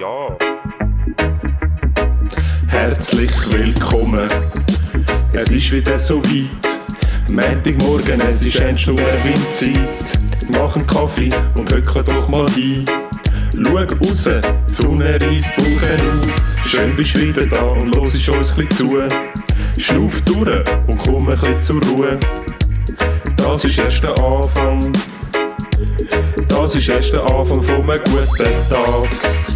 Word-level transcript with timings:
ja. 0.00 0.36
Herzlich 2.68 3.30
willkommen. 3.52 4.28
Es 5.34 5.50
ist 5.50 5.72
wieder 5.72 5.98
so 5.98 6.22
weit. 6.24 6.46
Montagmorgen, 7.28 8.20
es 8.22 8.42
ist 8.42 8.56
endlich 8.56 8.86
nur 8.86 8.98
Windzeit. 8.98 9.78
Mach 10.48 10.74
einen 10.74 10.86
Kaffee 10.86 11.30
und 11.54 11.70
hocke 11.70 12.02
doch 12.02 12.28
mal 12.28 12.46
ein. 12.56 12.84
Schau 13.54 13.74
raus, 13.74 14.28
die 14.68 14.72
Sonne 14.72 15.18
reißt 15.20 15.52
die 15.56 15.62
Wolken 15.62 16.30
auf. 16.30 16.66
Schön 16.66 16.96
bist 16.96 17.16
du 17.16 17.22
wieder 17.22 17.46
da 17.46 17.62
und 17.62 17.94
los 17.94 18.28
uns 18.28 18.58
ein 18.58 18.70
zu. 18.70 19.02
Schnuff 19.76 20.20
durch 20.22 20.64
und 20.86 20.98
komm 20.98 21.28
ein 21.28 21.36
bisschen 21.36 21.60
zur 21.60 21.82
Ruhe. 21.84 22.18
Das 23.36 23.64
ist 23.64 23.78
erst 23.78 24.02
der 24.02 24.18
Anfang. 24.18 24.92
Das 26.48 26.74
ist 26.74 26.88
erst 26.88 27.12
der 27.12 27.22
Anfang 27.22 27.62
von 27.62 27.90
einem 27.90 28.02
guten 28.04 28.68
Tag. 28.68 29.49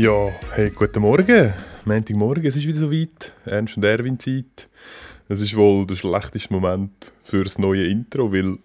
Ja, 0.00 0.30
hey, 0.52 0.70
guten 0.70 1.02
Morgen. 1.02 1.52
Montagmorgen, 1.84 2.46
es 2.46 2.56
ist 2.56 2.66
wieder 2.66 2.78
soweit. 2.78 3.34
Ernst 3.44 3.76
und 3.76 3.84
Erwin 3.84 4.18
Zeit. 4.18 4.70
Es 5.28 5.42
ist 5.42 5.54
wohl 5.54 5.86
der 5.86 5.94
schlechteste 5.94 6.54
Moment 6.54 7.12
für 7.22 7.44
das 7.44 7.58
neue 7.58 7.84
Intro, 7.84 8.32
weil 8.32 8.56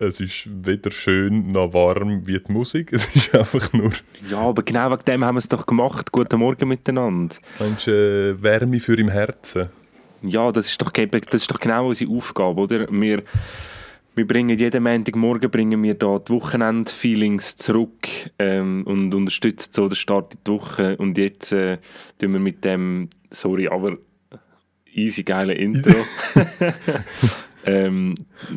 es 0.00 0.18
ist 0.18 0.48
weder 0.66 0.90
schön 0.90 1.52
noch 1.52 1.72
warm 1.72 2.26
wie 2.26 2.36
die 2.36 2.50
Musik. 2.52 2.92
Es 2.92 3.14
ist 3.14 3.32
einfach 3.32 3.72
nur 3.72 3.92
Ja, 4.28 4.38
aber 4.38 4.64
genau 4.64 4.90
wegen 4.90 5.04
dem 5.04 5.24
haben 5.24 5.36
wir 5.36 5.38
es 5.38 5.46
doch 5.46 5.66
gemacht. 5.66 6.10
Guten 6.10 6.40
Morgen 6.40 6.66
miteinander. 6.66 7.36
meinst, 7.60 7.86
äh, 7.86 8.42
Wärme 8.42 8.80
für 8.80 8.98
im 8.98 9.08
Herzen. 9.08 9.68
Ja, 10.22 10.50
das 10.50 10.66
ist 10.66 10.82
doch, 10.82 10.90
das 10.90 11.42
ist 11.42 11.48
doch 11.48 11.60
genau 11.60 11.90
unsere 11.90 12.10
Aufgabe, 12.10 12.60
oder? 12.60 12.90
Wir, 12.90 13.22
wir 14.14 14.26
bringen 14.26 14.58
jeden 14.58 14.82
Montagmorgen 14.82 15.50
bringen 15.50 15.82
wir 15.82 15.94
da 15.94 16.18
die 16.18 16.32
Wochenend-Feelings 16.32 17.56
zurück 17.56 18.08
ähm, 18.38 18.84
und 18.86 19.14
unterstützen 19.14 19.70
so 19.72 19.88
den 19.88 19.96
Start 19.96 20.34
in 20.34 20.40
die 20.46 20.50
Woche. 20.50 20.96
Und 20.98 21.16
jetzt 21.16 21.52
äh, 21.52 21.78
tun 22.18 22.32
wir 22.32 22.40
mit 22.40 22.64
dem, 22.64 23.08
sorry, 23.30 23.68
aber 23.68 23.94
easy 24.92 25.22
geile 25.22 25.54
Intro. 25.54 25.94
ähm, 27.64 28.14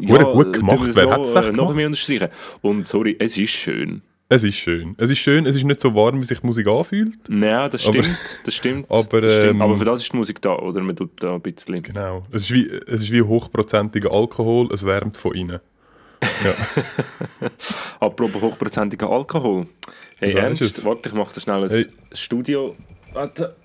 Hure 0.08 0.34
gut 0.34 0.54
gemacht. 0.54 0.78
tun 0.78 0.86
wir 0.86 0.90
es 0.90 0.96
Wer 0.96 1.18
noch, 1.18 1.36
äh, 1.36 1.52
noch 1.52 1.74
mehr 1.74 1.88
unterstreichen. 1.88 2.30
Und 2.62 2.88
sorry, 2.88 3.16
es 3.18 3.38
ist 3.38 3.52
schön. 3.52 4.02
Es 4.28 4.44
ist 4.44 4.56
schön. 4.56 4.96
Es 4.98 5.12
ist 5.12 5.20
schön, 5.20 5.46
es 5.46 5.56
ist 5.56 5.64
nicht 5.66 5.80
so 5.80 5.94
warm, 5.94 6.20
wie 6.20 6.26
sich 6.26 6.40
die 6.40 6.48
Musik 6.48 6.66
anfühlt. 6.68 7.16
Ja, 7.30 7.70
das 7.70 7.86
Aber- 7.86 8.02
stimmt. 8.02 8.18
das 8.44 8.54
stimmt. 8.56 8.86
aber, 8.90 9.22
das 9.22 9.36
stimmt. 9.38 9.52
ähm, 9.56 9.62
aber 9.62 9.78
für 9.78 9.86
das 9.86 10.02
ist 10.02 10.12
die 10.12 10.18
Musik 10.18 10.42
da, 10.42 10.56
oder? 10.58 10.82
Man 10.82 10.96
tut 10.96 11.12
da 11.22 11.36
ein 11.36 11.42
bisschen. 11.42 11.84
Genau. 11.84 12.26
Es 12.32 12.44
ist 12.44 12.52
wie, 12.52 12.68
es 12.68 13.02
ist 13.04 13.12
wie 13.12 13.22
hochprozentiger 13.22 14.12
Alkohol, 14.12 14.70
es 14.74 14.84
wärmt 14.84 15.16
von 15.18 15.36
innen. 15.36 15.60
Ja. 16.44 16.54
Apropos 18.00 18.42
hochprozentiger 18.42 19.10
Alkohol. 19.10 19.68
Hey, 20.18 20.34
Was 20.34 20.42
Ernst, 20.42 20.86
warte, 20.86 21.10
ich 21.10 21.16
mache 21.16 21.34
da 21.36 21.42
schnell 21.42 21.64
ein 21.66 21.70
Hey. 21.70 21.86
Studio. 22.14 22.76
Warte. 23.14 23.56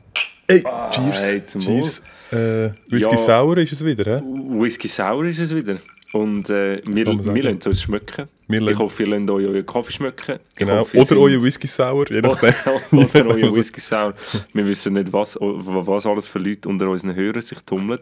Hey, 0.48 0.62
Ah, 0.66 0.90
cheers. 0.90 1.22
hey, 1.22 1.44
zum 1.46 1.60
cheers. 1.62 2.02
Äh, 2.32 2.70
Whisky 2.88 3.12
Ja. 3.12 3.16
Sour 3.16 3.56
ist 3.58 3.72
es 3.72 3.84
wieder, 3.84 4.16
hä? 4.18 4.22
Whisky 4.24 4.88
Sour 4.88 5.24
ist 5.26 5.38
es 5.38 5.54
wieder. 5.54 5.78
Und 6.12 6.50
äh, 6.50 6.82
wir, 6.86 7.06
wir 7.06 7.42
lassen 7.44 7.58
es 7.60 7.66
uns 7.66 7.82
schmecken. 7.82 8.28
Wir 8.50 8.68
ich 8.68 8.78
hoffe, 8.78 9.02
ihr 9.04 9.08
lasst 9.08 9.30
euch 9.30 9.46
euren 9.48 9.66
Kaffee 9.66 9.92
schmecken. 9.92 10.38
Genau. 10.56 10.78
hoffe, 10.80 10.98
Oder 10.98 11.16
euer 11.18 11.42
Whisky 11.42 11.66
Sour, 11.66 12.10
je 12.10 12.20
nachdem. 12.20 12.52
Oder 12.92 13.26
euer 13.26 13.34
Also- 13.44 13.56
Whisky 13.56 13.80
Sour. 13.80 14.14
Wir 14.52 14.66
wissen 14.66 14.92
nicht, 14.94 15.12
was, 15.12 15.36
was 15.40 16.06
alles 16.06 16.28
für 16.28 16.38
Leute 16.38 16.68
unter 16.68 16.88
unseren 16.88 17.14
Hörern 17.14 17.42
sich 17.42 17.58
tummeln. 17.60 18.00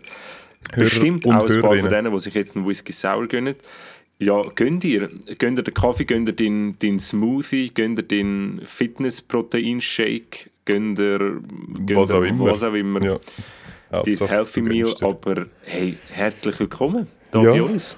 Hörer 0.72 0.84
Bestimmt 0.84 1.26
auch 1.26 1.30
ein 1.48 1.60
paar 1.60 1.76
von 1.78 1.88
denen, 1.88 2.12
die 2.12 2.18
sich 2.20 2.34
jetzt 2.34 2.56
einen 2.56 2.66
Whisky 2.66 2.92
Sour 2.92 3.26
gönnen. 3.28 3.54
Ja, 4.20 4.42
gönnt 4.56 4.84
ihr? 4.84 5.08
Gönnt 5.38 5.58
ihr 5.60 5.62
den 5.62 5.74
Kaffee, 5.74 6.04
gönnt 6.04 6.28
ihr 6.28 6.34
den, 6.34 6.76
den 6.80 6.98
Smoothie, 6.98 7.70
gönnt 7.72 8.00
ihr 8.00 8.02
den 8.02 8.60
Fitness-Protein-Shake, 8.64 10.50
gönnt 10.64 10.98
ihr 10.98 11.18
gönnt 11.18 11.94
Was 11.96 12.10
auch 12.10 12.22
immer. 12.22 12.46
Was 12.50 12.62
auch 12.64 12.74
immer. 12.74 13.02
Ja. 13.04 13.18
Die 14.04 14.10
Hauptsache, 14.16 14.30
Healthy 14.30 14.60
Meal, 14.62 14.94
aber 15.00 15.46
hey, 15.62 15.96
herzlich 16.10 16.58
willkommen 16.60 17.06
da 17.30 17.42
Ja. 17.42 17.52
bei 17.52 17.62
uns. 17.62 17.96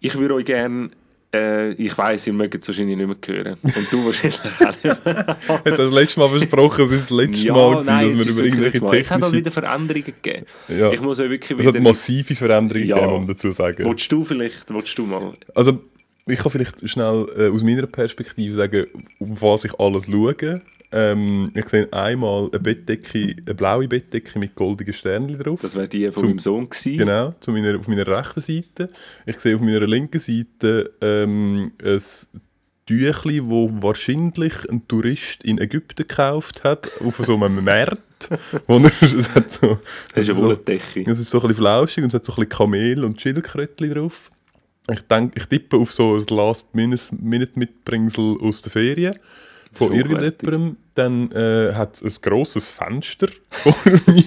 Ich 0.00 0.18
würde 0.18 0.34
euch 0.34 0.44
gerne, 0.44 0.90
äh, 1.34 1.72
ich 1.72 1.96
weiß, 1.96 2.26
ihr 2.26 2.32
mögt 2.32 2.54
es 2.62 2.68
wahrscheinlich 2.68 2.96
nicht 2.96 3.06
mehr 3.06 3.16
hören. 3.36 3.56
Und 3.62 3.86
du 3.92 4.06
wahrscheinlich 4.06 4.40
auch 4.40 4.84
nicht 4.84 5.04
mehr. 5.04 5.36
Jetzt 5.64 5.66
hast 5.66 5.78
du 5.78 5.84
das 5.84 5.92
letzte 5.92 6.20
Mal 6.20 6.28
versprochen, 6.28 6.90
das 6.90 7.00
ist 7.00 7.10
das 7.10 7.16
letzte 7.18 7.46
Ja, 7.46 7.52
Mal, 7.54 7.70
gewesen, 7.72 7.86
nein, 7.86 8.18
dass 8.18 8.26
wir 8.26 8.32
über 8.34 8.44
irgendwelche 8.44 8.80
mal. 8.80 8.96
Es 8.96 9.10
hat 9.10 9.16
auch 9.22 9.30
technische... 9.30 9.36
wieder 9.38 9.50
Veränderungen 9.52 10.04
gegeben. 10.04 10.46
Ja. 10.68 10.92
Ich 10.92 11.00
muss 11.00 11.20
euch 11.20 11.30
wirklich 11.30 11.58
Es 11.58 11.66
hat 11.66 11.74
wieder... 11.74 11.82
massive 11.82 12.34
Veränderungen 12.34 12.86
Ja. 12.86 12.96
gegeben, 12.96 13.12
man 13.12 13.26
dazu 13.26 13.50
sagen. 13.50 13.84
Willst 13.84 14.12
du 14.12 14.24
vielleicht, 14.24 14.72
willst 14.72 14.98
du 14.98 15.06
mal? 15.06 15.32
Also, 15.54 15.80
ich 16.26 16.38
kann 16.38 16.52
vielleicht 16.52 16.88
schnell 16.88 17.26
äh, 17.36 17.48
aus 17.48 17.62
meiner 17.62 17.86
Perspektive 17.86 18.54
sagen, 18.54 18.86
auf 19.18 19.42
was 19.42 19.64
ich 19.64 19.78
alles 19.80 20.06
schaue. 20.06 20.60
Ähm, 20.92 21.50
ich 21.54 21.66
sehe 21.68 21.90
einmal 21.92 22.48
eine 22.52 22.60
Bettdecke, 22.60 23.34
eine 23.46 23.54
blaue 23.54 23.88
Bettdecke 23.88 24.38
mit 24.38 24.54
goldigen 24.54 24.92
Sternchen 24.92 25.38
drauf. 25.38 25.60
Das 25.62 25.74
wäre 25.74 25.88
die 25.88 26.04
von 26.06 26.14
Zum- 26.14 26.26
meinem 26.26 26.38
Sohn 26.38 26.68
gewesen. 26.70 26.98
Genau, 26.98 27.34
zu 27.40 27.50
meiner, 27.52 27.78
auf 27.78 27.88
meiner 27.88 28.06
rechten 28.06 28.40
Seite. 28.40 28.90
Ich 29.26 29.38
sehe 29.38 29.54
auf 29.56 29.60
meiner 29.62 29.86
linken 29.86 30.20
Seite 30.20 30.92
ähm, 31.00 31.72
ein 31.82 32.00
Tüchli, 32.86 33.40
wo 33.44 33.70
wahrscheinlich 33.80 34.52
ein 34.70 34.86
Tourist 34.88 35.44
in 35.44 35.58
Ägypten 35.58 36.06
gekauft 36.06 36.64
hat, 36.64 36.90
auf 37.04 37.16
so 37.18 37.36
einem 37.42 37.64
Markt. 37.72 38.00
Wo 38.66 38.78
er, 38.78 38.92
es 39.00 39.34
hat 39.34 39.50
so, 39.50 39.78
Das 40.14 40.24
ist 40.24 40.30
eine 40.30 40.38
so, 40.40 40.46
Wollendecke. 40.46 41.02
es 41.10 41.18
ist 41.20 41.30
so 41.30 41.38
ein 41.40 41.48
bisschen 41.48 41.62
flauschig 41.64 42.04
und 42.04 42.08
es 42.08 42.14
hat 42.14 42.24
so 42.24 42.32
ein 42.32 42.36
bisschen 42.36 42.48
Kamel 42.50 43.04
und 43.04 43.20
Schildkrötchen 43.20 43.92
drauf. 43.94 44.30
Ich 44.90 45.00
denke, 45.02 45.38
ich 45.38 45.46
tippe 45.46 45.76
auf 45.76 45.92
so 45.92 46.16
ein 46.16 46.24
Last-Minute-Mitbringsel 46.28 48.36
aus 48.40 48.62
der 48.62 48.72
Ferien 48.72 49.14
von 49.72 49.90
Das 49.90 49.98
irgendjemandem. 49.98 50.76
Dann 50.94 51.30
äh, 51.32 51.72
hat 51.74 52.02
es 52.02 52.02
ein 52.02 52.30
grosses 52.30 52.66
Fenster 52.68 53.28
vor 53.50 53.74
mir, 54.06 54.24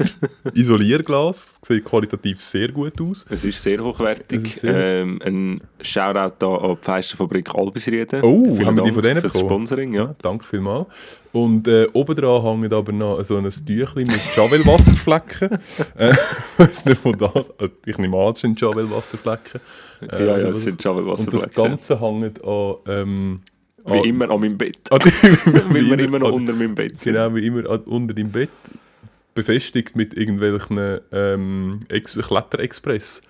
Isolierglas, 0.55 1.59
sieht 1.61 1.85
qualitativ 1.85 2.41
sehr 2.41 2.69
gut 2.71 2.99
aus. 2.99 3.23
Es 3.29 3.45
ist 3.45 3.61
sehr 3.61 3.83
hochwertig. 3.83 4.43
Ist 4.45 4.59
sehr- 4.61 5.01
ähm, 5.01 5.19
ein 5.23 5.61
Shoutout 5.81 6.35
da 6.39 6.55
an 6.55 6.77
die 6.81 6.85
Feisterfabrik 6.85 7.53
Albisrieden. 7.53 8.23
Oh, 8.23 8.55
Vielen 8.55 8.65
haben 8.65 8.77
wir 8.77 8.83
die 8.83 8.91
von 8.93 9.03
denen 9.03 9.21
bekommen? 9.21 9.45
Sponsoring, 9.45 9.93
ja. 9.93 10.15
Danke 10.23 10.43
vielmals. 10.45 10.87
Und 11.33 11.67
äh, 11.67 11.87
obendran 11.93 12.41
hängt 12.41 12.73
aber 12.73 12.91
noch 12.91 13.21
so 13.23 13.37
ein 13.37 13.47
Tüchli 13.49 14.05
mit 14.05 14.19
Javel-Wasserflecken. 14.35 15.59
äh, 15.97 16.11
ich 16.13 16.59
weiß 16.59 16.85
nicht, 16.85 17.05
wo 17.05 17.11
das... 17.11 17.31
äh, 17.59 17.69
Ich 17.85 17.97
nehme 17.99 18.17
an, 18.17 18.33
es 18.33 18.39
sind 18.39 18.59
Javel-Wasserflecken. 18.59 19.61
Äh, 20.01 20.25
ja, 20.25 20.37
ja, 20.39 20.47
das- 20.47 20.57
es 20.57 20.63
sind 20.63 20.83
Javel 20.83 21.03
Und 21.03 21.31
das. 21.31 21.51
Ganze 21.51 21.99
hängt 22.01 22.43
an... 22.43 22.75
Ähm, 22.87 23.41
Wie 23.85 23.91
an- 23.99 24.03
immer 24.03 24.29
an 24.31 24.39
meinem 24.39 24.57
Bett. 24.57 24.77
an 24.91 24.99
die- 25.03 25.73
Weil 25.73 25.89
wir 25.97 25.99
immer 25.99 26.19
noch 26.19 26.29
an- 26.29 26.33
unter 26.35 26.53
meinem 26.53 26.75
Bett 26.75 26.97
sind. 26.97 27.13
Genau, 27.13 27.33
wie 27.35 27.45
immer 27.45 27.69
an, 27.69 27.81
unter 27.81 28.13
dem 28.13 28.31
Bett. 28.31 28.49
Befestigt 29.33 29.95
mit 29.97 30.13
irgendwelchen 30.15 30.99
ähm, 31.11 31.81
Ex 31.89 32.17
Kletterexpress. 32.17 33.21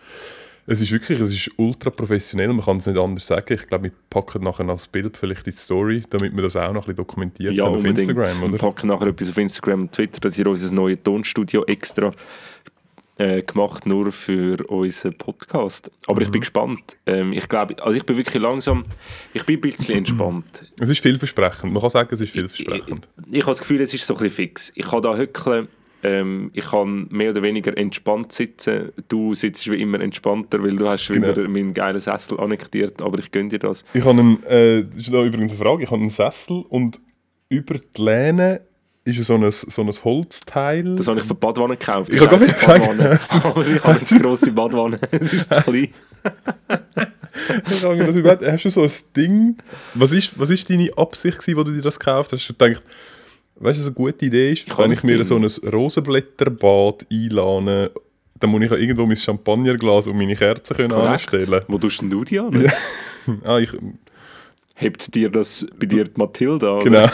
Es 0.68 0.82
ist 0.82 0.92
wirklich, 0.92 1.20
es 1.20 1.32
ist 1.34 1.52
ultra 1.58 1.90
professionell, 1.90 2.48
man 2.50 2.64
kann 2.64 2.78
es 2.78 2.86
nicht 2.88 3.00
anders 3.00 3.26
sagen. 3.28 3.54
Ich 3.54 3.68
glaube, 3.68 3.86
wir 3.86 3.92
packen 4.10 4.44
nachher 4.44 4.64
noch 4.64 4.76
das 4.76 4.88
Bild 4.88 5.16
vielleicht 5.18 5.46
in 5.48 5.54
die 5.54 5.58
Story, 5.58 6.04
damit 6.10 6.36
wir 6.36 6.44
das 6.44 6.56
auch 6.56 6.74
noch 6.74 6.84
ein 6.84 6.96
bisschen 6.96 6.96
dokumentiert 6.98 7.54
Ja, 7.54 7.66
auf 7.66 7.78
unbedingt. 7.78 8.00
Instagram, 8.00 8.42
Wir 8.42 8.50
oder? 8.50 8.58
packen 8.58 8.88
nachher 8.88 9.08
etwas 9.08 9.30
auf 9.30 9.38
Instagram 9.38 9.82
und 9.82 9.92
Twitter, 9.92 10.20
dass 10.22 10.38
ihr 10.38 10.48
unser 10.48 10.74
neues 10.74 11.00
Tonstudio 11.04 11.64
extra 11.66 12.12
äh, 13.18 13.42
gemacht, 13.44 13.86
nur 13.86 14.12
für 14.12 14.58
unseren 14.70 15.18
Podcast. 15.18 15.90
Aber 16.08 16.20
Mhm. 16.20 16.26
ich 16.26 16.32
bin 16.32 16.42
gespannt. 16.42 16.98
Ähm, 17.06 17.32
ich 17.34 17.48
glaube, 17.48 17.82
also 17.84 17.98
ich 17.98 18.04
bin 18.06 18.18
wirklich 18.18 18.42
langsam, 18.42 18.86
ich 19.34 19.44
bin 19.46 19.58
ein 19.58 19.62
bisschen 19.62 19.98
entspannt. 19.98 20.70
Es 20.80 20.90
ist 20.90 21.00
vielversprechend. 21.00 21.72
Man 21.72 21.82
kann 21.82 21.90
sagen, 21.92 22.10
es 22.12 22.20
ist 22.22 22.28
Ich, 22.28 22.32
vielversprechend. 22.34 23.08
ich 23.32 23.42
habe 23.42 23.52
das 23.52 23.60
Gefühl, 23.60 23.80
es 23.82 23.94
ist 23.94 24.06
so 24.06 24.16
ein 24.16 24.20
bisschen 24.20 24.36
fix. 24.36 24.72
Ich 24.76 24.86
kann 24.88 25.02
da 25.02 25.16
hückeln, 25.16 25.70
ähm, 26.04 26.52
ich 26.54 26.66
kann 26.66 27.08
mehr 27.10 27.32
oder 27.32 27.42
weniger 27.42 27.76
entspannt 27.78 28.32
sitzen. 28.34 28.92
Du 29.08 29.34
sitzt 29.34 29.72
wie 29.72 29.82
immer 29.82 30.00
entspannter, 30.02 30.62
weil 30.62 30.76
du 30.76 30.88
hast 30.88 31.08
Genau. 31.08 31.30
wieder 31.30 31.48
meinen 31.48 31.74
geilen 31.74 32.00
Sessel 32.02 32.40
annektiert, 32.40 33.02
aber 33.02 33.18
ich 33.20 33.32
gönne 33.32 33.50
dir 33.50 33.60
das. 33.60 33.84
Ich 33.94 34.04
habe 34.04 34.20
einen, 34.20 34.44
äh, 34.44 34.84
das 34.84 34.98
ist 35.00 35.14
da 35.14 35.24
übrigens 35.24 35.52
eine 35.52 35.60
Frage, 35.62 35.84
ich 35.84 35.90
habe 35.90 36.02
einen 36.02 36.10
Sessel 36.12 36.64
und 36.70 37.00
über 37.48 37.76
die 37.76 38.02
Lehne 38.02 38.62
ist 39.06 39.28
so 39.28 39.36
ein, 39.36 39.52
so 39.52 39.82
ein 39.84 39.92
Holzteil. 40.04 40.96
Das 40.96 41.08
habe 41.08 41.20
ich 41.20 41.26
für 41.26 41.36
die 41.36 41.40
Badwanne 41.40 41.78
gekauft. 41.78 42.12
Ich 42.14 42.20
habe 42.20 42.38
gerade 42.38 42.52
Badwanne. 42.52 43.20
Aber 43.44 43.68
ich 43.68 43.84
habe 43.84 44.00
eine 44.00 44.20
grosse 44.22 44.52
Badwanne. 44.52 44.98
Es 45.12 45.34
ist 45.34 45.54
zu 45.54 45.62
klein. 45.62 45.90
Ich 47.70 47.84
habe 47.84 47.96
mir 47.98 48.06
das 48.08 48.16
überlegt, 48.16 48.44
hast 48.50 48.64
du 48.64 48.70
so 48.70 48.84
ein 48.84 48.92
Ding, 49.16 49.58
was 49.94 50.14
ist, 50.14 50.40
was 50.40 50.50
ist 50.50 50.70
deine 50.70 50.90
Absicht 50.98 51.38
gewesen, 51.38 51.58
wo 51.58 51.64
du 51.64 51.72
dir 51.74 51.82
das 51.82 52.00
gekauft 52.00 52.32
hast? 52.32 52.40
Hast 52.40 52.50
du 52.50 52.54
gedacht, 52.54 52.82
weißt 53.58 53.78
du, 53.78 53.82
was 53.82 53.88
eine 53.88 53.94
gute 53.94 54.26
Idee 54.26 54.54
ist, 54.54 54.70
habe 54.70 54.84
wenn 54.84 54.92
ich 54.94 55.04
mir 55.04 55.16
Ding. 55.18 55.24
so 55.26 55.36
ein 55.36 55.46
Rosenblätterbad 55.46 57.06
einlade, 57.12 57.92
dann 58.40 58.50
muss 58.50 58.64
ich 58.64 58.72
ja 58.72 58.78
irgendwo 58.78 59.06
mein 59.06 59.18
Champagnerglas 59.18 60.08
und 60.08 60.18
meine 60.18 60.36
Kerzen 60.36 60.78
können 60.78 60.94
anstellen. 60.94 61.62
Wo 61.68 61.78
tust 61.78 62.02
denn 62.02 62.10
du 62.10 62.24
die 62.24 62.40
an? 62.40 62.72
Ah, 63.44 63.58
ich, 63.60 63.70
Hebt 64.76 65.14
dir 65.14 65.30
das 65.30 65.66
bei 65.78 65.88
dir 65.88 66.06
die 66.06 66.12
Mathilda? 66.16 66.76
oder? 66.76 66.84
genau. 66.86 67.08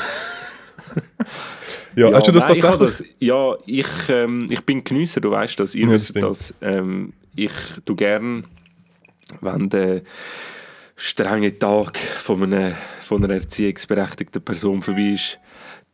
Ja, 1.95 2.11
hast 2.13 2.27
du 2.27 2.31
das 2.31 2.47
nein, 2.47 2.57
ich 2.57 2.63
tatsächlich? 2.63 3.09
Das, 3.09 3.17
ja, 3.19 3.55
ich, 3.65 3.87
ähm, 4.09 4.45
ich 4.49 4.61
bin 4.61 4.83
Geniesser, 4.83 5.21
du 5.21 5.31
weißt 5.31 5.59
das, 5.59 5.75
ihr 5.75 5.85
Ja, 5.85 5.91
wisst 5.91 6.15
das. 6.15 6.53
Ähm, 6.61 7.13
ich 7.35 7.51
tu 7.85 7.95
gern, 7.95 8.45
wenn 9.41 9.69
der 9.69 10.01
strenge 10.95 11.57
Tag 11.57 11.97
von 11.97 12.43
einer, 12.43 12.75
von 13.01 13.23
einer 13.23 13.33
erziehungsberechtigten 13.33 14.41
Person 14.41 14.81
vorbei 14.81 15.13
ist, 15.13 15.39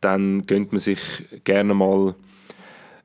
dann 0.00 0.46
gönnt 0.46 0.72
man 0.72 0.80
sich 0.80 1.00
gerne 1.44 1.74
mal 1.74 2.14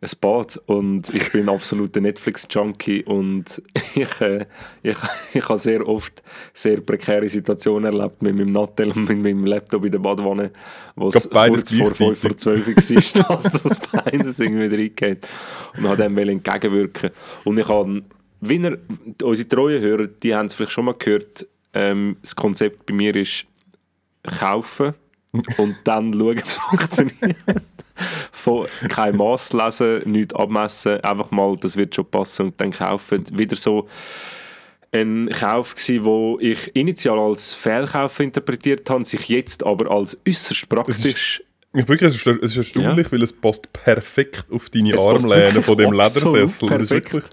ein 0.04 0.10
Bad 0.20 0.58
und 0.66 1.14
ich 1.14 1.32
bin 1.32 1.48
absoluter 1.48 2.02
Netflix-Junkie 2.02 3.04
und 3.06 3.62
ich, 3.96 4.22
äh, 4.22 4.46
ich, 4.82 4.98
ich 5.34 5.48
habe 5.48 5.60
sehr 5.60 5.88
oft 5.88 6.22
sehr 6.54 6.82
prekäre 6.82 7.30
Situationen 7.30 7.94
erlebt 7.94 8.22
mit 8.22 8.36
meinem 8.36 8.52
Nattel 8.52 8.92
und 8.92 9.08
mit 9.08 9.24
meinem 9.24 9.46
Laptop 9.46 9.86
in 9.86 9.92
der 9.92 10.00
Badwanne, 10.00 10.52
wo 10.96 11.08
es 11.08 11.30
kurz 11.30 11.72
vor 11.72 11.96
5 11.96 12.20
vor 12.20 12.30
gleichzeitig. 12.32 13.14
12 13.14 13.18
war, 13.18 13.28
dass 13.30 13.52
das 13.52 13.80
beides 13.80 14.40
irgendwie 14.40 14.76
reingeht 14.76 15.28
und 15.78 15.88
habe 15.88 16.04
dem 16.04 16.18
entgegenwirken 16.18 17.12
und 17.46 17.58
ich 17.58 17.68
habe, 17.68 18.04
wie 18.42 18.58
ihr, 18.58 18.78
unsere 19.24 19.48
treuen 19.48 19.82
Hörer, 19.82 20.08
die 20.08 20.36
haben 20.36 20.48
es 20.48 20.54
vielleicht 20.54 20.74
schon 20.74 20.86
mal 20.86 20.96
gehört, 20.96 21.48
ähm, 21.74 22.18
das 22.22 22.36
Konzept 22.36 22.86
bei 22.86 22.94
mir 22.94 23.16
ist 23.16 23.46
kaufen 24.40 24.96
und 25.58 25.78
dann 25.86 26.14
schauen, 26.14 26.40
ob 26.40 26.46
es 26.46 26.58
funktioniert. 26.70 27.38
Von 28.32 28.68
kein 28.90 29.16
Maß 29.16 29.54
lesen, 29.54 30.02
nichts 30.06 30.34
abmessen, 30.34 31.00
einfach 31.02 31.32
mal, 31.32 31.56
das 31.58 31.78
wird 31.78 31.94
schon 31.94 32.06
passen 32.06 32.48
und 32.48 32.60
dann 32.60 32.72
kaufen. 32.72 33.24
Wieder 33.38 33.56
so 33.56 33.88
ein 34.92 35.30
Kauf 35.30 35.76
gsi, 35.76 36.04
wo 36.04 36.38
ich 36.40 36.76
initial 36.76 37.20
als 37.20 37.54
Fehlkauf 37.54 38.20
interpretiert 38.20 38.90
habe, 38.90 39.04
sich 39.04 39.28
jetzt 39.28 39.66
aber 39.66 39.92
als 39.92 40.18
äußerst 40.28 40.70
praktisch. 40.70 41.42
Ich 41.76 41.88
wirklich, 41.88 42.14
es 42.14 42.16
ist, 42.16 42.28
es 42.28 42.52
ist 42.52 42.58
erstaunlich, 42.58 43.12
weil 43.12 43.24
es 43.24 43.34
passt 43.34 43.74
perfekt 43.74 44.46
auf 44.52 44.70
deine 44.70 44.94
Es 44.94 45.04
Armlehne 45.04 45.62
von 45.64 45.76
dem 45.76 45.92
Ledersessel. 45.92 46.46
Das 46.70 46.82
ist 46.82 46.90
wirklich, 46.92 47.24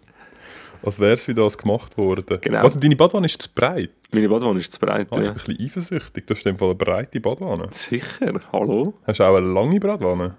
als 0.83 0.99
wäre 0.99 1.13
es 1.13 1.29
wie 1.29 1.35
das 1.35 1.59
gemacht 1.59 1.99
worden. 1.99 2.39
Genau. 2.41 2.61
Also 2.61 2.81
deine 2.81 2.97
Badwanne 2.97 3.27
ist 3.27 3.43
zu 3.43 3.51
breit. 3.55 3.91
Meine 4.15 4.31
Badwanne 4.31 4.61
ist 4.61 4.73
zu 4.73 4.81
breit. 4.81 5.09
Ah, 5.11 5.17
ich 5.17 5.17
bin 5.17 5.23
ja. 5.25 5.31
ein 5.31 5.35
bisschen 5.35 5.61
eifersüchtig. 5.61 6.27
Du 6.27 6.35
hast 6.35 6.47
in 6.47 6.55
dem 6.55 6.59
Fall 6.59 6.69
eine 6.69 6.77
breite 6.77 7.21
Badwanne. 7.21 7.69
Sicher, 7.71 8.41
hallo? 8.51 8.95
Hast 9.07 9.21
du 9.21 9.25
auch 9.25 9.37
eine 9.37 9.47
lange 9.47 9.79
Badwanne? 9.79 10.37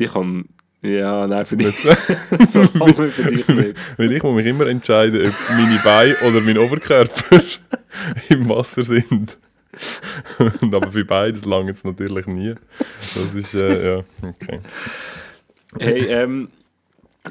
Ich 0.00 0.12
kann. 0.14 0.46
Ja, 0.82 1.26
nein, 1.26 1.44
für 1.44 1.58
dich. 1.58 1.74
so 2.48 2.62
für 2.64 3.30
dich 3.30 3.48
nicht. 3.48 3.76
Weil 3.98 4.12
ich 4.12 4.22
muss 4.22 4.34
mich 4.34 4.46
immer 4.46 4.66
entscheiden, 4.66 5.28
ob 5.28 5.34
meine 5.50 5.78
Beine 5.84 6.16
oder 6.26 6.40
mein 6.40 6.56
Oberkörper 6.56 7.42
im 8.30 8.48
Wasser 8.48 8.82
sind. 8.82 9.36
Und 10.62 10.74
aber 10.74 10.90
für 10.90 11.04
beides 11.04 11.44
lange 11.44 11.72
es 11.72 11.84
natürlich 11.84 12.26
nie. 12.26 12.54
Das 12.98 13.34
ist, 13.34 13.54
äh, 13.54 13.96
ja, 13.96 14.04
okay. 14.22 14.60
Hey, 15.78 16.06
ähm, 16.06 16.48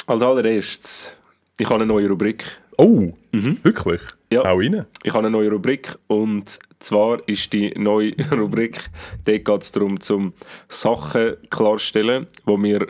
als 0.05 0.21
allererstes, 0.21 1.11
ich 1.57 1.65
habe 1.65 1.77
eine 1.77 1.87
neue 1.87 2.07
Rubrik. 2.07 2.45
Oh, 2.77 3.13
wirklich? 3.31 4.01
Ja. 4.31 4.41
Auch 4.41 4.59
rein? 4.59 4.85
Ich 5.03 5.13
habe 5.13 5.27
eine 5.27 5.29
neue 5.29 5.51
Rubrik 5.51 5.97
und 6.07 6.59
zwar 6.79 7.27
ist 7.27 7.51
die 7.53 7.71
neue 7.77 8.13
Rubrik, 8.31 8.89
dort 9.25 9.45
geht 9.45 9.61
es 9.61 9.71
darum, 9.71 9.99
zum 9.99 10.33
Sachen 10.67 11.35
klarstellen, 11.49 12.27
wo 12.45 12.61
wir 12.61 12.87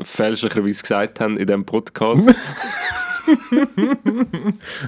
fälschlicherweise 0.00 0.82
gesagt 0.82 1.20
haben 1.20 1.36
in 1.36 1.46
diesem 1.46 1.64
Podcast. 1.64 2.34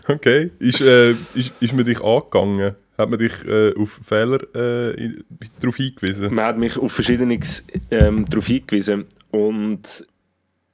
Okay. 0.08 0.50
Ist, 0.58 0.80
äh, 0.80 1.12
ist, 1.34 1.52
ist 1.60 1.72
man 1.72 1.84
dich 1.84 2.02
angegangen? 2.02 2.74
Hat 2.98 3.10
man 3.10 3.18
dich 3.18 3.32
äh, 3.44 3.74
auf 3.74 4.00
Fehler 4.04 4.42
äh, 4.54 5.10
darauf 5.60 5.76
hingewiesen? 5.76 6.34
Man 6.34 6.44
hat 6.44 6.58
mich 6.58 6.76
auf 6.78 6.92
Verschiedenes 6.92 7.64
ähm, 7.90 8.24
darauf 8.26 8.46
hingewiesen 8.46 9.04
und 9.30 10.06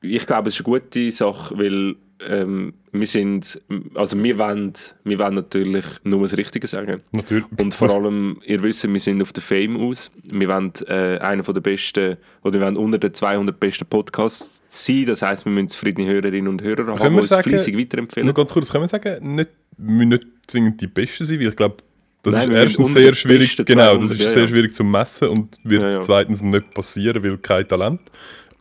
ich 0.00 0.26
glaube, 0.26 0.48
es 0.48 0.54
ist 0.54 0.66
eine 0.66 0.78
gute 0.80 1.10
Sache, 1.10 1.56
weil 1.56 1.96
ähm, 2.28 2.74
wir 2.92 3.06
sind, 3.06 3.60
also 3.94 4.22
wir 4.22 4.38
wollen, 4.38 4.72
wir 5.04 5.18
wollen 5.18 5.34
natürlich 5.34 5.84
nur 6.04 6.22
das 6.22 6.36
Richtige 6.36 6.66
sagen. 6.66 7.00
Natürlich. 7.12 7.44
Und 7.58 7.74
vor 7.74 7.90
allem, 7.90 8.40
ihr 8.44 8.62
wisst, 8.62 8.86
wir 8.86 9.00
sind 9.00 9.22
auf 9.22 9.32
der 9.32 9.42
Fame 9.42 9.76
aus. 9.76 10.10
Wir 10.24 10.48
wollen 10.48 10.72
äh, 10.88 11.18
einer 11.18 11.42
der 11.42 11.60
besten, 11.60 12.16
oder 12.42 12.60
wir 12.60 12.66
wollen 12.66 12.76
unter 12.76 12.98
den 12.98 13.14
200 13.14 13.58
besten 13.58 13.86
Podcasts 13.86 14.62
sein. 14.68 15.06
Das 15.06 15.22
heisst, 15.22 15.44
wir 15.44 15.52
müssen 15.52 15.68
zufriedene 15.68 16.08
Hörerinnen 16.08 16.48
und 16.48 16.62
Hörer 16.62 16.86
haben, 16.86 16.98
Können 16.98 17.14
die 17.14 17.20
uns 17.20 17.28
sagen- 17.28 17.48
fleissig 17.48 17.78
weiterempfehlen. 17.78 18.26
Nur 18.26 18.34
ganz 18.34 18.52
kurz, 18.52 18.70
können 18.70 18.84
wir 18.84 18.88
sagen, 18.88 19.34
nicht, 19.36 19.50
wir 19.78 19.92
müssen 19.94 20.08
nicht 20.08 20.26
zwingend 20.46 20.80
die 20.80 20.86
Besten 20.86 21.24
sein, 21.24 21.40
weil 21.40 21.48
ich 21.48 21.56
glaube, 21.56 21.76
das 22.22 22.34
Nein, 22.34 22.52
ist 22.52 22.56
erstens 22.56 22.92
sehr 22.92 23.14
schwierig, 23.14 23.56
genau, 23.56 23.96
200, 23.96 24.02
das 24.04 24.12
ist 24.12 24.20
ja, 24.20 24.30
sehr 24.30 24.42
ja. 24.42 24.48
schwierig 24.48 24.74
zu 24.74 24.84
messen 24.84 25.28
und 25.28 25.58
wird 25.64 25.82
ja. 25.82 26.00
zweitens 26.00 26.40
nicht 26.40 26.72
passieren, 26.72 27.22
weil 27.22 27.36
kein 27.38 27.66
Talent. 27.66 28.00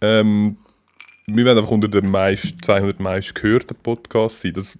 Ähm, 0.02 0.58
wir 1.28 1.46
werden 1.46 1.60
einfach 1.60 1.72
unter 1.72 1.88
den 1.88 2.10
meist, 2.10 2.64
200 2.64 3.00
meist 3.00 3.36
gehörten 3.36 3.76
Podcasts 3.82 4.42
sein. 4.42 4.54
Das 4.54 4.78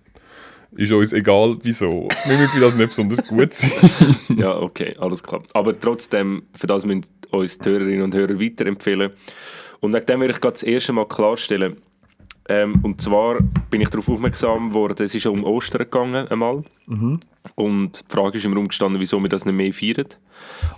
ist 0.74 0.92
uns 0.92 1.14
egal, 1.14 1.58
wieso. 1.64 2.08
Wir 2.26 2.38
müssen 2.38 2.54
für 2.54 2.60
das 2.62 2.76
nicht 2.76 2.88
besonders 2.88 3.28
gut 3.28 3.54
sein. 3.54 3.72
Ja, 4.38 4.58
okay, 4.58 4.96
alles 4.98 5.22
klar. 5.22 5.44
Aber 5.54 5.78
trotzdem, 5.78 6.44
für 6.56 6.68
das 6.68 6.86
müssen 6.86 7.06
uns 7.32 7.58
die 7.58 7.70
Hörerinnen 7.70 8.04
und 8.04 8.16
Hörer 8.16 8.40
weiterempfehlen. 8.40 9.12
Und 9.82 9.94
wegen 9.94 10.06
dem 10.06 10.20
würde 10.22 10.34
ich 10.34 10.42
gerade 10.42 10.54
das 10.54 10.64
erste 10.64 10.94
Mal 10.94 11.06
klarstellen. 11.08 11.78
Ähm, 12.48 12.80
und 12.84 13.02
zwar 13.02 13.40
bin 13.70 13.82
ich 13.82 13.90
darauf 13.90 14.10
aufmerksam 14.10 14.74
worden, 14.74 15.04
es 15.04 15.14
ist 15.14 15.26
um 15.26 15.44
Ostern 15.44 15.84
gegangen 15.84 16.28
einmal. 16.28 16.64
Und 17.56 18.04
die 18.10 18.16
Frage 18.16 18.38
ist 18.38 18.46
im 18.46 18.54
Raum 18.54 18.68
gestanden, 18.68 19.00
wieso 19.00 19.20
wir 19.20 19.30
das 19.30 19.46
nicht 19.46 19.56
mehr 19.56 19.74
feiern. 19.74 20.08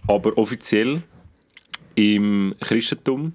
Aber 0.07 0.37
offiziell 0.37 1.03
im 1.95 2.55
Christentum, 2.59 3.33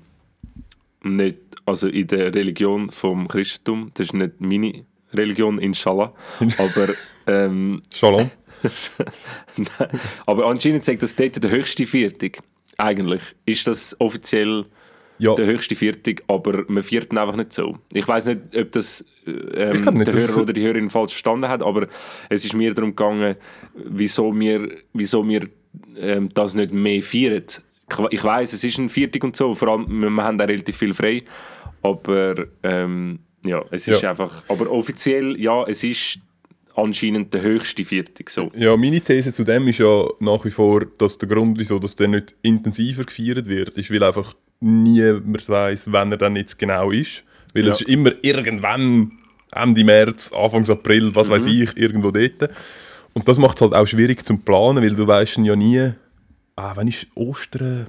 nicht, 1.17 1.39
also 1.67 1.89
in 1.89 2.07
der 2.07 2.35
Religion 2.35 2.91
vom 2.91 3.29
Christentum, 3.29 3.91
das 3.95 4.09
ist 4.09 4.15
nicht 4.15 4.41
meine 4.41 4.85
Religion, 5.13 5.59
inshallah, 5.59 6.13
aber 6.59 6.89
ähm, 7.27 7.83
Shalom. 7.93 8.31
Aber 10.27 10.47
anscheinend 10.47 10.85
sagt 10.85 11.03
das 11.03 11.15
dort 11.15 11.43
der 11.43 11.51
höchste 11.51 11.87
Viertig. 11.87 12.41
Eigentlich 12.77 13.23
ist 13.47 13.67
das 13.67 13.95
offiziell 14.01 14.65
Ja, 15.19 15.35
der 15.35 15.47
höchste 15.47 15.75
Viertig, 15.75 16.23
aber 16.29 16.65
man 16.69 16.83
viert 16.83 17.13
ihn 17.13 17.19
einfach 17.19 17.37
nicht 17.37 17.53
so. 17.53 17.79
Ich 17.93 18.07
weiß 18.07 18.27
nicht, 18.27 18.57
ob 18.57 18.73
das 18.73 19.05
äh, 19.27 19.31
ähm, 19.31 19.85
nicht, 19.95 20.07
der 20.07 20.15
Hörer 20.15 20.43
oder 20.43 20.53
die 20.53 20.63
Hörerin 20.63 20.91
falsch 20.91 21.13
verstanden 21.13 21.49
hat, 21.49 21.63
aber 21.63 21.89
es 22.29 22.45
ist 22.45 22.55
mir 22.55 22.75
darum 22.75 22.97
gegangen, 22.97 23.37
wieso 23.75 24.37
wir, 24.39 24.71
wieso 24.93 25.27
wir 25.27 25.49
ähm, 25.97 26.29
das 26.35 26.55
nicht 26.55 26.73
mehr 26.73 27.03
feiern. 27.03 27.45
Ich- 28.11 28.23
weiß, 28.25 28.53
es 28.53 28.65
ist 28.65 28.79
ein 28.79 28.89
Viertig 28.89 29.25
und 29.25 29.37
so, 29.37 29.55
vor 29.55 29.69
allem, 29.69 29.87
wir, 30.17 30.23
haben 30.25 30.39
da 30.39 30.45
relativ 30.45 30.77
viel 30.77 30.95
frei, 30.95 31.23
aber 31.83 32.47
ähm, 32.63 33.21
ja, 33.45 33.65
es 33.71 33.89
ist 33.89 34.03
Ja. 34.03 34.11
einfach, 34.11 34.43
aber 34.49 34.71
offiziell, 34.71 35.41
ja, 35.41 35.65
es 35.67 35.83
ist 35.85 36.19
anscheinend 36.77 37.33
der 37.35 37.43
höchste 37.43 37.85
Viertig, 37.85 38.31
so. 38.31 38.51
Ja, 38.57 38.77
meine 38.77 39.01
These 39.01 39.33
zu 39.33 39.43
dem 39.45 39.67
ist 39.69 39.79
ja 39.79 40.07
nach 40.21 40.45
wie 40.45 40.51
vor, 40.51 40.85
dass 40.99 41.19
der 41.19 41.29
Grund, 41.29 41.59
wieso 41.59 41.79
das 41.79 41.97
dann 41.97 42.13
nicht 42.13 42.35
intensiver 42.43 43.05
gefeiert 43.05 43.47
wird, 43.47 43.77
ist, 43.77 43.91
weil 43.91 44.03
einfach 44.03 44.35
niemand 44.61 45.49
weiß, 45.49 45.85
wann 45.93 46.13
er 46.13 46.19
dann 46.19 46.37
jetzt 46.37 46.59
genau 46.59 46.91
ist. 46.91 47.25
Weil 47.55 47.67
es 47.69 47.81
Ja. 47.81 47.87
ist 47.87 47.93
immer 47.93 48.13
irgendwann, 48.23 49.13
Ende 49.51 49.83
März, 49.83 50.31
Anfang 50.33 50.69
April, 50.69 51.15
was 51.15 51.29
weiß 51.31 51.47
Mhm. 51.47 51.63
ich, 51.63 51.77
irgendwo 51.77 52.11
dort. 52.11 52.51
Und 53.15 53.27
das 53.27 53.39
macht 53.39 53.57
es 53.57 53.63
halt 53.63 53.73
auch 53.75 53.87
schwierig 53.87 54.25
zum 54.25 54.43
Planen, 54.43 54.83
weil 54.85 54.95
du 54.95 55.07
weißt 55.07 55.39
ja 55.39 55.57
nie, 55.57 55.93
ah, 56.59 56.73
wann 56.75 56.89
ist 56.89 57.07
Ostern? 57.15 57.87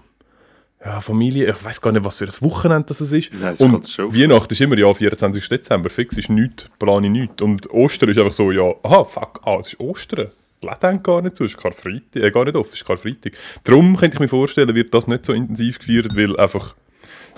Ja, 0.83 1.01
Familie, 1.01 1.49
ich 1.49 1.63
weiß 1.63 1.81
gar 1.81 1.91
nicht, 1.91 2.05
was 2.05 2.15
für 2.15 2.25
ein 2.25 2.33
Wochenende 2.39 2.85
das 2.87 3.01
ist. 3.01 3.33
Nein, 3.33 3.41
das 3.41 3.59
ist 3.59 3.61
und 3.61 3.71
Katastrophe. 3.73 4.17
Weihnachten 4.17 4.53
ist 4.53 4.61
immer 4.61 4.77
ja 4.77 4.93
24. 4.93 5.49
Dezember, 5.49 5.89
fix 5.89 6.17
ist 6.17 6.29
nichts, 6.29 6.69
plane 6.79 7.07
ich 7.07 7.11
nichts. 7.11 7.41
Und 7.41 7.69
Ostern 7.71 8.09
ist 8.09 8.17
einfach 8.17 8.31
so, 8.31 8.51
ja, 8.51 8.73
aha, 8.83 9.03
fuck, 9.03 9.41
ah, 9.43 9.57
es 9.59 9.73
ist 9.73 9.79
Ostern. 9.81 10.29
Die 10.61 10.67
Läden 10.67 10.81
haben 10.83 11.03
gar 11.03 11.21
nicht 11.21 11.35
zu, 11.35 11.43
es 11.43 11.51
ist 11.51 11.61
Karfreitag, 11.61 12.23
äh, 12.23 12.31
gar 12.31 12.45
nicht 12.45 12.55
offen, 12.55 12.71
es 12.73 12.79
ist 12.79 12.85
Karfreitag. 12.85 13.33
Darum 13.65 13.97
könnte 13.97 14.15
ich 14.15 14.19
mir 14.21 14.29
vorstellen, 14.29 14.73
wird 14.73 14.93
das 14.93 15.07
nicht 15.07 15.25
so 15.25 15.33
intensiv 15.33 15.79
gefeiert, 15.79 16.15
weil 16.15 16.37
einfach 16.37 16.75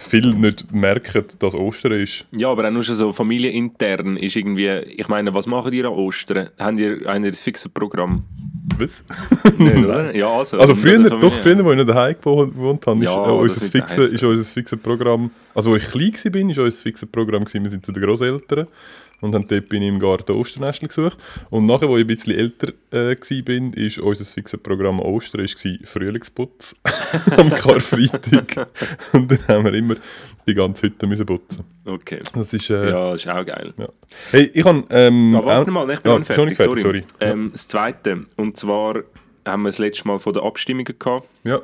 viele 0.01 0.33
nicht 0.33 0.71
merken, 0.71 1.25
dass 1.39 1.55
Ostern 1.55 1.93
ist. 1.93 2.25
Ja, 2.31 2.49
aber 2.49 2.67
auch 2.67 2.71
nur 2.71 2.83
schon 2.83 2.95
so 2.95 3.13
familienintern 3.13 4.17
ist 4.17 4.35
irgendwie, 4.35 4.67
ich 4.67 5.07
meine, 5.07 5.33
was 5.33 5.47
machen 5.47 5.71
ihr 5.73 5.85
an 5.85 5.93
Ostern? 5.93 6.49
Haben 6.59 6.77
ihr 6.77 7.07
ein 7.07 7.33
fixes 7.33 7.69
Programm? 7.69 8.23
Was? 8.77 9.03
Nicht, 9.57 9.77
oder? 9.77 10.15
Ja, 10.15 10.29
also. 10.29 10.59
Also 10.59 10.75
früher, 10.75 11.09
doch 11.09 11.33
früher, 11.33 11.65
als 11.65 11.71
ich 11.71 11.77
noch 11.77 11.93
daheim 11.93 12.15
gewohnt 12.21 12.87
habe, 12.87 12.99
ist, 12.99 13.05
Ja, 13.05 13.27
äh, 13.27 13.31
unser 13.31 13.61
nicht 13.61 13.71
fixe, 13.71 14.03
ist 14.03 14.23
unser 14.23 14.43
fixes 14.43 14.79
Programm, 14.79 15.31
also 15.53 15.73
als 15.73 15.83
ich 15.83 15.89
klein 15.91 16.13
war, 16.13 16.49
ist 16.49 16.57
unser 16.57 16.81
fixes 16.81 17.09
Programm, 17.09 17.45
wir 17.51 17.69
sind 17.69 17.85
zu 17.85 17.91
den 17.91 18.03
Großeltern 18.03 18.67
und 19.21 19.35
haben 19.35 19.47
dort 19.47 19.69
bin 19.69 19.81
ich 19.83 19.89
im 19.89 19.99
Garten 19.99 20.33
Osternestchen 20.33 20.87
gesucht. 20.87 21.17
Und 21.49 21.65
nachher, 21.65 21.87
als 21.87 21.97
ich 21.97 22.03
ein 22.03 22.07
bisschen 22.07 22.37
älter 22.37 22.73
äh, 22.91 23.15
war, 23.15 23.77
ist 23.77 23.99
unser 23.99 24.25
fixes 24.25 24.59
Programm 24.59 24.99
Ostern 24.99 25.41
ist 25.41 25.59
Frühlingsputz 25.85 26.75
am 27.37 27.49
Karfreitag. 27.49 28.67
und 29.13 29.31
dann 29.31 29.47
haben 29.47 29.65
wir 29.65 29.73
immer 29.73 29.95
die 30.47 30.53
ganze 30.53 30.87
Hütte 30.87 31.07
müssen 31.07 31.25
putzen. 31.25 31.63
Okay. 31.85 32.21
Das 32.33 32.53
ist, 32.53 32.69
äh, 32.69 32.89
Ja, 32.89 33.11
das 33.11 33.25
ist 33.25 33.31
auch 33.31 33.45
geil. 33.45 33.73
ja. 33.77 33.89
Hey, 34.31 34.51
ich 34.53 34.65
habe... 34.65 34.83
Ähm, 34.89 35.39
warte 35.41 35.71
mal, 35.71 35.89
ich 35.91 35.99
bin 35.99 36.11
ja, 36.11 36.17
schon 36.17 36.25
fertig, 36.25 36.57
sorry. 36.57 36.81
sorry. 36.81 37.03
Ähm, 37.19 37.49
das 37.51 37.67
Zweite, 37.67 38.25
und 38.37 38.57
zwar 38.57 39.03
haben 39.45 39.63
wir 39.63 39.69
das 39.69 39.79
letzte 39.79 40.07
Mal 40.07 40.19
von 40.19 40.33
den 40.33 40.43
Abstimmungen 40.43 40.95
gehabt. 40.97 41.27
Ja. 41.43 41.61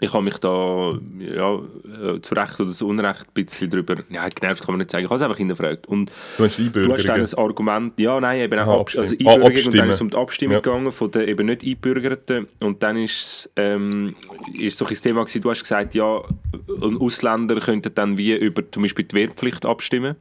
Ich 0.00 0.12
habe 0.12 0.24
mich 0.24 0.38
da 0.38 0.90
ja, 1.18 1.54
äh, 1.54 2.20
zu 2.20 2.34
Recht 2.34 2.60
oder 2.60 2.70
zu 2.70 2.86
Unrecht 2.88 3.26
ein 3.28 3.44
bisschen 3.44 3.70
drüber, 3.70 3.96
ja, 4.10 4.28
genervt 4.28 4.62
kann 4.64 4.72
man 4.72 4.78
nicht 4.78 4.90
sagen, 4.90 5.04
ich 5.04 5.10
habe 5.10 5.16
es 5.16 5.22
einfach 5.22 5.36
hinterfragt. 5.36 5.86
Und 5.86 6.10
Du 6.36 6.42
meinst 6.42 6.58
du 6.58 6.92
hast 6.92 7.04
dann 7.08 7.20
ein 7.20 7.34
Argument, 7.34 7.98
ja, 7.98 8.20
nein, 8.20 8.40
eben 8.40 8.58
auch 8.58 8.80
Abs 8.80 8.96
also. 8.98 9.14
Ah, 9.24 9.32
Einbürgerung 9.34 9.66
und 9.72 9.76
dann 9.78 9.88
ist 9.90 9.94
es 9.94 10.00
um 10.00 10.10
die 10.10 10.16
Abstimmung 10.16 10.54
Ja. 10.54 10.60
gegangen 10.60 10.92
von 10.92 11.10
den 11.10 11.28
eben 11.28 11.46
nicht 11.46 11.62
Einbürgerten 11.64 12.48
und 12.60 12.82
dann 12.82 12.96
ist, 12.96 13.12
es, 13.14 13.50
ähm, 13.56 14.16
ist 14.58 14.76
so 14.78 14.86
ein 14.86 14.94
Thema 14.94 15.20
gewesen, 15.20 15.42
du 15.42 15.50
hast 15.50 15.62
gesagt, 15.62 15.94
ja, 15.94 16.22
ein 16.82 16.98
Ausländer 16.98 17.60
könnte 17.60 17.90
dann 17.90 18.18
wie 18.18 18.32
über 18.34 18.62
zum 18.70 18.82
Beispiel 18.82 19.04
die 19.04 19.14
Wehrpflicht 19.16 19.64
abstimmen, 19.64 20.16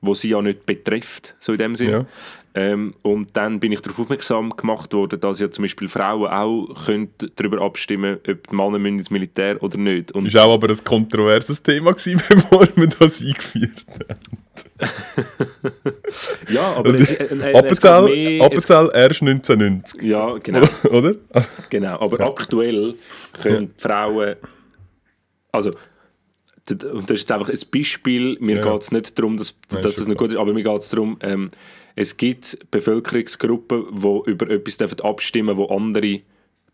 wo 0.00 0.14
sie 0.14 0.30
ja 0.30 0.40
nicht 0.40 0.64
betrifft, 0.64 1.34
so 1.38 1.52
in 1.52 1.58
dem 1.58 1.76
Sinne. 1.76 1.90
Ja. 1.92 2.06
Ähm, 2.54 2.94
und 3.02 3.36
dann 3.36 3.60
bin 3.60 3.72
ich 3.72 3.80
darauf 3.80 3.98
aufmerksam 4.00 4.56
gemacht 4.56 4.92
worden, 4.94 5.20
dass 5.20 5.38
ja 5.38 5.50
zum 5.50 5.62
Beispiel 5.62 5.88
Frauen 5.88 6.28
auch 6.28 6.86
können 6.86 7.10
darüber 7.36 7.60
abstimmen 7.62 8.18
ob 8.28 8.48
die 8.48 8.54
Männer 8.56 8.84
ins 8.86 9.10
Militär 9.10 9.62
oder 9.62 9.76
nicht. 9.76 10.12
Und 10.12 10.24
Das 10.24 10.34
war 10.34 10.46
auch 10.46 10.54
aber 10.54 10.70
ein 10.70 10.84
kontroverses 10.84 11.62
Thema, 11.62 11.92
gewesen, 11.92 12.20
bevor 12.28 12.66
wir 12.74 12.86
das 12.88 13.20
eingeführt 13.20 13.84
haben. 14.08 14.18
ja, 16.50 16.72
aber 16.76 16.92
Das 16.92 17.00
es, 17.02 17.10
äh, 17.10 17.24
äh, 17.52 17.54
Appenzell, 17.58 18.02
mehr- 18.04 18.46
Appenzell 18.46 18.90
erst 18.94 19.22
1990. 19.22 20.02
Ja, 20.02 20.36
genau. 20.38 20.66
Oder? 20.90 21.14
Genau, 21.70 22.00
aber 22.00 22.20
aktuell 22.20 22.94
können 23.40 23.72
die 23.76 23.82
Frauen, 23.82 24.36
also 25.52 25.70
und 26.70 27.08
das 27.08 27.14
ist 27.14 27.20
jetzt 27.20 27.32
einfach 27.32 27.48
ein 27.48 27.58
Beispiel, 27.72 28.36
mir 28.40 28.56
Ja. 28.56 28.72
geht 28.72 28.82
es 28.82 28.92
nicht 28.92 29.18
darum, 29.18 29.38
dass, 29.38 29.54
Nein, 29.70 29.82
dass 29.82 29.94
schon 29.94 30.04
nicht 30.08 30.18
gut 30.18 30.32
ist, 30.32 30.36
aber 30.38 30.52
mir 30.52 30.62
geht 30.62 30.78
es 30.82 30.90
darum, 30.90 31.16
ähm, 31.22 31.50
es 32.00 32.16
gibt 32.16 32.56
Bevölkerungsgruppen, 32.70 33.86
die 33.90 34.30
über 34.30 34.48
etwas 34.50 34.76
dürfen 34.76 35.00
abstimmen 35.00 35.56
wo 35.56 35.66
andere 35.66 36.20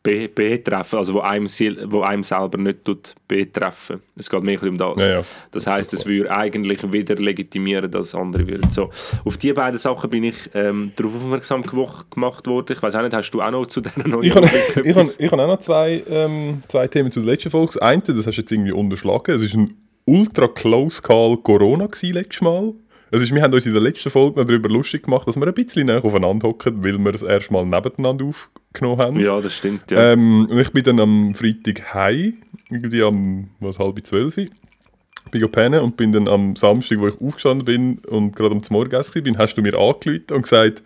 be 0.03 0.29
betreffen, 0.29 0.99
also 0.99 1.15
wo 1.15 1.21
einem, 1.21 1.49
wo 1.87 2.03
einem 2.03 2.23
selber 2.23 2.59
nicht 2.59 2.85
tut 2.85 3.15
betreffen. 3.27 4.03
Es 4.17 4.29
geht 4.29 4.43
mehr 4.43 4.63
um 4.65 4.77
das. 4.77 5.01
Ja, 5.01 5.09
ja. 5.09 5.23
Das 5.51 5.67
heißt, 5.67 5.95
es 5.95 6.05
würde 6.05 6.31
eigentlich 6.31 6.93
wieder 6.93 7.15
legitimieren, 7.15 7.91
dass 7.91 8.15
andere 8.15 8.47
würden. 8.47 8.69
So, 8.69 8.91
auf 9.25 9.39
die 9.39 9.55
beiden 9.55 9.79
Sachen 9.79 10.11
bin 10.11 10.25
ich 10.25 10.37
ähm, 10.53 10.93
darauf 10.95 11.15
aufmerksam 11.15 11.63
gemacht 11.63 12.47
worden. 12.47 12.77
Ich 12.77 12.83
weiß 12.83 12.95
auch 12.95 13.01
nicht, 13.01 13.15
hast 13.15 13.31
du 13.31 13.41
auch 13.41 13.51
noch 13.51 13.65
zu 13.65 13.81
dieser 13.81 14.07
neuen 14.07 14.25
Ich 14.25 14.35
habe 14.35 14.47
ich 14.85 14.95
hab, 14.95 15.07
ich 15.19 15.33
hab 15.33 15.39
auch 15.39 15.47
noch 15.47 15.61
zwei, 15.61 16.05
ähm, 16.07 16.63
zwei 16.69 16.87
Themen 16.87 17.11
zu 17.11 17.21
der 17.21 17.31
letzten 17.33 17.49
Folge. 17.49 17.73
Das 17.73 17.79
eine, 17.79 18.03
das 18.03 18.27
hast 18.27 18.37
du 18.37 18.43
jetzt 18.43 18.53
irgendwie 18.53 18.73
unterschlagen. 18.73 19.35
Es 19.35 19.55
war 19.55 19.63
ein 19.63 19.75
ultra 20.05 20.49
close 20.49 21.01
Call 21.01 21.39
Corona 21.39 21.87
gewesen, 21.87 22.13
letztes 22.13 22.43
Mal. 22.43 22.75
Es 23.15 23.23
ist, 23.23 23.33
wir 23.33 23.43
haben 23.43 23.55
uns 23.55 23.65
in 23.65 23.73
der 23.73 23.83
letzten 23.83 24.11
Folge 24.11 24.41
noch 24.41 24.47
darüber 24.47 24.69
lustig 24.69 25.05
gemacht, 25.05 25.29
dass 25.29 25.37
wir 25.37 25.47
ein 25.47 25.55
bisschen 25.55 25.87
näher 25.87 26.05
aufeinander 26.05 26.49
hocken, 26.49 26.83
weil 26.83 26.99
wir 26.99 27.13
das 27.13 27.23
erste 27.23 27.53
Mal 27.53 27.65
nebeneinander 27.65 28.25
aufgenommen 28.25 29.01
haben. 29.01 29.21
Ja, 29.21 29.41
das 29.41 29.55
stimmt, 29.55 29.89
ja. 29.93 30.13
Ähm, 30.13 30.49
und 30.51 30.59
ich 30.59 30.73
bin 30.73 30.83
dann 30.83 30.99
am 30.99 31.33
Freitag 31.33 31.95
heim, 31.95 32.35
irgendwie 32.71 33.03
um 33.03 33.51
was, 33.61 33.79
halb 33.79 34.05
zwölf, 34.05 34.35
bin 34.35 35.51
pennen 35.53 35.81
und 35.81 35.97
bin 35.97 36.11
dann 36.11 36.27
am 36.27 36.57
Samstag, 36.57 36.99
wo 36.99 37.07
ich 37.07 37.21
aufgestanden 37.21 37.65
bin 37.65 37.99
und 37.99 38.35
gerade 38.35 38.57
am 38.57 38.63
Morgenessen 38.71 39.23
bin, 39.23 39.39
hast 39.39 39.55
du 39.55 39.63
mir 39.63 39.79
angerufen 39.79 40.25
und 40.33 40.43
gesagt, 40.43 40.83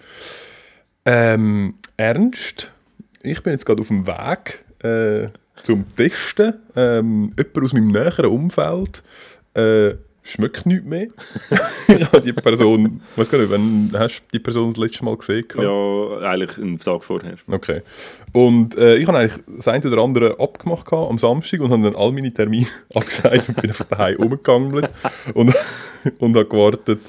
ähm, 1.07 1.77
Ernst, 1.97 2.73
ich 3.23 3.43
bin 3.43 3.55
jetzt 3.55 3.65
gerade 3.65 3.81
auf 3.81 3.89
dem 3.89 4.07
Weg 4.07 4.65
äh, 4.83 5.29
zum 5.63 5.87
Testen. 5.97 6.55
Ähm, 6.77 7.33
jemand 7.39 7.65
aus 7.65 7.73
meinem 7.73 7.89
näheren 7.89 8.27
Umfeld 8.27 9.03
äh, 9.55 9.95
schmeckt 10.29 10.67
nichts 10.67 10.85
mehr. 10.87 11.07
die 12.25 12.33
Person, 12.33 13.01
ich 13.13 13.19
weiß 13.19 13.31
gar 13.31 13.39
nicht, 13.39 13.51
wann 13.51 13.91
hast 13.95 14.19
du 14.21 14.23
die 14.33 14.39
Person 14.39 14.73
das 14.75 14.83
letzte 14.83 15.05
Mal 15.05 15.17
gesehen? 15.17 15.45
ja, 15.57 16.19
eigentlich 16.31 16.59
einen 16.59 16.79
Tag 16.79 17.05
vorher. 17.05 17.35
Okay. 17.47 17.83
Und 18.33 18.77
äh, 18.77 18.97
ich 18.97 19.07
habe 19.07 19.19
eigentlich 19.19 19.43
das 19.57 19.69
eine 19.69 19.87
oder 19.91 20.03
andere 20.03 20.39
abgemacht 20.39 20.85
gehabt 20.87 21.11
am 21.11 21.19
Samstag 21.19 21.61
und 21.61 21.71
habe 21.71 21.83
dann 21.83 21.97
all 21.97 22.13
meine 22.13 22.33
Termine 22.33 22.67
abgesagt 22.95 23.49
und 23.49 23.61
bin 23.61 23.71
einfach 23.71 23.87
daheim 23.87 24.17
rumgegangen 24.17 24.87
und, 25.35 25.55
und 26.19 26.37
habe 26.37 26.47
gewartet, 26.47 27.01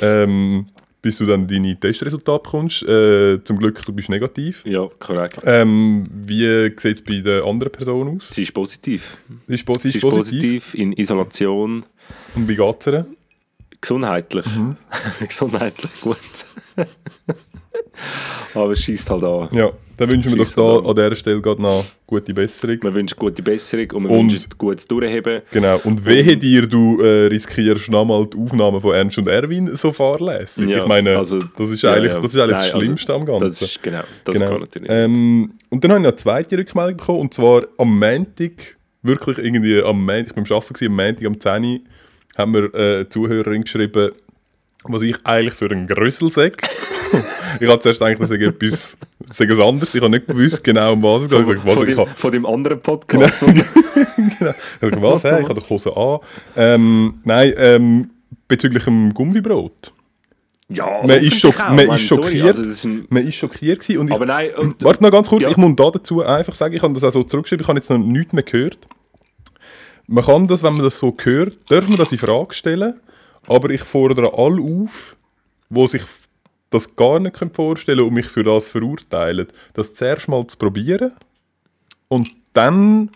ähm, 0.00 0.66
bis 1.00 1.16
du 1.18 1.26
dann 1.26 1.46
deine 1.46 1.78
Testresultate 1.78 2.42
bekommst. 2.42 2.82
Äh, 2.82 3.42
zum 3.44 3.58
Glück, 3.58 3.80
du 3.86 3.92
bist 3.92 4.08
negativ. 4.08 4.64
Ja, 4.66 4.88
korrekt. 4.98 5.38
Ähm, 5.44 6.08
wie 6.12 6.70
sieht 6.76 6.96
es 6.96 7.02
bei 7.02 7.20
der 7.20 7.44
anderen 7.44 7.72
Person 7.72 8.16
aus? 8.16 8.28
sie 8.30 8.42
ist 8.42 8.52
positiv. 8.52 9.16
Sie 9.46 9.54
ist, 9.54 9.66
posi- 9.66 9.88
Sie 9.88 9.98
ist 9.98 10.00
positiv, 10.00 10.74
in 10.74 10.92
Isolation, 10.92 11.84
Und 12.34 12.48
wie 12.48 12.56
geht 12.56 12.86
es 12.86 13.04
gesundheitlich. 13.80 14.46
Mhm. 14.46 14.76
gesundheitlich 15.26 16.00
gut. 16.00 16.18
Aber 18.54 18.72
es 18.72 18.80
schießt 18.80 19.10
halt 19.10 19.24
an. 19.24 19.48
Ja, 19.52 19.72
dann 19.96 20.10
wünschen 20.10 20.30
wir 20.32 20.38
doch 20.38 20.44
Scheisse 20.44 20.56
da 20.56 20.78
an. 20.78 20.86
an 20.86 20.94
dieser 20.96 21.16
Stelle 21.16 21.40
gerade 21.40 21.60
noch 21.60 21.84
gute 22.06 22.32
Besserung. 22.32 22.78
Wir 22.82 22.94
wünschen 22.94 23.18
gute 23.18 23.42
Besserung 23.42 23.90
und 23.92 24.04
wir 24.04 24.10
Und- 24.10 24.30
wünschen 24.32 24.50
gutes 24.56 24.86
Durchheben. 24.86 25.42
Genau, 25.50 25.80
und 25.84 26.04
wehe 26.06 26.36
dir, 26.36 26.66
du 26.66 27.00
äh, 27.00 27.26
riskierst 27.26 27.90
nochmal 27.90 28.26
die 28.26 28.38
Aufnahme 28.38 28.80
von 28.80 28.94
Ernst 28.94 29.18
und 29.18 29.26
Erwin 29.28 29.76
so 29.76 29.90
fahrlässig. 29.90 30.68
Ja, 30.68 30.82
ich 30.82 30.86
meine, 30.86 31.16
also- 31.16 31.40
das 31.56 31.70
ist 31.70 31.82
ja, 31.82 31.92
eigentlich, 31.92 32.12
ja. 32.12 32.20
das, 32.20 32.34
ist 32.34 32.40
eigentlich 32.40 32.52
Nein, 32.52 32.60
das 32.62 32.74
also, 32.74 32.84
Schlimmste 32.84 33.14
am 33.14 33.26
Ganzen. 33.26 33.48
Das 33.48 33.62
ist 33.62 33.82
genau, 33.82 34.02
das 34.24 34.34
genau. 34.34 34.50
kann 34.50 34.60
natürlich 34.60 34.90
ähm, 34.90 35.52
und 35.70 35.84
dann 35.84 35.90
habe 35.90 36.00
ich 36.00 36.04
noch 36.04 36.10
eine 36.10 36.16
zweite 36.16 36.58
Rückmeldung 36.58 36.96
bekommen, 36.96 37.20
und 37.20 37.34
zwar 37.34 37.64
am 37.76 37.98
Montag, 37.98 38.76
wirklich 39.02 39.38
irgendwie 39.38 39.82
am 39.82 40.04
Montag, 40.04 40.36
ich 40.36 40.50
war 40.50 40.60
beim 40.60 40.62
Arbeiten, 40.62 40.86
am 40.86 40.96
Montag 40.96 41.26
am 41.26 41.40
10 41.40 41.64
Uhr, 41.64 41.80
haben 42.36 42.54
wir 42.54 42.74
äh, 42.74 43.08
Zuhörerin 43.08 43.62
geschrieben, 43.62 44.12
was 44.84 45.02
ich 45.02 45.16
eigentlich 45.24 45.54
für 45.54 45.70
einen 45.70 45.86
Grüssel 45.86 46.30
sage. 46.30 46.52
ich 47.60 47.68
habe 47.68 47.80
zuerst 47.80 48.00
gedacht, 48.00 48.20
das 48.20 48.28
sei 48.28 48.36
etwas, 48.36 48.96
sei 49.26 49.44
anderes, 49.64 49.94
ich 49.94 50.00
habe 50.00 50.10
nicht 50.10 50.26
gewusst 50.26 50.62
genau, 50.62 50.92
um 50.92 51.02
was 51.02 51.22
es 51.22 51.28
geht. 51.30 51.38
von, 51.44 51.56
was 51.64 51.74
von, 51.74 51.88
ich 51.88 51.94
dem, 51.94 51.98
habe- 51.98 52.10
von 52.16 52.32
dem 52.32 52.46
anderen 52.46 52.80
Podcast. 52.80 53.40
genau. 53.40 53.62
Ich 54.80 55.02
was, 55.02 55.24
hä? 55.24 55.40
ich 55.42 55.48
habe 55.48 55.54
doch 55.60 55.68
Hose 55.70 55.96
an. 55.96 56.18
Ähm, 56.56 57.14
nein, 57.24 57.52
ähm, 57.56 58.10
bezüglich 58.46 58.84
dem 58.84 59.12
Gummibrot. 59.14 59.92
Ja, 60.68 60.86
Man 61.02 61.22
ist, 61.22 61.40
schock, 61.40 61.58
auch, 61.60 61.70
man 61.70 61.86
Mann, 61.86 61.96
ist 61.96 62.08
sorry, 62.08 62.22
schockiert. 62.24 62.46
also 62.46 62.62
das 62.62 62.72
ist 62.72 62.84
ein, 62.84 63.06
man 63.08 63.26
ist 63.26 63.34
schockiert 63.36 63.80
gewesen 63.80 63.98
und 64.00 64.08
ich, 64.08 64.14
aber 64.14 64.26
nein, 64.26 64.50
und, 64.56 64.84
Warte 64.84 65.02
noch 65.02 65.10
ganz 65.10 65.28
kurz, 65.30 65.42
Ja. 65.44 65.50
ich 65.50 65.56
muss 65.56 65.74
da 65.76 65.90
dazu 65.90 66.22
einfach 66.22 66.54
sagen, 66.54 66.74
ich 66.74 66.82
habe 66.82 66.92
das 66.92 67.02
auch 67.04 67.10
so 67.12 67.22
zurückgeschrieben, 67.22 67.62
ich 67.64 67.68
habe 67.68 67.78
jetzt 67.78 67.88
noch 67.90 67.96
nichts 67.98 68.32
mehr 68.34 68.42
gehört. 68.42 68.78
Man 70.08 70.24
kann 70.24 70.48
das, 70.48 70.62
wenn 70.62 70.72
man 70.72 70.82
das 70.82 70.98
so 70.98 71.14
hört, 71.22 71.58
darf 71.70 71.86
man 71.86 71.98
das 71.98 72.12
in 72.12 72.18
Frage 72.18 72.54
stellen, 72.54 72.98
aber 73.46 73.68
ich 73.68 73.82
fordere 73.82 74.32
alle 74.32 74.60
auf, 74.62 75.16
die 75.68 75.86
sich 75.86 76.02
das 76.70 76.96
gar 76.96 77.20
nicht 77.20 77.36
können 77.36 77.52
vorstellen 77.52 78.00
und 78.00 78.14
mich 78.14 78.26
für 78.26 78.42
das 78.42 78.70
verurteilen, 78.70 79.46
das 79.74 79.92
zuerst 79.92 80.26
mal 80.28 80.46
zu 80.46 80.56
probieren 80.56 81.12
und 82.08 82.30
dann 82.54 83.10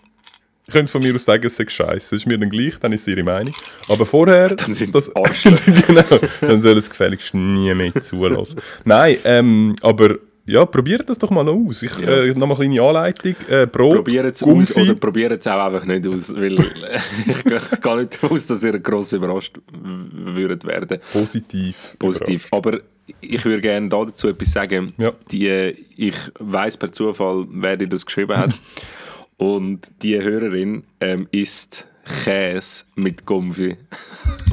könnt 0.71 0.89
von 0.89 1.01
mir 1.01 1.13
aus 1.15 1.25
sagen, 1.25 1.45
es 1.47 1.55
sei 1.55 1.67
scheiße. 1.67 2.11
Das 2.11 2.11
ist 2.11 2.25
mir 2.27 2.37
dann 2.37 2.49
gleich, 2.49 2.79
dann 2.79 2.93
ist 2.93 3.07
ihre 3.07 3.23
Meinung. 3.23 3.53
Aber 3.89 4.05
vorher... 4.05 4.49
Dann 4.55 4.73
sind 4.73 4.95
das, 4.95 5.13
Arschlöcher. 5.15 5.71
genau, 5.87 6.19
dann 6.41 6.61
soll 6.61 6.77
es 6.77 6.89
gefälligst 6.89 7.33
nie 7.33 7.73
mehr 7.73 7.93
zulassen. 8.01 8.61
Nein, 8.85 9.17
ähm, 9.25 9.75
aber 9.81 10.19
ja, 10.45 10.65
probiert 10.65 11.07
das 11.09 11.17
doch 11.17 11.29
mal 11.29 11.43
noch 11.43 11.53
aus. 11.55 11.83
Ich, 11.83 11.97
Ja. 11.99 12.23
äh, 12.23 12.33
noch 12.33 12.47
mal 12.47 12.55
eine 12.59 12.75
kleine 12.75 12.81
Anleitung. 12.81 13.35
Äh, 13.47 13.65
Brot, 13.67 13.95
probieren 13.97 14.25
es 14.27 14.43
aus 14.43 14.75
oder 14.75 14.95
probieren 14.95 15.37
es 15.39 15.47
auch 15.47 15.65
einfach 15.65 15.85
nicht 15.85 16.05
aus, 16.07 16.35
weil 16.35 16.53
ich 17.27 17.43
gehe 17.81 17.97
nicht 17.97 18.23
aus, 18.23 18.45
dass 18.45 18.63
ihr 18.63 18.79
gross 18.79 19.13
überrascht 19.13 19.57
würdet 19.71 20.65
werden. 20.65 20.99
Positiv. 21.11 21.95
Positiv. 21.99 22.47
Aber 22.51 22.79
ich 23.21 23.43
würde 23.45 23.61
gerne 23.61 23.89
da 23.89 24.05
dazu 24.05 24.27
etwas 24.29 24.51
sagen. 24.51 24.93
Ja. 24.97 25.11
Die, 25.31 25.47
äh, 25.47 25.75
ich 25.95 26.15
weiß 26.39 26.77
per 26.77 26.91
Zufall, 26.91 27.45
wer 27.49 27.77
dir 27.77 27.87
das 27.87 28.05
geschrieben 28.05 28.37
hat. 28.37 28.53
Und 29.37 29.91
die 30.03 30.21
Hörerin 30.21 30.83
ähm, 31.01 31.27
isst 31.31 31.85
Käse 32.05 32.83
mit 32.95 33.25
Gumpfi. 33.25 33.77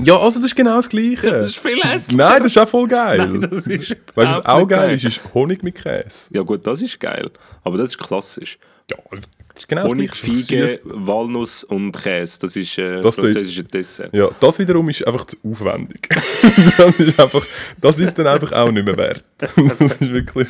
Ja, 0.05 0.17
also 0.17 0.39
das 0.39 0.51
ist 0.51 0.57
genau 0.57 0.77
das 0.77 0.89
Gleiche. 0.89 1.31
Das 1.31 1.49
ist 1.49 1.59
viel 1.59 1.81
hässlicher. 1.83 2.17
Nein, 2.17 2.43
das 2.43 2.53
ist 2.53 2.59
auch 2.59 2.69
voll 2.69 2.87
geil. 2.87 3.19
Nein, 3.19 3.41
das 3.41 3.67
ist 3.67 3.91
weißt 3.91 3.91
du, 3.91 3.97
was 4.15 4.47
auch 4.47 4.67
geil 4.67 4.95
ist, 4.95 5.05
ist 5.05 5.21
Honig 5.35 5.63
mit 5.63 5.75
Käse. 5.75 6.29
Ja 6.31 6.43
gut, 6.43 6.67
das 6.67 6.81
ist 6.81 6.99
geil. 7.01 7.31
Aber 7.65 7.77
das 7.77 7.91
ist 7.91 7.99
klassisch. 7.99 8.59
Ja, 8.91 8.97
das 9.11 9.65
ist 9.65 9.69
genau 9.69 9.83
das 9.83 9.93
Honig, 9.93 10.13
Gleiche. 10.13 10.69
Feige. 10.69 10.81
Walnuss 10.85 11.65
und 11.65 11.93
Käse. 11.93 12.39
Das 12.41 12.55
ist 12.55 12.79
äh, 12.79 13.01
Das 13.01 13.17
französisches 13.17 13.67
Dessert. 13.69 14.15
Ja, 14.15 14.31
das 14.39 14.59
wiederum 14.59 14.89
ist 14.89 15.07
einfach 15.07 15.25
zu 15.27 15.37
aufwendig. 15.45 16.09
das, 16.79 17.01
ist 17.01 17.21
einfach, 17.21 17.45
das 17.81 17.99
ist 17.99 18.17
dann 18.17 18.29
einfach 18.29 18.53
auch 18.53 18.71
nicht 18.71 18.87
mehr 18.87 18.97
wert. 18.97 19.25
das 19.39 19.55
ist 19.57 20.13
wirklich... 20.13 20.49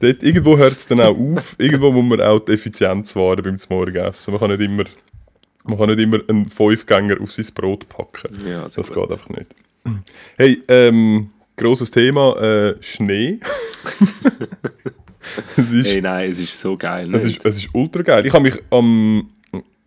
Dort, 0.00 0.22
irgendwo 0.22 0.56
hört 0.56 0.78
es 0.78 0.86
dann 0.86 1.00
auch 1.00 1.16
auf. 1.16 1.56
Irgendwo 1.58 1.90
muss 1.90 2.04
man 2.04 2.26
auch 2.26 2.38
die 2.38 2.52
Effizienz 2.52 3.14
wahren 3.16 3.42
beim 3.42 3.56
Morgenessen. 3.68 4.32
Man 4.32 4.40
kann 4.40 4.50
nicht 4.50 4.62
immer, 4.62 4.84
man 5.64 5.78
kann 5.78 5.88
nicht 5.88 5.98
immer 5.98 6.20
einen 6.28 6.48
Fünfgänger 6.48 7.20
auf 7.20 7.32
sein 7.32 7.46
Brot 7.54 7.88
packen. 7.88 8.36
Ja, 8.48 8.62
also 8.64 8.82
das 8.82 8.92
gut. 8.92 9.08
geht 9.08 9.12
einfach 9.12 9.28
nicht. 9.30 9.46
Hey, 10.36 10.62
ähm, 10.68 11.30
grosses 11.56 11.90
Thema, 11.90 12.36
äh, 12.40 12.76
Schnee. 12.80 13.40
ist, 15.56 15.86
Ey, 15.86 16.00
nein, 16.00 16.30
es 16.30 16.40
ist 16.40 16.58
so 16.58 16.76
geil. 16.76 17.14
es 17.14 17.24
ist, 17.24 17.44
es 17.44 17.58
ist 17.58 17.68
ultra 17.72 18.02
geil. 18.02 18.26
Ich 18.26 18.32
habe 18.32 18.44
mich 18.44 18.58
am... 18.70 19.30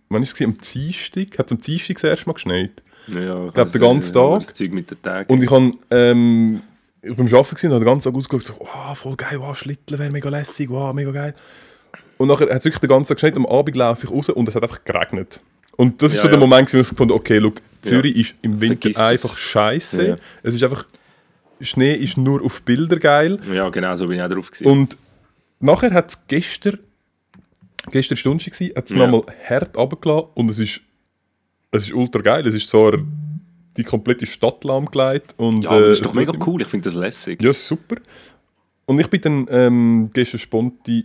Wann 0.10 0.22
war 0.22 0.22
es? 0.22 0.41
Am 0.41 0.57
Dienstag? 0.57 1.38
Hat 1.38 1.48
es 1.48 1.51
am 1.51 1.62
Dienstag 1.62 1.96
das 1.96 2.03
erste 2.05 2.27
Mal 2.27 2.34
geschneit? 2.34 2.72
ja, 3.07 3.48
ich 3.48 3.53
glaub, 3.53 3.72
den 3.72 3.81
ganzen 3.81 4.13
Tag. 4.13 4.39
Das 4.39 4.53
Zeug 4.53 4.72
mit 4.72 4.89
den 4.89 5.01
Tagen. 5.01 5.31
Und 5.31 5.43
ich 5.43 5.51
habe 5.51 5.72
ähm, 5.91 6.62
ich 7.01 7.10
war 7.10 7.15
beim 7.17 7.27
Arbeiten 7.27 7.67
und 7.67 7.74
habe 7.74 7.79
den 7.79 7.86
ganzen 7.86 8.12
Tag 8.12 8.17
ausgeschaut, 8.17 8.46
so, 8.46 8.53
wow, 8.60 8.98
voll 8.98 9.15
geil, 9.15 9.39
wow, 9.39 9.55
Schlitteln 9.55 10.00
wäre 10.00 10.10
mega 10.10 10.29
lässig, 10.29 10.69
wow, 10.69 10.93
mega 10.93 11.12
geil. 11.12 11.34
Und 12.17 12.27
nachher 12.27 12.50
hat 12.50 12.60
es 12.60 12.65
wirklich 12.65 12.79
den 12.79 12.89
ganzen 12.89 13.10
Tag 13.10 13.17
geschneit. 13.17 13.36
Am 13.36 13.46
Abend 13.46 13.75
laufe 13.75 14.05
ich 14.05 14.12
raus 14.12 14.29
und 14.29 14.50
es 14.50 14.55
hat 14.55 14.63
einfach 14.63 14.84
geregnet. 14.84 15.39
Und 15.77 16.01
das 16.01 16.12
ist 16.12 16.17
Ja, 16.17 16.24
so 16.24 16.27
der 16.29 16.39
ja. 16.39 16.46
Moment, 16.46 16.74
wo 16.74 16.77
ich 16.77 16.89
gefunden 16.89 17.13
habe, 17.13 17.19
okay, 17.22 17.38
look, 17.38 17.62
Zürich 17.81 18.15
ist 18.15 18.36
im 18.41 18.60
Winter 18.60 18.91
Vergiss 18.91 18.98
es. 18.98 19.25
einfach 19.25 19.38
scheiße. 19.38 20.07
Ja. 20.07 20.15
Es 20.43 20.53
ist 20.55 20.63
einfach, 20.63 20.86
Schnee 21.62 21.93
ist 21.93 22.17
nur 22.17 22.43
auf 22.43 22.62
Bilder 22.63 22.98
geil. 22.98 23.39
Ja, 23.53 23.69
genau, 23.69 23.96
so 23.96 24.07
bin 24.07 24.17
ich 24.17 24.24
auch 24.24 24.29
drauf 24.29 24.51
gewesen. 24.51 24.67
Und 24.69 24.98
nachher 25.60 25.93
hat 25.93 26.10
es 26.10 26.27
gestern, 26.27 26.79
gestern 27.91 28.17
Stunde 28.17 28.43
gewesen, 28.43 28.75
hat 28.75 28.86
es 28.86 28.91
Ja. 28.91 28.98
nochmal 29.07 29.24
hart 29.48 29.77
runtergelassen 29.77 30.27
und 30.36 30.50
es 30.50 30.60
ist, 30.60 30.81
es 31.72 31.84
ist 31.86 31.93
ultra 31.93 32.22
geil. 32.22 32.46
Es 32.48 32.55
ist 32.55 32.67
zwar 32.67 32.98
die 33.77 33.84
komplette 33.84 34.25
Stadt 34.25 34.63
lahmgelegt 34.63 35.36
und 35.38 35.63
ja, 35.63 35.69
das 35.79 35.88
äh, 35.89 35.91
ist 35.93 36.05
doch 36.05 36.10
es 36.10 36.15
mega 36.15 36.34
cool, 36.46 36.62
ich 36.63 36.67
finde 36.67 36.86
das 36.86 36.96
lässig. 36.96 37.41
Ja, 37.41 37.53
super. 37.53 37.98
Und 38.88 39.00
ich 39.00 39.07
bin 39.07 39.22
dann 39.22 39.48
ähm, 39.51 40.10
gestern 40.13 40.39
spontan 40.39 41.03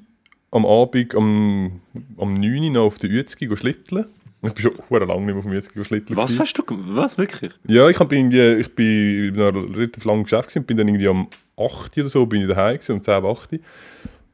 am 0.50 0.64
Abend 0.64 1.14
am, 1.14 1.80
am 2.16 2.32
9 2.34 2.64
Uhr 2.64 2.70
noch 2.70 2.82
auf 2.84 2.98
der 2.98 3.10
Uetzgi 3.10 3.46
go 3.46 3.56
schlitteln. 3.56 4.06
Ich 4.44 4.52
bin 4.52 4.62
schon 4.62 4.72
verdammt 4.88 5.08
lange 5.10 5.32
nicht 5.32 5.44
mehr 5.44 5.54
Uetzgi 5.54 5.78
go 5.78 5.84
schlitteln. 5.84 6.16
Was 6.16 6.38
hast 6.38 6.54
du? 6.54 6.62
Was, 6.68 7.16
wirklich? 7.16 7.52
Ja, 7.68 7.88
ich, 7.88 7.98
hab 7.98 8.10
irgendwie, 8.10 8.54
ich 8.54 8.74
bin 8.74 9.28
in 9.28 9.40
einem 9.40 9.72
relativ 9.72 10.04
langen 10.04 10.24
Geschäft 10.24 10.54
und 10.56 10.66
bin 10.66 10.76
dann 10.76 10.88
irgendwie 10.88 11.08
am 11.08 11.28
8 11.56 11.96
Uhr 11.96 12.02
oder 12.02 12.08
so 12.08 12.26
bin 12.26 12.42
ich 12.42 12.48
daheim 12.48 12.74
gewesen, 12.74 12.92
um 12.92 13.02
10, 13.02 13.24
8 13.24 13.52
Uhr. 13.52 13.58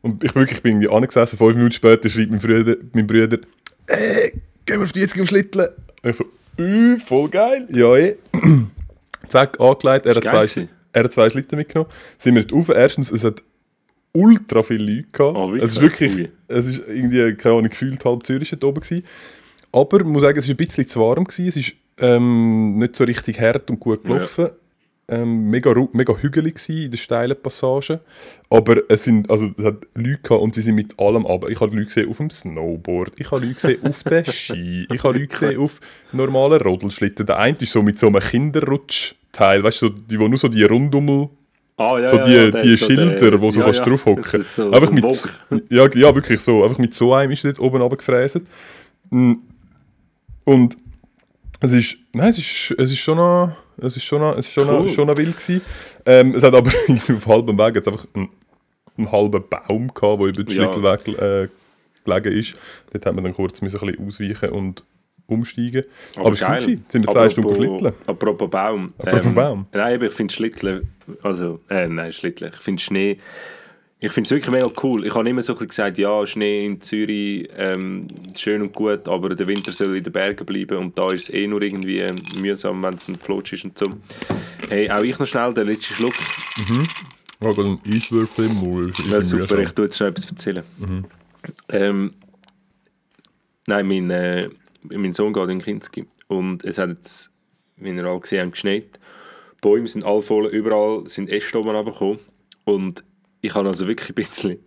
Und 0.01 0.25
ich 0.25 0.35
wirklich 0.35 0.63
bin 0.63 0.73
irgendwie 0.73 0.89
angesessen, 0.89 1.37
fünf 1.37 1.57
Minuten 1.57 1.73
später 1.73 2.09
schreibt 2.09 2.31
mein 2.31 2.41
Bruder, 2.41 2.77
mein 2.93 3.07
Bruder 3.07 3.39
«Äh, 3.87 4.31
gehen 4.65 4.79
wir 4.79 4.85
auf 4.85 4.93
die 4.93 5.01
Uetzgi 5.01 5.19
go 5.19 5.27
schlitteln?» 5.27 5.69
Und 6.03 6.11
ich 6.11 6.17
so 6.17 6.25
«Äh, 6.57 6.97
voll 6.99 7.29
geil, 7.29 7.69
ja 7.71 7.95
eh.» 7.97 8.17
Zack, 9.29 9.61
angelegt, 9.61 10.07
er 10.07 10.15
hat, 10.15 10.23
zwei, 10.23 10.47
gewesen. 10.47 10.69
er 10.93 11.05
hat 11.05 11.13
zwei 11.13 11.31
Schlitten 11.31 11.57
mitgenommen. 11.59 11.91
Sind 12.19 12.35
wir 12.35 12.51
rauf. 12.51 12.69
Erstens, 12.71 13.11
es 13.11 13.25
hat 13.25 13.43
ultra 14.13 14.63
viele 14.63 14.85
Leute 14.85 15.09
gehabt. 15.13 15.37
Oh, 15.37 15.55
es 15.55 15.73
ist 15.73 15.81
wirklich, 15.81 16.17
Ui. 16.17 16.29
es 16.49 16.67
ist 16.67 16.83
irgendwie, 16.89 17.35
keine 17.35 17.57
Ahnung, 17.57 17.69
gefühlt 17.69 18.05
halb 18.05 18.25
Zürich 18.27 18.51
dort 18.51 18.65
oben 18.65 18.81
gewesen. 18.81 19.05
Aber 19.73 20.01
ich 20.01 20.07
muss 20.07 20.23
sagen, 20.23 20.39
es 20.39 20.49
war 20.49 20.55
ein 20.55 20.57
bisschen 20.57 20.87
zu 20.87 21.01
warm. 21.01 21.25
Gewesen. 21.25 21.49
Es 21.49 21.57
ist 21.57 21.73
ähm, 21.99 22.79
nicht 22.79 22.97
so 22.97 23.05
richtig 23.05 23.41
hart 23.41 23.71
und 23.71 23.81
gut 23.81 24.05
gelaufen. 24.05 24.51
Ähm, 25.11 25.49
mega, 25.49 25.75
mega 25.93 26.15
hügelig 26.19 26.57
gewesen 26.57 26.83
in 26.85 26.91
den 26.91 26.99
steilen 26.99 27.37
Passagen. 27.43 28.01
Aber 28.51 28.77
es, 28.91 29.05
sind, 29.05 29.31
also, 29.31 29.51
es 29.57 29.65
hat 29.65 29.77
Leute 29.95 30.19
gehabt 30.23 30.43
und 30.43 30.55
sie 30.55 30.61
sind 30.61 30.75
mit 30.75 30.99
allem 31.01 31.25
aber. 31.27 31.49
Ich 31.49 31.59
habe 31.61 31.75
Leute 31.75 31.87
gesehen 31.87 32.11
auf 32.11 32.19
dem 32.19 32.29
Snowboard, 32.29 33.13
ich 33.17 33.31
habe 33.31 33.41
Leute 33.41 33.55
gesehen 33.55 33.79
auf 33.87 34.03
den 34.05 34.25
Ski, 34.31 34.87
ich 34.93 35.03
habe 35.03 35.15
Leute 35.19 35.29
gesehen 35.29 35.59
auf 35.61 35.81
normalen 36.13 36.61
Rodelschlitten. 36.61 37.25
Der 37.25 37.39
eine 37.39 37.57
ist 37.59 37.73
so 37.73 37.83
mit 37.83 37.99
so 37.99 38.09
einem 38.09 38.21
Kinderrutschteil, 38.21 39.63
weißt 39.65 39.81
du, 39.83 39.87
so, 39.89 39.93
die, 39.95 40.19
wo 40.21 40.29
nur 40.29 40.37
so 40.39 40.49
die 40.49 40.65
Rundummel 40.65 41.29
Ah, 41.79 41.99
ja, 42.01 42.09
so 42.11 42.17
ja, 42.17 42.25
die, 42.27 42.33
ja, 42.33 42.51
der 42.51 42.63
die 42.63 42.77
Schilder, 42.77 43.31
den- 43.31 43.41
wo 43.41 43.51
so 43.51 43.61
ja, 43.61 43.65
kannst 43.67 43.79
ja, 43.81 43.85
draufhocken. 43.87 44.43
so 44.43 44.71
einfach 44.73 44.89
ein 44.89 44.95
mit, 44.95 45.71
ja, 45.71 45.89
ja, 45.95 46.15
wirklich 46.15 46.41
so. 46.41 46.65
Einfach 46.65 46.79
mit 46.79 46.93
so 46.95 47.15
einem 47.15 47.31
ist 47.31 47.45
dort 47.45 47.61
oben 47.61 47.81
runtergefräst. 47.81 48.41
Und 50.49 50.79
es 51.61 51.73
ist, 51.75 51.99
nein, 52.15 52.31
es 52.31 52.39
ist, 52.39 52.75
es 52.79 52.91
ist 52.91 52.99
schon 53.01 53.19
noch, 53.19 53.53
es 53.77 53.99
ist 53.99 54.05
schon 54.05 54.23
noch, 54.23 54.39
es 54.39 54.47
ist 54.47 54.53
schon 54.55 54.67
Cool. 54.67 54.87
noch, 54.87 54.89
schon 54.89 55.07
noch 55.07 55.17
wild 55.19 55.37
gewesen. 55.37 55.61
Ähm, 56.07 56.35
es 56.35 56.43
hat 56.43 56.55
aber 56.55 56.71
auf 56.89 57.27
halbem 57.27 57.59
Weg 57.59 57.75
jetzt 57.75 57.87
einfach 57.87 58.07
einen, 58.15 58.31
einen 58.97 59.13
halben 59.13 59.45
Baum 59.47 59.93
gehabt, 59.93 60.21
der 60.23 60.29
über 60.29 60.45
den. 60.45 60.51
Schlittelweg 60.51 61.09
äh, 61.09 61.49
gelegen 62.03 62.33
ist. 62.33 62.55
Dort 62.91 63.05
haben 63.05 63.17
wir 63.17 63.23
dann 63.25 63.35
kurz 63.35 63.61
müssen 63.61 63.79
ein 63.79 63.89
bisschen 63.89 64.09
ausweichen 64.09 64.49
und 64.49 64.85
umsteigen. 65.27 65.85
Aber, 66.17 66.33
es 66.33 66.41
war 66.41 66.55
gut 66.55 66.65
gewesen. 66.65 66.85
Sind 66.89 67.07
wir 67.07 67.13
zwei 67.13 67.29
Stunden 67.29 67.55
schlitteln. 67.55 67.93
Apropos 68.07 68.49
Baum. 68.49 68.95
Apropos 68.97 69.35
Baum. 69.35 69.67
Nein, 69.73 69.97
aber 69.97 70.07
ich 70.07 70.15
finde 70.15 70.33
Schlitteln, 70.33 70.89
also, 71.23 71.61
äh, 71.69 71.87
nein, 71.89 72.11
Schlitteln, 72.11 72.53
ich 72.55 72.63
finde 72.63 72.83
Schnee, 72.83 73.19
ich 74.01 74.13
finde 74.13 74.29
es 74.29 74.31
wirklich 74.31 74.51
mega 74.51 74.71
cool. 74.83 75.05
Ich 75.05 75.15
habe 75.15 75.29
immer 75.29 75.43
so 75.43 75.53
ein 75.53 75.57
bisschen 75.57 75.69
gesagt, 75.69 75.99
ja, 75.99 76.25
Schnee 76.25 76.65
in 76.65 76.81
Zürich, 76.81 77.49
ähm, 77.57 78.07
schön 78.37 78.63
und 78.63 78.73
gut, 78.73 79.09
aber 79.09 79.35
der 79.35 79.47
Winter 79.49 79.73
soll 79.73 79.97
in 79.97 80.05
den 80.05 80.13
Bergen 80.13 80.47
bleiben 80.47 80.79
und 80.79 80.97
da 80.97 81.11
ist 81.11 81.29
es 81.29 81.35
eh 81.35 81.49
nur 81.49 81.61
irgendwie 81.63 81.99
ähm, 81.99 82.17
mühsam, 82.41 82.81
wenn 82.83 82.95
es 82.95 83.09
ein 83.09 83.17
Flutsch 83.17 83.55
ist 83.55 83.65
und 83.65 83.77
so. 83.77 83.91
Hey, 84.69 84.89
auch 84.89 85.03
ich 85.03 85.19
noch 85.19 85.27
schnell, 85.27 85.53
der 85.53 85.65
letzte 85.65 85.95
Schluck. 85.95 86.15
Ich 87.41 87.47
habe 87.47 87.61
einen 87.61 87.81
Eiswürfel 87.87 88.47
im 88.47 88.55
Mund. 88.55 88.99
Ja, 89.11 89.21
super, 89.21 89.59
ich 89.59 89.73
tue 89.73 89.87
jetzt 89.87 89.97
schnell 89.97 90.11
etwas 90.11 90.31
erzählen. 90.31 90.65
Ähm, 91.69 92.15
nein, 93.67 93.89
mein, 93.89 94.11
äh, 94.11 94.49
mein 94.83 95.13
Sohn 95.13 95.33
geht 95.33 95.49
in 95.49 95.61
Kinski 95.61 96.07
und 96.29 96.65
es 96.65 96.79
hat 96.79 96.91
jetzt, 96.91 97.33
wie 97.77 97.91
ihr 97.91 98.05
alle 98.05 98.21
gesehen 98.21 98.43
habt, 98.43 98.53
geschneit. 98.53 99.01
Die 99.57 99.61
Bäume 99.61 99.89
sind 99.89 100.05
alle 100.05 100.23
voll, 100.23 100.47
überall 100.47 101.09
sind 101.09 101.33
Äste 101.33 101.59
oben 101.59 101.71
runtergekommen 101.71 102.21
und 102.65 103.03
ich 103.41 103.55
habe 103.55 103.69
also 103.69 103.87
wirklich 103.87 104.11
ein 104.11 104.15
bisschen... 104.15 104.59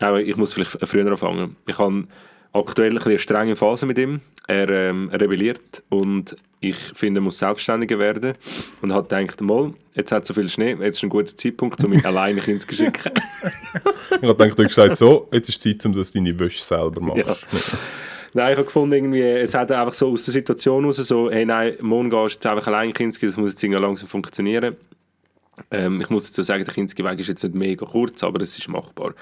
Nein, 0.00 0.26
ich 0.26 0.36
muss 0.36 0.52
vielleicht 0.52 0.76
früher 0.88 1.10
anfangen. 1.10 1.56
Ich 1.66 1.78
habe 1.78 2.06
aktuell 2.52 2.96
ein 2.96 3.02
eine 3.02 3.18
strenge 3.18 3.56
Phase 3.56 3.86
mit 3.86 3.98
ihm. 3.98 4.20
Er 4.46 4.68
ähm, 4.68 5.08
rebelliert 5.10 5.82
und 5.88 6.36
ich 6.60 6.76
finde, 6.76 7.20
er 7.20 7.22
muss 7.22 7.38
selbstständiger 7.38 7.98
werden. 7.98 8.34
Und 8.80 8.92
hat 8.92 9.08
gedacht, 9.08 9.40
mal, 9.40 9.74
jetzt 9.94 10.12
hat 10.12 10.22
es 10.22 10.28
so 10.28 10.34
viel 10.34 10.48
Schnee, 10.48 10.76
jetzt 10.80 10.96
ist 10.96 11.02
ein 11.02 11.08
guter 11.08 11.36
Zeitpunkt, 11.36 11.82
um 11.84 11.92
ihn 11.92 12.04
alleine 12.04 12.40
ins 12.46 12.66
Kinski 12.66 12.92
zu. 12.92 13.10
Ich 14.10 14.22
habe 14.22 14.34
gedacht, 14.34 14.58
du 14.58 14.64
hast 14.64 14.74
gesagt, 14.74 14.96
so, 14.96 15.28
jetzt 15.32 15.48
ist 15.48 15.60
Zeit, 15.60 15.84
um 15.84 15.92
dass 15.92 16.12
du 16.12 16.18
deine 16.18 16.38
Wäsche 16.38 16.62
selber 16.62 17.00
machst. 17.00 17.46
Nein, 18.32 18.52
ich 18.52 18.56
habe 18.56 18.64
gefunden, 18.64 18.94
irgendwie, 18.94 19.22
es 19.22 19.54
hat 19.54 19.70
einfach 19.70 19.94
so 19.94 20.10
aus 20.10 20.24
der 20.24 20.32
Situation 20.32 20.84
raus 20.84 20.96
so, 20.96 21.30
hey 21.30 21.44
nein, 21.44 21.74
morgen 21.80 22.10
gehst 22.10 22.34
du 22.34 22.36
jetzt 22.36 22.46
einfach 22.46 22.66
allein 22.66 22.88
in 22.88 22.94
Kinski, 22.94 23.26
das 23.26 23.36
muss 23.36 23.50
jetzt 23.50 23.62
irgendwie 23.62 23.80
langsam 23.80 24.08
funktionieren. 24.08 24.76
Ähm, 25.70 26.00
ich 26.00 26.10
muss 26.10 26.24
dazu 26.24 26.42
sagen, 26.42 26.64
der 26.64 26.74
Kinski-Weg 26.74 27.18
ist 27.20 27.28
jetzt 27.28 27.44
nicht 27.44 27.54
mega 27.54 27.86
kurz, 27.86 28.22
aber 28.22 28.40
es 28.40 28.58
ist 28.58 28.68
machbar. 28.68 29.14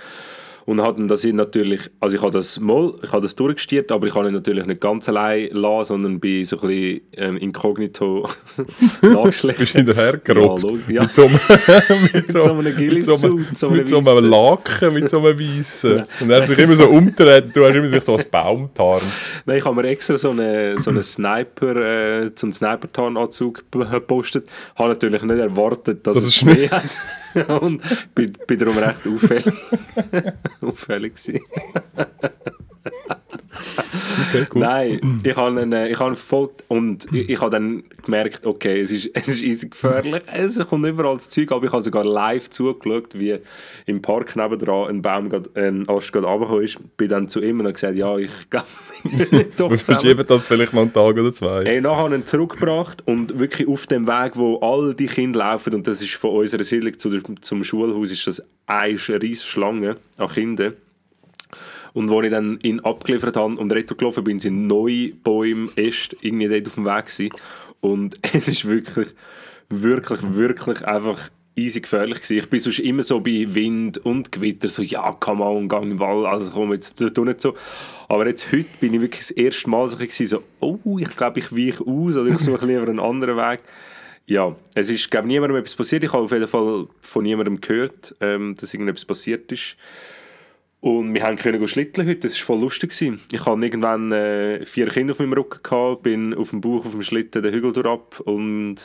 Und 0.65 0.81
hat 0.81 0.99
dann 0.99 1.09
das 1.09 1.25
natürlich, 1.25 1.91
also 2.01 2.17
ich 2.17 2.23
habe 2.23 2.33
das 2.33 2.61
mal, 2.61 2.93
ich 3.03 3.13
habe 3.13 3.23
das 3.23 3.35
durchgestiert, 3.35 3.91
aber 3.91 4.07
ich 4.07 4.15
habe 4.15 4.29
ihn 4.29 4.35
natürlich 4.35 4.67
nicht 4.67 4.81
ganz 4.81 5.09
allein 5.09 5.49
lassen, 5.53 5.89
sondern 5.89 6.21
bin 6.21 6.45
so 6.45 6.61
ein 6.61 6.69
bisschen 6.69 7.01
ähm, 7.17 7.37
inkognito 7.39 8.29
Bist 8.57 9.03
du 9.03 9.13
nachgeschlichen. 9.13 9.67
hinterhergerobbt. 9.67 10.89
Ja, 10.89 10.95
ja. 10.95 11.03
Mit 11.03 11.15
so 11.15 11.23
einem, 11.23 11.41
mit 12.13 12.33
so 12.33 12.43
einem 13.17 13.47
so 13.55 13.71
mit 13.71 13.89
so 13.89 13.97
einem 13.99 14.07
weissen. 14.07 14.31
Laken, 14.31 14.95
mit 14.95 15.11
so 15.11 15.19
einem 15.19 15.39
weißen. 15.39 16.03
Und 16.21 16.31
er 16.31 16.43
hat 16.43 16.49
sich 16.49 16.59
immer 16.59 16.77
so 16.77 16.87
umgedreht, 16.89 17.55
du 17.55 17.65
hast 17.67 17.75
immer 17.75 17.89
sich 17.89 18.03
so 18.03 18.13
als 18.13 18.25
Baumtarn. 18.25 19.03
Nein, 19.47 19.59
ich 19.59 19.65
habe 19.65 19.75
mir 19.75 19.89
extra 19.89 20.17
so 20.17 20.31
einen 20.31 20.79
so 20.79 20.91
eine 20.91 21.03
Sniper, 21.03 21.77
äh, 21.77 22.31
so 22.35 22.47
einen 22.47 22.53
Sniper-Tarnanzug 22.53 23.65
gepostet. 23.71 24.49
Habe 24.77 24.91
natürlich 24.91 25.23
nicht 25.23 25.39
erwartet, 25.39 26.07
dass 26.07 26.17
Das 26.17 26.25
es 26.25 26.35
Schnee 26.35 26.69
hat. 26.69 26.83
Und 27.61 27.83
bin, 28.15 28.33
bin 28.47 28.59
darum 28.59 28.79
recht 28.79 29.07
auffällig, 29.07 29.55
auffällig 30.61 31.15
gewesen. 31.15 31.41
Okay, 34.29 34.47
cool. 34.55 34.61
Nein, 34.61 35.21
ich 35.25 35.37
habe 35.37 35.63
ihn, 35.63 35.73
äh, 35.73 35.89
ich 35.91 35.99
habe 35.99 36.17
verfolgt 36.17 36.65
und 36.69 37.07
ich, 37.13 37.29
ich 37.31 37.41
habe 37.41 37.51
dann 37.51 37.85
gemerkt, 38.05 38.47
okay, 38.47 38.81
es 38.81 38.91
ist, 38.93 39.11
es 39.15 39.29
ist 39.29 39.43
easy 39.43 39.69
gefährlich, 39.69 40.23
es 40.33 40.59
kommt 40.69 40.87
überall 40.87 41.15
das 41.17 41.31
Zeug, 41.31 41.51
aber 41.53 41.67
ich 41.67 41.73
habe 41.73 41.83
sogar 41.83 42.05
live 42.05 42.51
zugeschaut, 42.51 43.19
wie 43.19 43.39
im 43.87 44.03
Park 44.03 44.37
nebendran 44.37 44.89
ein 44.89 45.03
Baum, 45.03 45.29
grad- 45.29 45.57
ein 45.57 45.89
Ast 45.89 46.13
gerade 46.13 46.27
runtergekommen 46.27 46.65
ist. 46.65 46.79
Bin 46.97 47.09
dann 47.09 47.29
zu 47.29 47.41
ihm 47.41 47.61
und 47.61 47.67
habe 47.67 47.73
gesagt, 47.75 47.97
ja, 47.97 48.17
ich 48.19 48.31
glaube, 48.51 48.67
doch 49.57 49.71
Wir 49.71 49.79
verschieben 49.79 50.25
das 50.27 50.45
vielleicht 50.45 50.73
noch 50.73 50.83
einen 50.83 50.93
Tag 50.93 51.15
oder 51.19 51.33
zwei. 51.35 51.65
Hey, 51.65 51.81
nachher 51.81 51.97
haben 51.97 52.11
wir 52.13 52.19
ihn 52.19 52.27
zurückgebracht 52.27 53.07
und 53.07 53.39
wirklich 53.39 53.69
auf 53.69 53.87
dem 53.87 54.07
Weg, 54.07 54.33
wo 54.37 54.59
all 54.59 54.95
die 54.95 55.07
Kinder 55.07 55.41
laufen, 55.41 55.75
und 55.75 55.87
das 55.87 56.03
ist 56.03 56.15
von 56.15 56.31
unserer 56.31 56.65
Siedlung 56.65 56.99
zu 56.99 57.11
der, 57.11 57.23
zum 57.41 57.65
Schulhaus, 57.65 58.11
ist 58.13 58.27
das 58.27 58.43
eine 58.67 58.93
riesige 58.95 59.37
Schlange 59.49 59.97
an 60.19 60.29
Kindern. 60.29 60.75
Und 61.93 62.11
als 62.11 62.25
ich 62.25 62.31
dann 62.31 62.59
ihn 62.63 62.81
abgeliefert 62.81 63.37
habe 63.37 63.55
und 63.55 63.73
retour 63.73 64.13
bin, 64.25 64.39
sind 64.39 64.67
neue 64.67 65.11
Bäume, 65.13 65.69
Äste 65.77 66.17
irgendwie 66.21 66.49
dort 66.49 66.67
auf 66.67 66.75
dem 66.75 66.87
Weg 66.87 67.07
gewesen. 67.07 67.33
Und 67.81 68.19
es 68.35 68.49
ist 68.49 68.67
wirklich, 68.67 69.09
wirklich, 69.69 70.21
wirklich 70.23 70.83
einfach 70.83 71.31
easy 71.55 71.81
gefährlich 71.81 72.23
gewesen. 72.23 72.39
Ich 72.39 72.49
bin 72.49 72.61
sonst 72.61 72.79
immer 72.79 73.03
so 73.03 73.21
bei 73.21 73.47
Wind 73.49 73.99
und 73.99 74.33
Gewitter 74.33 74.69
so, 74.69 74.83
ja, 74.83 75.13
come 75.13 75.45
on, 75.45 75.69
gang 75.69 75.91
im 75.91 76.01
Wald, 76.01 76.27
also 76.27 76.51
komm, 76.51 76.73
jetzt 76.73 76.97
tu 76.97 77.25
nicht 77.25 77.41
so. 77.41 77.55
Aber 78.09 78.27
jetzt 78.27 78.51
heute 78.53 78.69
bin 78.81 78.95
ich 78.95 79.01
wirklich 79.01 79.21
das 79.21 79.31
erste 79.33 79.69
Mal 79.69 79.89
so, 79.89 79.97
gewesen, 79.97 80.27
so 80.27 80.43
oh, 80.61 80.99
ich 80.99 81.15
glaube, 81.17 81.41
ich 81.41 81.53
weiche 81.53 81.85
aus 81.87 82.17
oder 82.17 82.31
ich 82.31 82.39
suche 82.39 82.67
lieber 82.67 82.89
einen 82.89 83.01
anderen 83.01 83.37
Weg. 83.37 83.61
Ja, 84.27 84.55
es 84.75 84.89
ist, 84.89 85.11
glaube 85.11 85.27
niemandem 85.27 85.59
etwas 85.59 85.75
passiert. 85.75 86.05
Ich 86.05 86.13
habe 86.13 86.23
auf 86.23 86.33
jeden 86.33 86.47
Fall 86.47 86.87
von 87.01 87.23
niemandem 87.23 87.61
gehört, 87.61 88.15
ähm, 88.21 88.55
dass 88.59 88.73
irgendetwas 88.73 89.05
passiert 89.05 89.51
ist. 89.51 89.77
Und 90.83 91.15
wir 91.15 91.23
haben 91.23 91.37
können 91.37 91.69
schlitteln 91.69 92.09
heute, 92.09 92.19
das 92.23 92.35
war 92.41 92.45
voll 92.45 92.61
lustig. 92.61 92.91
Gewesen. 92.91 93.21
Ich 93.31 93.47
hatte 93.47 93.65
irgendwann 93.65 94.11
äh, 94.11 94.67
vier 94.67 94.89
Kinder 94.89 95.13
auf 95.13 95.21
meinem 95.21 95.33
Rücken, 95.33 95.63
gehabt, 95.63 96.03
bin 96.03 96.35
auf 96.35 96.51
dem 96.51 96.61
Bauch 96.61 96.85
auf 96.85 96.91
dem 96.91 97.05
Schlitten 97.05 97.41
den 97.41 97.55
Hügel 97.55 97.73
durchab 97.73 98.19
und 98.19 98.77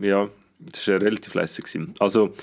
ja, 0.00 0.28
das 0.58 0.88
war 0.88 1.00
relativ 1.00 1.34
lässig. 1.34 1.66
Gewesen. 1.66 1.94
Also, 2.00 2.34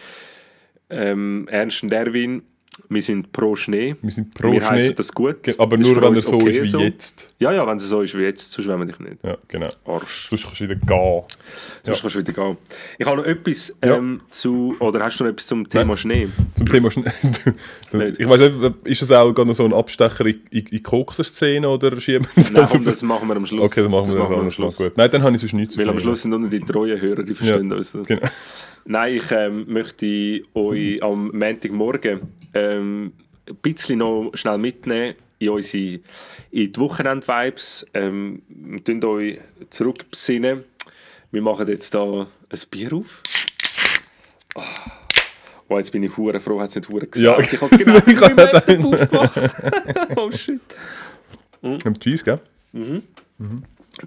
ähm, 0.90 1.50
Ernst 1.52 1.84
und 1.84 1.92
Erwin 1.92 2.44
Wir 2.88 3.04
sind 3.04 3.34
pro 3.34 3.56
Schnee. 3.58 3.96
Wir 4.02 4.12
sind 4.12 4.34
pro 4.34 4.50
wir 4.52 4.62
Schnee. 4.62 4.68
heißen 4.70 4.96
das 4.96 5.14
gut. 5.14 5.38
Aber 5.58 5.76
Das 5.78 5.86
nur, 5.86 6.02
wenn 6.02 6.10
uns 6.10 6.26
so 6.26 6.36
okay 6.38 6.60
ist 6.60 6.74
wie 6.74 6.84
jetzt. 6.84 7.34
Ja, 7.38 7.52
ja, 7.52 7.68
wenn 7.68 7.76
es 7.78 7.84
so 7.84 8.02
ist 8.02 8.18
wie 8.18 8.22
jetzt, 8.24 8.50
sonst 8.50 8.68
wollen 8.70 8.80
wir 8.80 8.86
dich 8.86 9.00
nicht. 9.00 9.18
Ja, 9.24 9.38
genau. 9.50 9.70
Arsch. 9.86 10.28
Sonst 10.30 10.44
kannst 10.46 10.60
du 10.62 10.64
wieder 10.66 10.76
gehen. 10.76 11.24
Sonst 11.84 12.02
kannst 12.02 12.16
du 12.16 12.20
wieder 12.20 12.32
gehen. 12.34 12.58
Ich 12.98 13.06
habe 13.06 13.18
noch 13.18 13.26
etwas 13.26 13.76
Ja. 13.84 13.98
ähm, 13.98 14.22
zu, 14.30 14.76
oder 14.80 15.04
hast 15.04 15.20
du 15.20 15.26
noch 15.26 15.32
etwas 15.32 15.48
zum 15.48 15.68
Thema 15.68 15.84
Nein. 15.86 15.98
Schnee? 15.98 16.28
Zum 16.56 16.66
Thema 16.68 16.92
Schnee. 16.92 17.06
Ich 18.18 18.30
weiß 18.30 18.40
nicht, 18.40 18.76
ist 18.86 19.02
das 19.02 19.12
auch 19.12 19.34
noch 19.36 19.54
so 19.54 19.66
ein 19.66 19.74
Abstecher 19.74 20.26
in, 20.26 20.40
in, 20.50 20.66
in 20.68 20.82
Kokser-Szene 20.84 21.68
oder 21.68 22.00
schieben 22.00 22.26
wir 22.36 22.44
Nein, 22.46 22.54
das 22.54 22.70
komm, 22.72 22.80
auf- 22.80 22.86
das 22.86 23.02
machen 23.04 23.28
wir 23.28 23.36
am 23.36 23.46
Schluss. 23.46 23.70
Okay, 23.70 23.82
dann 23.82 23.92
machen 23.92 24.14
wir 24.14 24.20
das 24.20 24.32
am 24.32 24.52
Schluss. 24.52 24.78
Gut. 24.78 24.94
Nein, 24.96 25.10
dann 25.12 25.24
habe 25.24 25.36
ich 25.36 25.42
sonst 25.42 25.54
nichts 25.54 25.74
zu 25.74 25.80
Weil 25.82 25.90
am. 25.90 26.00
Schluss 26.00 26.22
sind 26.22 26.32
nur 26.32 26.48
die 26.50 26.60
treuen 26.62 27.00
Hörer, 27.02 27.24
die 27.24 27.34
verstehen 27.36 27.70
Ja, 27.70 27.76
uns. 27.76 27.92
Das. 27.92 28.08
Genau. 28.08 28.28
Nein, 28.86 29.16
ich 29.18 29.30
ähm, 29.32 29.66
möchte 29.68 30.42
euch 30.56 31.04
am 31.04 31.32
Montagmorgen 31.38 32.22
ähm, 32.54 33.14
ein 33.48 33.56
bisschen 33.58 34.00
noch 34.00 34.32
schnell 34.34 34.58
mitnehmen 34.58 35.16
in 35.40 35.50
unsere 35.50 36.00
in 36.52 36.72
die 36.72 36.78
Wochenend-Vibes. 36.78 37.86
Ähm, 37.94 38.42
wir 38.50 38.84
tun 38.84 39.04
euch 39.06 39.40
zurückbesinnen. 39.70 40.64
Wir 41.32 41.42
machen 41.42 41.68
jetzt 41.68 41.94
da 41.96 42.04
ein 42.04 42.60
Bier 42.70 42.94
auf. 42.94 43.24
Ah. 44.56 44.92
Oh, 45.70 45.78
jetzt 45.78 45.92
bin 45.94 46.04
ich 46.04 46.18
hure 46.18 46.42
froh, 46.42 46.60
hat 46.60 46.68
es 46.70 46.76
nicht 46.76 46.90
hure 46.90 47.08
Ja. 47.16 47.38
gesagt. 47.38 47.54
Ich 47.54 47.62
habe 47.62 47.74
es 47.74 47.80
genau 47.82 47.98
Ich 48.06 48.20
Laptop 48.20 48.94
aufgemacht. 48.94 50.18
oh 50.18 50.32
shit. 50.32 50.60
Haben 51.64 52.00
Cheese, 52.00 52.26
gell? 52.26 52.40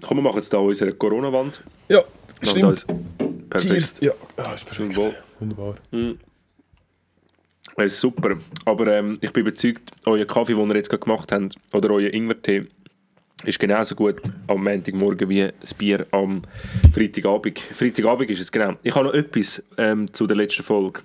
Komm, 0.01 0.17
wir 0.17 0.21
machen 0.21 0.35
jetzt 0.35 0.53
da 0.53 0.59
unsere 0.59 0.93
Corona-Wand. 0.93 1.63
Ja, 1.89 2.03
stimmt. 2.41 2.85
Perfekt. 3.49 3.73
Cheers. 3.73 3.93
Ja, 4.01 4.11
ah, 4.37 4.53
ist 4.53 4.65
perfekt. 4.65 4.93
Zum 5.39 5.57
Wohl. 5.57 6.17
Das 7.77 7.87
ist 7.87 7.99
super. 7.99 8.37
Aber 8.65 8.87
ähm, 8.87 9.17
ich 9.21 9.31
bin 9.33 9.41
überzeugt, 9.41 9.91
euer 10.05 10.25
Kaffee, 10.25 10.53
den 10.53 10.69
ihr 10.69 10.75
jetzt 10.77 10.89
gerade 10.89 11.03
gemacht 11.03 11.31
habt, 11.31 11.55
oder 11.73 11.89
euer 11.91 12.13
Ingwertee, 12.13 12.67
ist 13.43 13.59
genauso 13.59 13.95
gut 13.95 14.21
am 14.47 14.63
Montagmorgen 14.63 15.27
wie 15.29 15.49
das 15.59 15.73
Bier 15.73 16.07
am 16.11 16.41
Freitagabend. 16.93 17.59
Freitagabend 17.59 18.29
ist 18.31 18.39
es 18.39 18.51
genau. 18.51 18.75
Ich 18.81 18.95
habe 18.95 19.05
noch 19.07 19.13
etwas 19.13 19.61
ähm, 19.77 20.11
zu 20.13 20.25
der 20.25 20.37
letzten 20.37 20.63
Folge. 20.63 21.01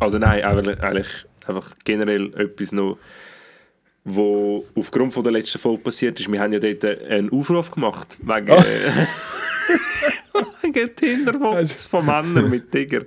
Also 0.00 0.18
nein, 0.18 0.42
eigentlich, 0.42 1.08
einfach 1.46 1.74
generell 1.84 2.34
etwas 2.34 2.72
noch, 2.72 2.98
wo 4.04 4.64
aufgrund 4.74 5.12
von 5.14 5.22
der 5.22 5.32
letzten 5.32 5.58
Folge 5.58 5.82
passiert 5.82 6.18
ist. 6.18 6.30
Wir 6.30 6.40
haben 6.40 6.52
ja 6.52 6.58
dort 6.58 6.84
einen 6.84 7.30
Aufruf 7.30 7.70
gemacht 7.70 8.18
wegen, 8.20 8.50
Ah. 8.50 8.64
wegen 10.74 10.94
Tinderfotos 10.96 11.86
von 11.86 12.06
Männern 12.06 12.50
mit 12.50 12.70
Tiger. 12.70 13.02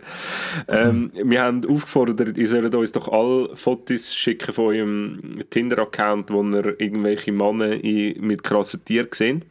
Ähm, 0.67 1.11
wir 1.13 1.41
haben 1.41 1.65
aufgefordert, 1.65 2.37
ihr 2.37 2.47
sollt 2.47 2.73
uns 2.73 2.91
doch 2.91 3.07
alle 3.07 3.55
Fotos 3.55 4.13
schicken 4.13 4.53
von 4.53 4.75
eurem 4.75 5.39
Tinder-Account, 5.49 6.31
wo 6.31 6.43
ihr 6.43 6.79
irgendwelche 6.79 7.31
Männer 7.31 7.77
mit 7.77 8.43
krassen 8.43 8.83
Tieren 8.85 9.09
gesehen 9.09 9.45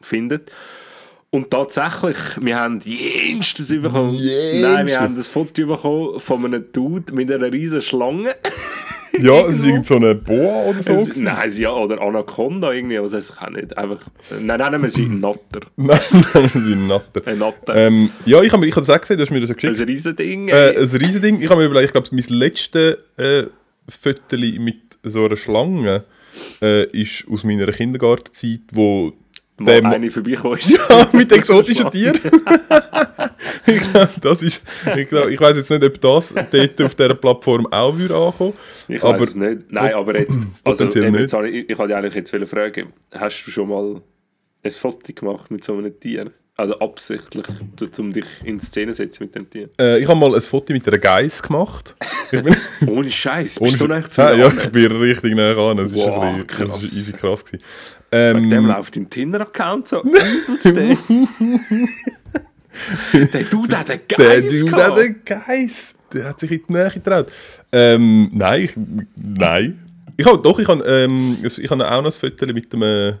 findet. 0.00 0.52
Und 1.32 1.50
tatsächlich, 1.50 2.16
wir 2.40 2.58
haben 2.58 2.80
jenstes 2.84 3.68
bekommen. 3.68 4.14
Jenstes. 4.14 4.62
Nein, 4.62 4.86
wir 4.88 5.00
haben 5.00 5.16
ein 5.16 5.22
Foto 5.22 5.64
bekommen 5.66 6.18
von 6.18 6.44
einem 6.44 6.64
Dude 6.72 7.12
mit 7.12 7.30
einer 7.30 7.52
riesen 7.52 7.82
Schlange. 7.82 8.34
Ja, 9.22 9.46
es 9.48 9.58
ist 9.58 9.66
irgend 9.66 9.86
so 9.86 9.96
eine 9.96 10.14
Boa 10.14 10.66
oder 10.66 10.82
so. 10.82 10.92
Es, 10.94 11.16
nein, 11.16 11.50
sie, 11.50 11.62
ja, 11.62 11.72
oder 11.72 12.00
Anaconda 12.00 12.72
irgendwie, 12.72 13.00
weiß 13.00 13.30
ich 13.30 13.42
auch 13.42 13.50
nicht. 13.50 13.76
Einfach, 13.76 14.08
nein, 14.40 14.58
nennen 14.58 14.82
wir 14.82 14.88
sie 14.88 15.06
Natter. 15.08 15.60
Nein, 15.76 15.98
das 16.32 16.52
sind 16.52 16.86
Natter. 16.86 17.20
Ein 17.26 17.38
Natter. 17.38 17.74
Ähm, 17.74 18.10
ja, 18.24 18.40
ich 18.40 18.52
habe 18.52 18.66
ich 18.66 18.74
hab 18.74 18.86
das 18.86 18.94
auch 18.94 19.00
gesehen, 19.00 19.18
du 19.18 19.24
hast 19.24 19.30
mir 19.30 19.40
das 19.40 19.52
geschickt. 19.52 19.78
ein 19.78 19.86
Riesending. 19.86 20.48
Äh, 20.48 20.76
ein 20.78 20.88
Riesending. 20.88 21.42
Ich 21.42 21.50
habe 21.50 21.60
mir 21.60 21.66
überlegt, 21.66 21.86
ich 21.86 21.92
glaube, 21.92 22.08
mein 22.12 22.38
letztes 22.38 22.98
äh, 23.18 23.44
Fötterli 23.88 24.58
mit 24.58 24.76
so 25.02 25.24
einer 25.24 25.36
Schlange 25.36 26.04
äh, 26.62 26.84
ist 26.96 27.26
aus 27.30 27.44
meiner 27.44 27.66
Kindergartenzeit, 27.72 28.60
wo 28.72 29.12
mal 29.64 29.94
eine 29.94 30.10
vorbeikommen 30.10 30.58
ist. 30.58 30.70
ja, 30.88 31.08
mit 31.12 31.32
exotischen 31.36 31.90
Tieren. 31.90 32.18
ich 33.66 33.80
glaube, 33.80 34.10
das 34.20 34.42
ist. 34.42 34.62
Ich, 34.96 35.08
glaub, 35.08 35.28
ich 35.28 35.40
weiß 35.40 35.56
jetzt 35.56 35.70
nicht, 35.70 35.84
ob 35.84 36.00
das 36.00 36.34
dort 36.34 36.82
auf 36.82 36.94
dieser 36.94 37.14
Plattform 37.14 37.66
auch 37.66 37.96
würde 37.96 38.16
ankommen. 38.16 38.54
Ich 38.88 39.02
weiß 39.02 39.20
es 39.20 39.34
nicht. 39.34 39.70
Nein, 39.70 39.94
aber 39.94 40.18
jetzt. 40.18 40.38
Also, 40.64 40.84
eben, 40.84 41.12
nicht. 41.12 41.20
jetzt 41.20 41.32
habe 41.32 41.48
ich, 41.48 41.68
ich 41.68 41.78
wollte 41.78 41.96
eigentlich 41.96 42.14
jetzt 42.14 42.34
fragen: 42.48 42.92
Hast 43.12 43.44
du 43.46 43.50
schon 43.50 43.68
mal 43.68 44.00
ein 44.62 44.70
Foto 44.70 45.12
gemacht 45.12 45.50
mit 45.50 45.64
so 45.64 45.76
einem 45.76 45.98
Tier? 45.98 46.32
Also 46.60 46.78
absichtlich, 46.78 47.46
um 47.98 48.12
dich 48.12 48.26
in 48.44 48.60
Szene 48.60 48.92
zu 48.92 48.98
setzen 48.98 49.22
mit 49.24 49.34
dem 49.34 49.48
Tier. 49.48 49.70
Äh, 49.80 50.00
ich 50.02 50.06
habe 50.08 50.20
mal 50.20 50.34
ein 50.34 50.40
Foto 50.42 50.74
mit 50.74 50.86
einer 50.86 50.98
Geiss 50.98 51.42
gemacht. 51.42 51.96
Bin, 52.30 52.54
Ohne 52.86 53.10
Scheiß, 53.10 53.58
bist 53.58 53.60
ohne- 53.60 53.70
du 53.70 53.76
so 53.78 53.86
nah 53.86 54.04
zu 54.04 54.20
mir 54.20 54.36
ja, 54.36 54.48
ich 54.64 54.68
bin 54.70 54.92
richtig 54.92 55.34
nah 55.34 55.52
ran. 55.52 55.78
Das 55.78 55.92
ist, 55.92 55.96
Wow, 55.96 56.22
ein 56.22 56.46
bisschen, 56.46 56.66
das 56.68 56.74
krass. 56.74 56.82
ist 56.84 56.96
easy 56.98 57.12
krass. 57.14 57.44
Gewesen. 57.46 57.64
Wegen 58.10 58.50
dem 58.50 58.58
Ähm, 58.58 58.66
läuft 58.66 58.94
dein 58.96 59.08
Tinder-Account 59.08 59.88
so 59.88 60.02
übelst. 60.02 60.64
der. 63.14 63.26
der 63.32 63.42
Dude 63.44 63.78
hat 63.78 63.90
einen 63.90 64.00
der 64.08 64.18
Geist 64.18 64.60
Dude 64.62 64.70
gehabt. 64.70 64.82
hat 64.92 64.98
einen 64.98 65.24
Geiss. 65.24 65.94
Der 66.12 66.24
hat 66.28 66.40
sich 66.40 66.50
in 66.50 66.60
die 66.68 66.72
Nähe 66.74 66.90
getraut. 66.90 67.28
Ähm, 67.72 68.30
nein, 68.34 68.62
ich, 68.64 68.72
nein. 69.16 69.86
Ich 70.16 70.26
habe 70.26 70.42
doch, 70.42 70.58
ich 70.58 70.68
habe, 70.68 70.84
ähm, 70.84 71.38
ich 71.42 71.70
habe 71.70 71.90
auch 71.90 72.02
noch 72.02 72.12
ein 72.12 72.12
Foto 72.12 72.46
mit 72.52 72.74
einem, 72.74 73.14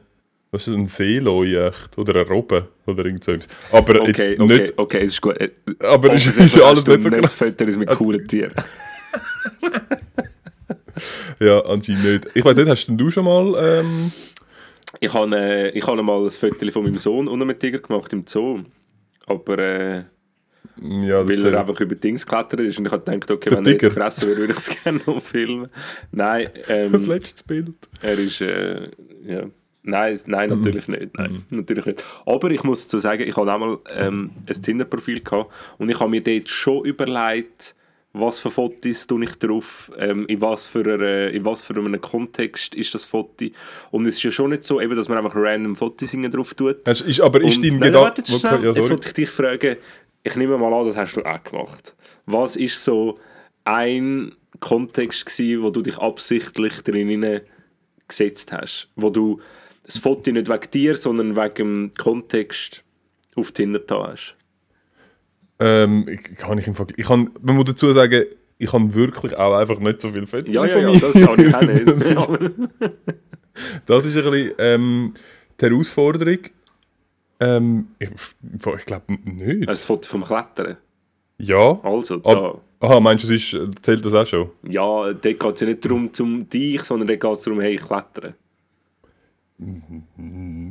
was 0.52 0.62
ist 0.62 0.68
das, 0.68 0.74
ein 0.76 0.86
Seeloi 0.86 1.54
echt? 1.68 1.96
Oder 1.98 2.20
ein 2.20 2.26
Robben 2.26 2.64
oder 2.86 3.04
irgend 3.04 3.22
so 3.24 3.32
etwas. 3.32 3.48
Aber 3.70 4.00
Okay, 4.00 4.06
jetzt 4.08 4.40
okay, 4.40 4.58
nicht, 4.58 4.78
okay, 4.78 4.98
es 5.04 5.12
ist 5.12 5.20
gut. 5.20 5.36
Aber 5.80 6.12
es 6.12 6.26
ist, 6.26 6.38
ist 6.38 6.60
alles 6.60 6.86
nicht 6.86 7.02
so 7.02 7.10
krass. 7.10 7.32
Fotos 7.34 7.76
mit 7.76 7.88
coolen 7.90 8.26
Tieren. 8.26 8.52
Ja, 11.38 11.60
anscheinend 11.64 12.04
nicht. 12.04 12.26
Ich 12.34 12.44
weiß 12.44 12.56
nicht, 12.56 12.68
hast 12.68 12.86
denn 12.86 12.98
du 12.98 13.10
schon 13.10 13.24
mal, 13.24 13.54
ähm, 13.58 14.12
Ich 14.98 15.12
habe 15.14 15.34
äh, 15.36 15.70
ich 15.70 15.86
habe 15.86 16.02
mal 16.02 16.22
ein 16.24 16.30
Foto 16.30 16.70
von 16.70 16.82
meinem 16.82 16.98
Sohn 16.98 17.28
unter 17.28 17.44
einem 17.44 17.58
Tiger 17.58 17.78
gemacht 17.78 18.12
im 18.12 18.26
Zoo. 18.26 18.60
Aber 19.26 19.58
äh, 19.58 20.04
ja, 20.82 21.22
das 21.22 21.28
weil 21.28 21.46
er 21.54 21.60
einfach 21.60 21.80
über 21.80 21.94
Dings 21.94 22.26
geklettert 22.26 22.60
ist 22.60 22.78
und 22.78 22.86
ich 22.86 22.92
habe 22.92 23.02
gedacht, 23.04 23.30
okay, 23.30 23.50
Der 23.50 23.58
wenn 23.58 23.64
er 23.66 23.72
jetzt 23.72 23.80
Tiger. 23.80 23.94
gefressen 23.94 24.28
würde, 24.28 24.40
würde 24.42 24.52
ich 24.52 24.58
es 24.58 24.70
gerne 24.84 25.00
noch 25.06 25.22
filmen. 25.22 25.68
Nein, 26.12 26.48
das 26.68 26.68
ähm, 26.68 27.08
letzte 27.08 27.44
Bild. 27.44 27.74
er 28.02 28.18
ist, 28.18 28.40
äh, 28.42 28.88
ja. 29.26 29.44
Nein, 29.82 30.12
es- 30.12 30.26
nein, 30.26 30.50
Mhm. 30.50 30.56
natürlich 30.58 30.88
nicht. 30.88 31.16
Nein, 31.16 31.44
natürlich 31.50 31.86
nicht. 31.86 32.04
Aber 32.26 32.50
ich 32.50 32.62
muss 32.64 32.82
dazu 32.82 32.98
sagen, 32.98 33.22
ich 33.26 33.36
habe 33.36 33.52
einmal 33.52 33.78
ähm, 33.96 34.30
ein 34.46 34.62
Tinder-Profil 34.62 35.20
gehabt 35.20 35.50
und 35.78 35.88
ich 35.88 35.98
habe 35.98 36.10
mir 36.10 36.20
dort 36.22 36.48
schon 36.48 36.84
überlegt, 36.84 37.74
was 38.12 38.40
für 38.40 38.50
Fotos 38.50 39.06
tue 39.06 39.24
ich 39.24 39.36
drauf, 39.36 39.90
ähm, 39.96 40.26
in, 40.26 40.40
was 40.40 40.66
für 40.66 40.80
einer, 40.80 41.28
in 41.30 41.44
was 41.44 41.62
für 41.62 41.76
einem 41.76 42.00
Kontext 42.00 42.74
ist 42.74 42.92
das 42.92 43.04
Foto. 43.04 43.46
Und 43.92 44.04
es 44.06 44.16
ist 44.16 44.22
ja 44.24 44.32
schon 44.32 44.50
nicht 44.50 44.64
so, 44.64 44.80
eben, 44.80 44.96
dass 44.96 45.08
man 45.08 45.16
einfach 45.18 45.34
random 45.36 45.76
Fotos 45.76 46.10
drauf 46.30 46.52
tut. 46.54 46.78
Hast, 46.86 47.02
ist, 47.02 47.20
aber 47.20 47.40
ist 47.40 47.56
Und- 47.58 47.64
dein 47.70 47.80
Gedanke... 47.80 48.14
jetzt, 48.18 48.30
ja, 48.42 48.58
jetzt 48.58 48.90
wollte 48.90 49.06
ich 49.08 49.14
dich 49.14 49.30
fragen, 49.30 49.76
ich 50.24 50.36
nehme 50.36 50.58
mal 50.58 50.74
an, 50.74 50.86
das 50.86 50.96
hast 50.96 51.16
du 51.16 51.22
auch 51.24 51.42
gemacht. 51.44 51.94
Was 52.26 52.56
ist 52.56 52.82
so 52.84 53.18
ein 53.64 54.32
Kontext 54.58 55.24
gewesen, 55.24 55.62
wo 55.62 55.70
du 55.70 55.80
dich 55.80 55.96
absichtlich 55.96 56.82
drin 56.82 57.40
gesetzt 58.08 58.52
hast? 58.52 58.88
Wo 58.96 59.08
du 59.10 59.40
das 59.92 59.98
Foto 59.98 60.30
nicht 60.30 60.48
wegen 60.48 60.70
dir, 60.72 60.94
sondern 60.94 61.36
wegen 61.36 61.54
dem 61.54 61.92
Kontext 61.96 62.82
auf 63.36 63.52
Tinder 63.52 63.80
da 63.80 64.12
hast? 64.12 64.36
Ähm, 65.58 66.06
kann 66.36 66.58
ich, 66.58 66.66
im 66.66 66.74
Vergleich, 66.74 66.98
ich 66.98 67.06
kann, 67.06 67.30
man 67.42 67.56
muss 67.56 67.66
dazu 67.66 67.92
sagen, 67.92 68.24
ich 68.58 68.72
habe 68.72 68.94
wirklich 68.94 69.36
auch 69.36 69.54
einfach 69.54 69.78
nicht 69.78 70.00
so 70.00 70.10
viel 70.10 70.26
Fotos 70.26 70.52
Ja, 70.52 70.64
ja, 70.66 70.78
ja, 70.78 70.92
das 70.92 71.12
kann 71.12 71.46
ich 71.46 72.16
auch 72.16 72.28
nicht. 72.28 72.52
Das 73.84 74.06
ist 74.06 74.16
ein 74.16 74.30
bisschen 74.30 74.54
ähm, 74.58 75.14
die 75.60 75.66
Herausforderung. 75.66 76.38
Ähm, 77.40 77.88
ich 77.98 78.08
ich 78.08 78.86
glaube 78.86 79.04
nicht. 79.24 79.68
Das 79.68 79.84
Foto 79.84 80.08
vom 80.08 80.24
Klettern? 80.24 80.76
Ja. 81.38 81.78
Also, 81.82 82.18
da. 82.18 82.30
Ab, 82.30 82.62
aha, 82.78 83.00
meinst 83.00 83.24
du, 83.24 83.34
es 83.34 83.52
ist, 83.52 83.82
zählt 83.82 84.04
das 84.04 84.14
auch 84.14 84.26
schon? 84.26 84.50
Ja, 84.62 85.12
dort 85.12 85.22
geht 85.22 85.42
es 85.42 85.60
ja 85.60 85.66
nicht 85.66 85.84
darum, 85.84 86.12
zum 86.12 86.48
dich, 86.48 86.82
sondern 86.82 87.08
dort 87.08 87.20
geht 87.20 87.32
es 87.32 87.42
darum, 87.42 87.60
hey, 87.60 87.74
ich 87.74 87.82
klettere. 87.82 88.34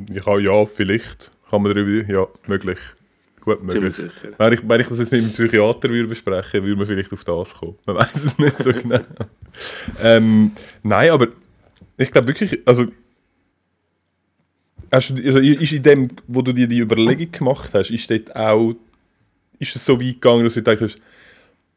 Ich 0.10 0.25
ja, 0.25 0.65
vielleicht. 0.65 1.32
Kann 1.49 1.63
man 1.63 1.73
darüber, 1.73 2.12
ja, 2.12 2.28
möglich. 2.47 2.80
Gut 3.41 3.63
möglich. 3.63 3.93
sicher. 3.93 4.12
Wenn 4.38 4.54
ich, 4.54 4.67
wenn 4.67 4.82
ich 4.82 4.88
das 4.88 4.99
jetzt 4.99 5.12
mit 5.12 5.21
dem 5.21 5.32
Psychiater 5.32 5.89
würde 5.89 6.08
besprechen 6.08 6.63
würde, 6.63 6.75
man 6.75 6.88
vielleicht 6.88 7.13
auf 7.13 7.23
das 7.23 7.54
kommen. 7.54 7.75
Man 7.86 7.95
weiß 7.97 8.23
es 8.23 8.38
nicht 8.38 8.62
so 8.62 8.71
genau. 8.71 8.99
ähm, 10.02 10.52
nein, 10.84 11.12
aber 11.12 11.28
ich 11.97 12.12
glaube 12.12 12.28
wirklich, 12.28 12.60
also, 12.65 12.88
hast 14.91 15.12
also 15.12 15.39
ist 15.39 15.71
in 15.71 15.84
dem, 15.84 16.10
wo 16.28 16.41
du 16.41 16.54
dir 16.54 16.67
die 16.67 16.80
Überlegung 16.80 17.32
gemacht 17.32 17.71
hast, 17.73 17.91
ist 17.91 18.10
dort 18.10 18.36
auch, 18.36 18.75
ist 19.60 19.75
es 19.75 19.86
so 19.86 19.99
weit 19.99 20.21
gegangen, 20.21 20.43
dass 20.43 20.56
du 20.56 20.62
denkst, 20.62 20.95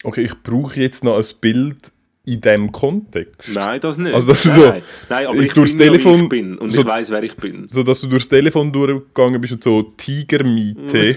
okay, 0.03 0.23
ich 0.23 0.43
brauche 0.43 0.81
jetzt 0.81 1.05
noch 1.05 1.17
ein 1.17 1.41
Bild 1.41 1.93
in 2.25 2.41
diesem 2.41 2.71
Kontext? 2.73 3.51
Nein, 3.53 3.81
das 3.81 3.99
nicht. 3.99 4.15
Also 4.15 4.29
das 4.29 4.45
ist 4.45 4.53
nein, 4.53 4.61
so, 4.61 4.67
nein. 4.69 4.83
nein, 5.09 5.27
aber 5.27 5.37
ich 5.39 5.47
ich, 5.47 5.53
durchs 5.55 5.73
bin 5.73 5.81
ja, 5.81 5.87
Telefon- 5.93 6.23
ich 6.23 6.29
bin 6.29 6.59
und 6.59 6.71
so- 6.71 6.81
ich 6.81 6.87
weiß, 6.87 7.11
wer 7.11 7.23
ich 7.23 7.35
bin. 7.37 7.67
So 7.69 7.83
dass 7.83 8.01
du 8.01 8.07
durchs 8.07 8.29
Telefon 8.29 8.73
durchgegangen 8.73 9.41
bist 9.41 9.55
und 9.55 9.65
so 9.65 9.83
Tigermiete. 9.97 11.17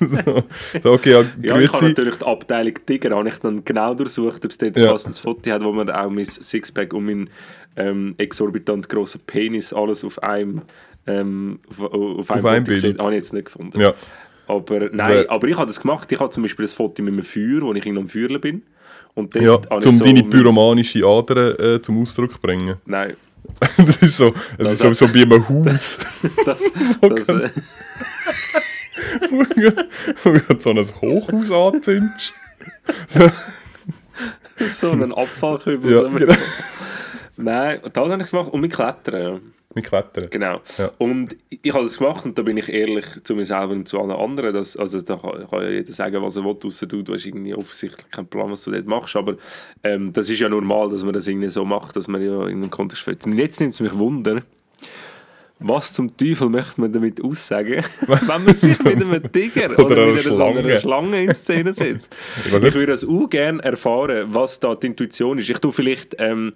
so, 0.00 0.42
so, 0.82 0.90
okay, 0.92 1.10
ja, 1.12 1.24
Ja, 1.42 1.58
ich 1.58 1.72
habe 1.72 1.88
natürlich 1.88 2.14
die 2.16 2.24
Abteilung 2.24 2.74
Tiger 2.86 3.14
habe 3.16 3.28
ich 3.28 3.34
dann 3.36 3.64
genau 3.64 3.94
durchsucht, 3.94 4.44
ob 4.44 4.50
es 4.50 4.58
dort 4.58 4.78
Ja. 4.78 4.92
ein 4.94 5.12
Foto 5.12 5.50
hat, 5.50 5.62
wo 5.62 5.72
man 5.72 5.90
auch 5.90 6.10
mein 6.10 6.24
Sixpack 6.24 6.92
und 6.94 7.04
mein 7.04 7.30
ähm, 7.76 8.14
exorbitant 8.18 8.88
grosser 8.88 9.18
Penis 9.26 9.72
alles 9.72 10.02
auf 10.02 10.22
einem 10.22 10.62
ähm, 11.06 11.60
auf, 11.68 11.80
auf 11.92 12.30
einem 12.30 12.44
Auf 12.44 12.50
einem 12.50 12.64
Foto 12.66 12.74
sieht. 12.78 12.82
Bild. 12.82 13.00
Habe 13.02 13.12
ich 13.12 13.16
jetzt 13.16 13.32
nicht 13.32 13.44
gefunden. 13.46 13.80
Ja, 13.80 13.94
Aber 14.46 14.88
nein, 14.92 15.24
aber 15.28 15.48
ich 15.48 15.56
habe 15.56 15.66
das 15.66 15.80
gemacht. 15.80 16.10
Ich 16.12 16.18
habe 16.20 16.30
zum 16.30 16.42
Beispiel 16.42 16.64
ein 16.66 16.68
Foto 16.68 17.02
mit 17.02 17.12
einem 17.12 17.24
Feuer, 17.24 17.60
wo 17.62 17.72
ich 17.72 17.84
irgendwo 17.84 18.00
am 18.02 18.08
Feuerle 18.08 18.38
bin. 18.38 18.62
Und 19.14 19.34
ja 19.34 19.54
um 19.54 19.80
so 19.80 20.04
deine 20.04 20.22
pyromanische 20.22 21.04
Ader 21.04 21.58
äh, 21.58 21.82
zum 21.82 22.00
Ausdruck 22.02 22.32
zu 22.32 22.40
bringen. 22.40 22.76
Nein, 22.86 23.16
das 23.76 24.02
ist 24.02 24.16
so, 24.16 24.30
das 24.30 24.56
Das 24.58 24.72
ist 24.72 24.98
so, 24.98 25.06
so 25.06 25.14
wie 25.14 25.22
in 25.22 25.32
einem 25.32 25.48
Haus, 25.48 25.98
das, 26.44 26.58
das, 27.00 27.28
äh, 27.28 27.50
wo 29.30 30.32
du 30.32 30.60
so 30.60 30.70
ein 30.70 30.78
Hochhaus 31.00 31.50
anzündest. 31.50 32.32
so 34.58 34.90
ein 34.90 35.12
Abfallkübel. 35.12 35.92
Ja, 35.92 36.02
genau. 36.02 36.34
Nein, 37.36 37.80
das 37.92 38.10
habe 38.10 38.22
ich 38.22 38.30
gemacht. 38.30 38.52
Und 38.52 38.60
mit 38.60 38.72
Klettern. 38.72 39.40
Mit 39.72 39.86
Klettern. 39.86 40.28
Genau. 40.30 40.60
Ja. 40.78 40.90
Und 40.98 41.36
ich, 41.48 41.72
habe 41.72 41.84
das 41.84 41.98
gemacht 41.98 42.24
und 42.24 42.36
da 42.36 42.42
bin 42.42 42.56
ich 42.56 42.68
ehrlich 42.68 43.04
zu 43.22 43.36
mir 43.36 43.44
selber 43.44 43.72
und 43.72 43.86
zu 43.86 44.00
allen 44.00 44.10
anderen. 44.10 44.52
Dass, 44.52 44.76
also 44.76 45.00
da 45.00 45.16
kann, 45.16 45.48
kann 45.48 45.62
ja 45.62 45.68
jeder 45.68 45.92
sagen, 45.92 46.20
was 46.22 46.36
er 46.36 46.44
will, 46.44 46.56
ausser 46.64 46.86
du, 46.86 47.02
du 47.02 47.14
hast 47.14 47.24
irgendwie 47.24 47.54
offensichtlich 47.54 48.10
keinen 48.10 48.26
Plan, 48.26 48.50
was 48.50 48.64
du 48.64 48.72
dort 48.72 48.86
machst. 48.86 49.14
Aber 49.14 49.36
ähm, 49.84 50.12
das 50.12 50.28
ist 50.28 50.40
ja 50.40 50.48
normal, 50.48 50.90
dass 50.90 51.04
man 51.04 51.12
das 51.12 51.28
irgendwie 51.28 51.50
so 51.50 51.64
macht, 51.64 51.94
dass 51.94 52.08
man 52.08 52.20
ja 52.20 52.48
in 52.48 52.62
einem 52.62 52.70
Kontext 52.70 53.04
fällt. 53.04 53.24
Und 53.24 53.38
jetzt 53.38 53.60
nimmt 53.60 53.74
es 53.74 53.80
mich 53.80 53.96
Wunder, 53.96 54.42
was 55.62 55.92
zum 55.92 56.16
Teufel 56.16 56.48
möchte 56.48 56.80
man 56.80 56.90
damit 56.92 57.22
aussagen, 57.22 57.84
wenn 58.06 58.26
man 58.26 58.54
sich 58.54 58.78
mit 58.82 59.02
einem 59.02 59.30
Tiger 59.30 59.66
oder, 59.78 59.84
Oder 59.84 60.02
einer 60.04 60.12
mit 60.14 60.26
einer 60.26 60.34
Schlange. 60.36 60.80
Schlange 60.80 61.24
in 61.24 61.34
Szene 61.34 61.72
setzt. 61.74 62.16
Ich 62.46 62.52
Ich 62.52 62.62
würde 62.74 62.86
das 62.86 63.04
auch 63.04 63.28
gerne 63.28 63.62
erfahren, 63.62 64.26
was 64.28 64.58
da 64.58 64.74
die 64.74 64.86
Intuition 64.88 65.38
ist. 65.38 65.50
Ich 65.50 65.58
tue 65.58 65.72
vielleicht 65.72 66.16
ähm, 66.18 66.54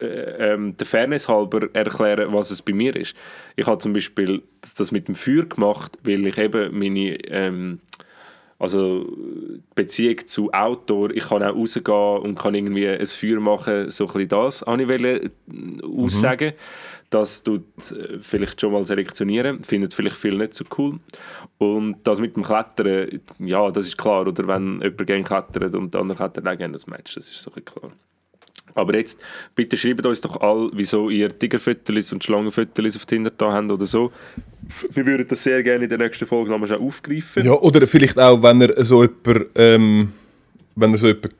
äh, 0.00 0.52
ähm, 0.54 0.76
der 0.78 0.86
Fairness 0.86 1.28
halber 1.28 1.68
erklären, 1.74 2.32
was 2.32 2.50
es 2.50 2.62
bei 2.62 2.72
mir 2.72 2.96
ist. 2.96 3.14
Ich 3.56 3.66
habe 3.66 3.78
zum 3.78 3.92
Beispiel 3.92 4.42
das- 4.76 4.92
mit 4.92 5.08
dem 5.08 5.14
Feuer 5.14 5.44
gemacht, 5.44 5.98
weil 6.02 6.26
ich 6.26 6.38
eben 6.38 6.78
meine 6.78 7.16
ähm, 7.28 7.80
also 8.60 9.06
Beziehung 9.76 10.26
zu 10.26 10.50
Outdoor, 10.52 11.10
ich 11.10 11.28
kann 11.28 11.42
auch 11.44 11.54
rausgehen 11.54 12.18
und 12.22 12.36
kann 12.38 12.54
irgendwie 12.56 12.88
ein 12.88 13.06
Feuer 13.06 13.38
machen, 13.38 13.90
so 13.90 14.04
ein 14.06 14.12
bisschen 14.12 14.28
das 14.28 14.66
wollte 14.66 14.84
ich 14.94 15.00
äh, 15.02 15.86
aussagen. 15.86 16.52
Das 17.10 17.42
tut 17.42 17.64
äh, 17.92 18.18
vielleicht 18.20 18.60
schon 18.60 18.72
mal 18.72 18.84
selektionieren, 18.84 19.62
findet 19.62 19.94
vielleicht 19.94 20.16
viele 20.16 20.38
nicht 20.38 20.54
so 20.54 20.64
cool. 20.76 20.98
Und 21.56 21.96
das 22.04 22.20
mit 22.20 22.36
dem 22.36 22.42
Klettern, 22.42 23.20
ja, 23.38 23.70
das 23.70 23.86
ist 23.86 23.96
klar. 23.96 24.26
Oder 24.26 24.46
wenn 24.46 24.80
jemand 24.80 25.06
gerne 25.06 25.24
klettert 25.24 25.74
und 25.74 25.94
der 25.94 26.00
andere 26.00 26.16
klettert 26.16 26.46
auch 26.46 26.58
gerne 26.58 26.74
das 26.74 26.86
Match, 26.86 27.14
das 27.14 27.30
ist 27.30 27.42
so 27.42 27.50
klar. 27.50 27.92
Aber 28.74 28.96
jetzt, 28.96 29.20
bitte 29.54 29.76
schreibt 29.76 30.06
uns 30.06 30.20
doch 30.20 30.40
all, 30.40 30.70
wieso 30.72 31.10
ihr 31.10 31.36
Tigerfotos 31.36 32.12
und 32.12 32.22
Schlangenfotos 32.22 32.96
auf 32.96 33.06
Tinder 33.06 33.32
da 33.36 33.52
habt 33.52 33.70
oder 33.70 33.86
so. 33.86 34.12
Wir 34.92 35.04
würden 35.04 35.26
das 35.26 35.42
sehr 35.42 35.62
gerne 35.62 35.84
in 35.84 35.90
der 35.90 35.98
nächsten 35.98 36.26
Folge 36.26 36.50
nochmal 36.50 36.72
aufgreifen. 36.74 37.44
Ja, 37.44 37.52
oder 37.52 37.86
vielleicht 37.86 38.18
auch, 38.18 38.42
wenn 38.42 38.60
er 38.60 38.84
so 38.84 39.02
jemand, 39.02 39.46
ähm, 39.56 40.12
so 40.76 41.06
jemand, 41.06 41.34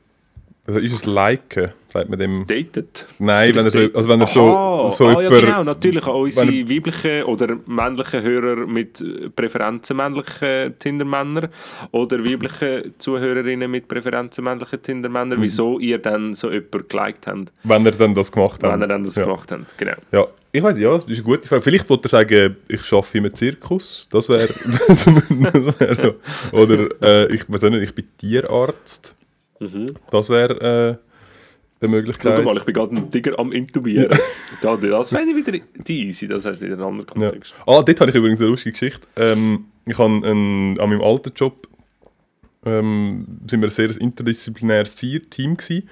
also 0.69 0.79
ist 0.79 0.93
es 0.93 1.05
liken, 1.05 1.71
sagt 1.91 2.09
man 2.09 2.19
dem? 2.19 2.45
Datet. 2.45 3.07
Nein, 3.17 3.55
wenn 3.55 3.65
er 3.65 3.71
so, 3.71 3.79
also 3.93 4.07
wenn 4.09 4.21
er 4.21 4.27
so, 4.27 4.55
Aha, 4.55 4.89
so 4.91 5.07
ah, 5.07 5.21
ja, 5.21 5.29
genau, 5.29 5.63
natürlich 5.63 6.05
an 6.05 6.13
unsere 6.15 6.47
weiblichen 6.47 7.23
oder 7.23 7.57
männlichen 7.65 8.21
Hörer 8.21 8.67
mit 8.67 9.01
äh, 9.01 9.29
Präferenzen 9.29 9.97
männlichen 9.97 10.77
Tindermänner 10.77 11.49
oder 11.91 12.23
weibliche 12.23 12.91
Zuhörerinnen 12.99 13.69
mit 13.71 13.87
Präferenzen 13.87 14.43
männlichen 14.43 14.81
Tindermänner, 14.81 15.37
Mhm. 15.37 15.41
wieso 15.41 15.79
ihr 15.79 15.97
dann 15.97 16.33
so 16.35 16.51
jemanden 16.51 16.87
geliked 16.87 17.25
habt, 17.27 17.51
wenn 17.63 17.85
er 17.85 17.91
dann 17.93 18.13
das 18.13 18.31
gemacht 18.31 18.61
hat. 18.63 18.71
wenn 18.71 18.81
ihr 18.81 18.87
dann 18.87 19.03
das 19.03 19.15
ja. 19.15 19.23
gemacht 19.25 19.51
habt. 19.51 19.77
Genau. 19.77 19.93
Ja, 20.11 20.27
ich 20.51 20.61
weiß 20.63 20.77
ja, 20.77 20.91
das 20.97 21.05
ist 21.05 21.13
eine 21.15 21.23
gute 21.23 21.47
Frage. 21.47 21.61
Vielleicht 21.63 21.89
wollte 21.89 22.05
er 22.07 22.09
sagen, 22.09 22.55
ich 22.67 22.93
arbeite 22.93 23.17
im 23.17 23.33
Zirkus. 23.33 24.07
Das 24.11 24.29
wäre 24.29 24.49
wär 24.49 25.95
so. 25.95 26.15
Oder 26.57 26.89
äh, 27.01 27.33
ich 27.33 27.43
weiß 27.47 27.63
auch 27.63 27.69
nicht, 27.69 27.83
ich 27.83 27.95
bin 27.95 28.05
Tierarzt. 28.17 29.15
Das 30.11 30.29
wäre 30.29 30.53
äh, 30.53 30.65
eine 30.65 30.97
Schau 31.81 31.87
Möglichkeit. 31.87 32.43
mal, 32.43 32.57
ich 32.57 32.63
bin 32.63 32.73
gerade 32.73 32.95
einen 32.95 33.11
Tiger 33.11 33.39
am 33.39 33.51
Intubieren. 33.51 34.11
Ja, 34.11 34.17
das 34.61 35.11
ich 35.29 35.35
wieder 35.35 35.59
die 35.87 36.07
easy, 36.07 36.27
das 36.27 36.45
heißt 36.45 36.61
in 36.61 36.73
einem 36.73 36.83
anderen 36.83 37.21
Ja. 37.21 37.29
Kontext. 37.29 37.53
Ah, 37.65 37.81
dort 37.81 38.01
habe 38.01 38.09
ich 38.09 38.15
übrigens 38.15 38.39
eine 38.41 38.49
lustige 38.49 38.73
Geschichte. 38.73 39.05
Ähm, 39.15 39.65
ich 39.85 39.97
habe 39.97 40.05
an 40.13 40.89
meinem 40.89 41.01
alten 41.01 41.31
Job 41.35 41.67
ähm, 42.65 43.25
sind 43.49 43.61
wir 43.61 43.67
ein 43.67 43.71
sehr 43.71 43.89
interdisziplinäres 43.99 44.95
Team 44.95 45.57
gewesen. 45.57 45.89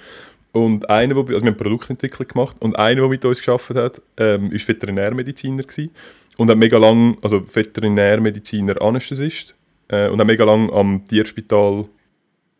Und 0.51 0.89
einer, 0.89 1.15
wo, 1.15 1.21
also 1.21 1.41
wir 1.43 1.51
haben 1.51 1.58
Produktentwicklung 1.58 2.27
gemacht 2.27 2.58
und 2.60 2.77
einer, 2.77 3.01
der 3.01 3.10
mit 3.10 3.23
uns 3.25 3.39
geschafft 3.39 3.69
hat, 3.75 4.01
ähm, 4.17 4.51
ist 4.51 4.67
Veterinärmediziner 4.67 5.63
gewesen. 5.63 5.91
und 6.38 6.49
hat 6.49 6.58
mega 6.58 6.77
lang, 6.77 7.17
also 7.21 7.43
Veterinärmediziner 7.53 8.82
Anästhesist 8.82 9.56
äh, 9.89 10.10
und 10.10 10.19
hat 10.19 10.27
mega 10.27 10.43
lang 10.45 10.71
am 10.71 11.08
Tierspital, 11.08 11.86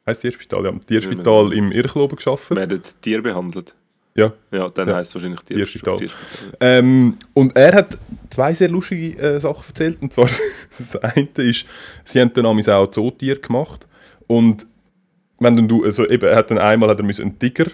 heißt 0.08 0.22
Tierspital, 0.22 0.66
ja, 0.66 0.72
Tierspital 0.72 1.54
im 1.54 1.72
Irchloben 1.72 2.16
geschafft. 2.16 2.56
Werden 2.56 2.82
Tiere 3.02 3.22
behandelt? 3.22 3.76
Ja. 4.16 4.34
Ja, 4.52 4.70
dann 4.70 4.88
Ja. 4.88 4.96
heisst 4.96 5.12
es 5.12 5.16
wahrscheinlich 5.16 5.42
Tierspital. 5.42 5.98
Tierspital. 5.98 6.58
Ähm, 6.60 7.18
und 7.34 7.56
er 7.56 7.74
hat 7.76 7.98
zwei 8.32 8.54
sehr 8.54 8.70
lustige 8.70 9.18
äh, 9.20 9.40
Sachen 9.40 9.64
erzählt. 9.68 10.00
Und 10.02 10.12
zwar, 10.12 10.28
das 10.80 10.96
eine 11.04 11.28
ist, 11.38 11.66
sie 12.04 12.20
haben 12.20 12.34
dann 12.34 12.46
auch 12.48 12.54
Zootier 12.88 13.40
gemacht. 13.40 13.86
Und 14.26 14.66
wenn 15.40 15.56
dann 15.56 15.68
du, 15.68 15.84
also 15.84 16.08
eben, 16.08 16.28
er 16.28 16.36
hat 16.38 16.50
dann 16.50 16.58
einmal 16.58 16.90
hat 16.90 16.98
er 17.00 17.06
einen 17.20 17.38
Tiger 17.38 17.68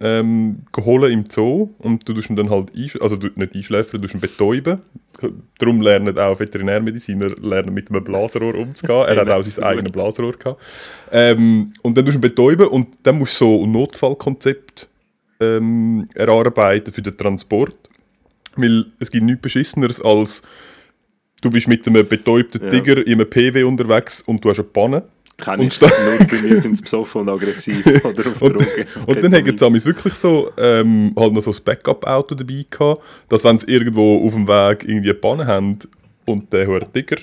ähm, 0.00 0.62
geholt 0.72 1.10
im 1.10 1.26
Zoo 1.28 1.70
und 1.78 2.08
du 2.08 2.14
ihn 2.14 2.36
dann 2.36 2.50
halt 2.50 2.74
einsch 2.76 2.96
also 3.00 3.16
du, 3.16 3.28
nicht 3.34 3.54
einschläfern, 3.54 4.00
du 4.00 4.08
ihn 4.08 4.20
betäuben. 4.20 4.78
Darum 5.58 5.80
lernen 5.80 6.18
auch 6.18 6.38
Veterinärmediziner 6.38 7.30
lernen 7.40 7.74
mit 7.74 7.90
einem 7.90 8.04
Blasenrohr 8.04 8.54
umzugehen. 8.54 9.06
Er 9.08 9.16
hat 9.16 9.28
auch 9.28 9.42
sein 9.42 9.64
eigenes 9.64 9.92
Blasenrohr 9.92 10.32
gehabt. 10.32 10.62
Ähm, 11.12 11.72
und 11.82 11.96
dann 11.96 12.06
du 12.06 12.12
ihn 12.12 12.20
betäuben 12.20 12.68
und 12.68 12.88
dann 13.02 13.18
musst 13.18 13.40
du 13.40 13.44
so 13.44 13.64
ein 13.64 13.72
Notfallkonzept 13.72 14.88
ähm, 15.40 16.08
erarbeiten 16.14 16.92
für 16.92 17.02
den 17.02 17.16
Transport. 17.16 17.74
Weil 18.56 18.86
es 18.98 19.10
gibt 19.10 19.24
nichts 19.24 19.42
Beschisseneres 19.42 20.00
als 20.00 20.42
du 21.40 21.50
bist 21.50 21.68
mit 21.68 21.86
einem 21.86 22.06
betäubten 22.06 22.62
Ja. 22.62 22.70
Tiger 22.70 23.06
in 23.06 23.14
einem 23.14 23.28
PW 23.28 23.64
unterwegs 23.64 24.22
und 24.22 24.44
du 24.44 24.50
hast 24.50 24.58
eine 24.58 24.68
Panne. 24.68 25.02
Kenne 25.40 25.62
Und 25.62 25.72
ich. 25.72 25.80
Nur 25.80 25.90
bei 26.28 26.42
mir 26.42 26.60
sind 26.60 26.76
sie 26.76 26.82
besoffen 26.82 27.22
und 27.22 27.28
aggressiv 27.28 27.84
oder 28.04 28.28
auf 28.28 28.42
Und, 28.42 28.54
Drogen. 28.54 28.86
und 29.06 29.22
dann 29.24 29.34
haben 29.34 29.78
sie 29.78 29.86
wirklich 29.86 30.14
so, 30.14 30.50
ähm, 30.56 31.12
halt 31.18 31.32
noch 31.32 31.42
so 31.42 31.50
ein 31.50 31.56
Backup-Auto 31.64 32.34
dabei 32.34 32.66
gehabt, 32.68 33.02
dass 33.28 33.44
wenn 33.44 33.58
sie 33.58 33.66
irgendwo 33.66 34.24
auf 34.24 34.34
dem 34.34 34.46
Weg 34.46 34.84
irgendwie 34.84 35.10
eine 35.10 35.18
Panne 35.18 35.46
haben 35.46 35.78
und 36.26 36.52
der 36.52 36.66
hohe 36.66 36.80
Tiger 36.92 37.16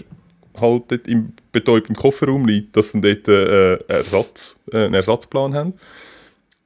halt 0.59 0.83
dort 0.87 1.07
im 1.07 1.33
betäubten 1.51 1.95
Kofferraum 1.95 2.47
liegt, 2.47 2.75
dass 2.75 2.91
sie 2.91 3.01
dort 3.01 3.27
äh, 3.27 3.75
Ersatz, 3.87 4.59
äh, 4.71 4.85
einen 4.85 4.95
Ersatzplan 4.95 5.53
haben. 5.53 5.73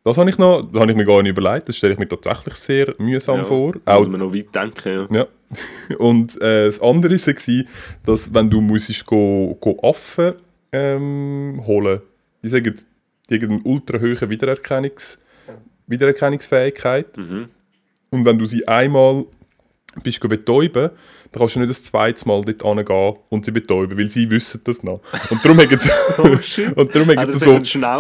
Das 0.04 0.18
habe 0.18 0.30
ich 0.32 0.38
noch, 0.40 0.64
das 0.64 0.82
habe 0.82 0.92
ich 0.92 0.98
mir 0.98 1.06
gar 1.06 1.22
nicht 1.22 1.38
überlegt, 1.38 1.70
das 1.70 1.78
stelle 1.78 1.94
ich 1.94 2.00
mir 2.00 2.08
tatsächlich 2.08 2.56
sehr 2.56 2.96
mühsam 2.98 3.38
ja, 3.38 3.44
vor. 3.44 3.74
Auch, 3.86 4.00
muss 4.00 4.10
man 4.10 4.22
noch 4.22 4.34
weit 4.34 4.56
denken, 4.56 5.08
ja. 5.12 5.20
Ja. 5.20 5.28
Und 6.00 6.42
äh, 6.42 6.66
das 6.66 6.82
andere 6.82 7.14
war, 7.14 7.66
dass 8.06 8.34
wenn 8.34 8.50
du 8.50 8.62
musstest 8.62 9.06
go, 9.06 9.56
go 9.60 9.78
Affen 9.84 10.34
ähm, 10.71 11.62
holen, 11.65 12.01
die 12.43 12.49
sagen, 12.49 12.77
die 13.29 13.41
haben 13.41 13.51
eine 13.51 13.62
ultra 13.63 13.99
hohe 13.99 14.29
Wiedererkennungs 14.29 15.19
Wiedererkennungsfähigkeit. 15.88 17.15
Mhm. 17.17 17.49
Und 18.10 18.25
wenn 18.25 18.38
du 18.38 18.45
sie 18.45 18.67
einmal 18.67 19.25
bist 20.03 20.19
betäuben, 20.21 20.91
dann 21.34 21.39
kannst 21.39 21.56
du 21.56 21.60
nicht 21.62 21.70
das 21.70 21.84
zweite 21.86 22.28
Mal 22.28 22.44
dort 22.44 22.62
hingehen 22.62 23.15
und 23.30 23.46
sie 23.46 23.52
betäuben, 23.52 23.98
weil 23.98 24.10
sie 24.10 24.30
wissen 24.30 24.60
das 24.65 24.84
noch. 24.84 25.00
Und 25.30 25.44
darum 25.46 25.60
haben 25.60 25.80
sie, 25.80 25.89
Oh 26.17 26.41
shit. 26.41 26.76
und 26.78 26.94
darum 26.94 27.10
haben 27.10 27.17
er 27.20 27.32
sie 27.32 27.39
so... 27.39 27.52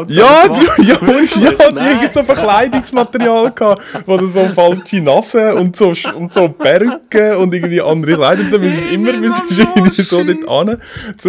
Ja, 0.09 0.49
die, 0.49 0.83
ja, 0.83 0.97
ja, 0.99 1.25
sie 1.29 1.39
Nein. 1.75 2.01
haben 2.01 2.11
so 2.11 2.23
Verkleidungsmaterial 2.23 3.51
gehabt, 3.53 3.83
wo 4.05 4.17
dann 4.17 4.27
so 4.27 4.45
falsche 4.49 4.99
Nase 4.99 5.55
und 5.55 5.77
so, 5.77 5.93
und 6.13 6.33
so 6.33 6.49
Perücken 6.49 7.37
und 7.37 7.53
irgendwie 7.53 7.81
andere 7.81 8.15
Kleider. 8.15 8.43
Dann 8.51 8.59
müssen 8.59 8.83
sie 8.83 8.93
immer 8.93 9.13
müssen 9.13 9.47
sie 9.47 9.61
irgendwie 9.61 10.01
so 10.01 10.21
dort 10.23 10.27
hin, 10.27 10.77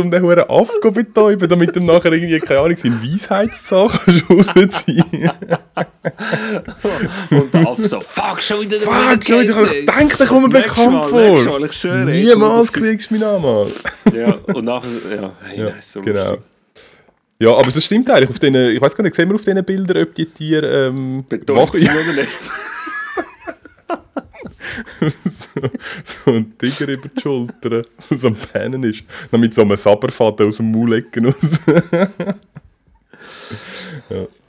um 0.02 0.10
den 0.10 0.22
Huren 0.22 0.50
Aff 0.50 0.72
zu 0.82 0.90
betäuben, 0.90 1.48
damit 1.48 1.76
ihm 1.76 1.84
nachher 1.84 2.12
irgendwie, 2.12 2.40
keine 2.40 2.60
Ahnung, 2.60 2.76
sein 2.76 3.00
Weisheitszahn 3.00 3.90
rausziehen 4.28 5.30
Und 7.30 7.54
der 7.54 7.68
Aff 7.68 7.78
so, 7.84 8.00
fuck, 8.00 8.42
schon 8.42 8.62
wieder 8.62 8.78
der 8.78 8.88
Fuck, 8.88 9.24
schon 9.24 9.42
wieder, 9.42 9.72
ich 9.72 9.86
denke, 9.86 10.16
der 10.16 10.26
kommt 10.26 10.52
mir 10.52 10.62
bekannt 10.62 10.92
Mal, 10.92 11.12
nächstes 11.12 11.44
vor. 11.44 11.60
Mal, 11.60 11.91
schwöre. 11.92 12.12
ey, 12.12 12.24
Niemals 12.24 12.72
kriegst 12.72 13.10
du 13.10 13.14
an. 13.26 13.42
das- 13.42 14.14
Ja, 14.14 14.34
und 14.54 14.64
nachher, 14.64 14.88
ja, 15.14 15.32
hey, 15.44 15.58
Ja, 15.58 15.70
nice, 15.70 15.92
so 15.92 16.00
genau. 16.02 16.30
lustig. 16.32 16.46
Ja, 17.38 17.54
aber 17.56 17.70
das 17.72 17.84
stimmt 17.84 18.08
eigentlich. 18.10 18.30
Auf 18.30 18.38
den, 18.38 18.54
ich 18.54 18.80
weiß 18.80 18.94
gar 18.94 19.02
nicht, 19.02 19.16
sehen 19.16 19.28
wir 19.28 19.34
auf 19.34 19.42
diesen 19.42 19.64
Bildern, 19.64 20.02
ob 20.04 20.14
die 20.14 20.26
Tiere 20.26 20.86
ähm, 20.88 21.24
wach- 21.48 21.72
sind 21.72 21.90
oder 21.90 22.12
nicht? 22.22 22.28
so 26.04 26.30
ein 26.32 26.56
Tiger 26.58 26.88
über 26.88 27.08
die 27.08 27.20
Schulter, 27.20 27.82
so 28.10 28.28
am 28.28 28.36
Pennen 28.36 28.82
ist. 28.84 29.02
Dann 29.30 29.40
mit 29.40 29.52
so 29.54 29.62
einem 29.62 29.76
Saberfaden 29.76 30.46
aus 30.46 30.56
dem 30.58 30.70
Maul 30.70 30.90
lecken 30.90 31.26
raus. 31.26 31.60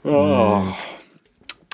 Ah, 0.04 0.74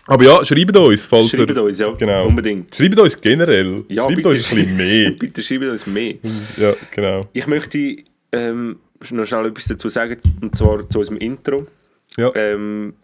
Aber 0.07 0.25
ja, 0.25 0.45
schreibt 0.45 0.77
uns, 0.77 1.05
falls 1.05 1.31
schreibt 1.31 1.51
ihr... 1.51 1.63
uns, 1.63 1.79
ja. 1.79 1.93
Genau. 1.93 2.27
Unbedingt. 2.27 2.75
Schreibt 2.75 2.99
uns 2.99 3.21
generell. 3.21 3.85
Ja, 3.89 4.05
schreibt 4.05 4.17
bitte. 4.17 4.29
uns 4.29 4.51
ein 4.51 4.57
bisschen 4.57 4.77
mehr. 4.77 5.11
Bitte 5.19 5.43
schreibt 5.43 5.65
uns 5.65 5.87
mehr. 5.87 6.15
ja, 6.57 6.75
genau. 6.91 7.29
Ich 7.33 7.47
möchte 7.47 7.97
ähm, 8.33 8.79
noch 9.11 9.27
schnell 9.27 9.47
etwas 9.47 9.65
dazu 9.67 9.89
sagen, 9.89 10.19
und 10.41 10.57
zwar 10.57 10.89
zu 10.89 10.99
unserem 10.99 11.19
Intro. 11.19 11.67
Ja. 12.17 12.33
Ähm, 12.35 12.95